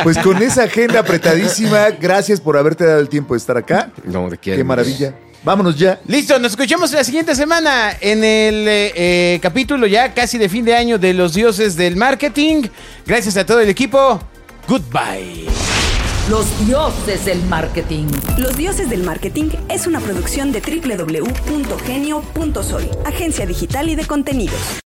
pues 0.04 0.16
con 0.18 0.40
esa 0.42 0.62
agenda 0.64 1.00
apretadísima, 1.00 1.90
gracias 2.00 2.40
por 2.40 2.56
haberte 2.56 2.84
dado 2.86 3.00
el 3.00 3.08
tiempo 3.08 3.34
de 3.34 3.38
estar 3.38 3.56
acá. 3.56 3.90
No, 4.04 4.30
de 4.30 4.38
qué, 4.38 4.54
Qué 4.54 4.62
maravilla. 4.62 5.14
Vámonos 5.42 5.76
ya. 5.76 6.00
Listo, 6.06 6.38
nos 6.38 6.52
escuchamos 6.52 6.92
la 6.92 7.02
siguiente 7.02 7.34
semana 7.34 7.96
en 8.00 8.18
el 8.18 8.68
eh, 8.68 8.92
eh, 8.94 9.38
capítulo 9.40 9.86
ya 9.86 10.12
casi 10.12 10.36
de 10.36 10.48
fin 10.48 10.64
de 10.64 10.74
año 10.74 10.98
de 10.98 11.14
los 11.14 11.32
dioses 11.32 11.76
del 11.76 11.96
marketing. 11.96 12.64
Gracias 13.06 13.36
a 13.36 13.46
todo 13.46 13.60
el 13.60 13.70
equipo. 13.70 14.20
Goodbye. 14.68 15.46
Los 16.28 16.46
dioses 16.64 17.24
del 17.24 17.42
marketing. 17.46 18.06
Los 18.38 18.56
Dioses 18.56 18.88
del 18.88 19.02
Marketing 19.02 19.50
es 19.68 19.88
una 19.88 19.98
producción 19.98 20.52
de 20.52 20.60
www.genio.sol, 20.60 22.88
agencia 23.04 23.46
digital 23.46 23.88
y 23.88 23.96
de 23.96 24.04
contenidos. 24.04 24.60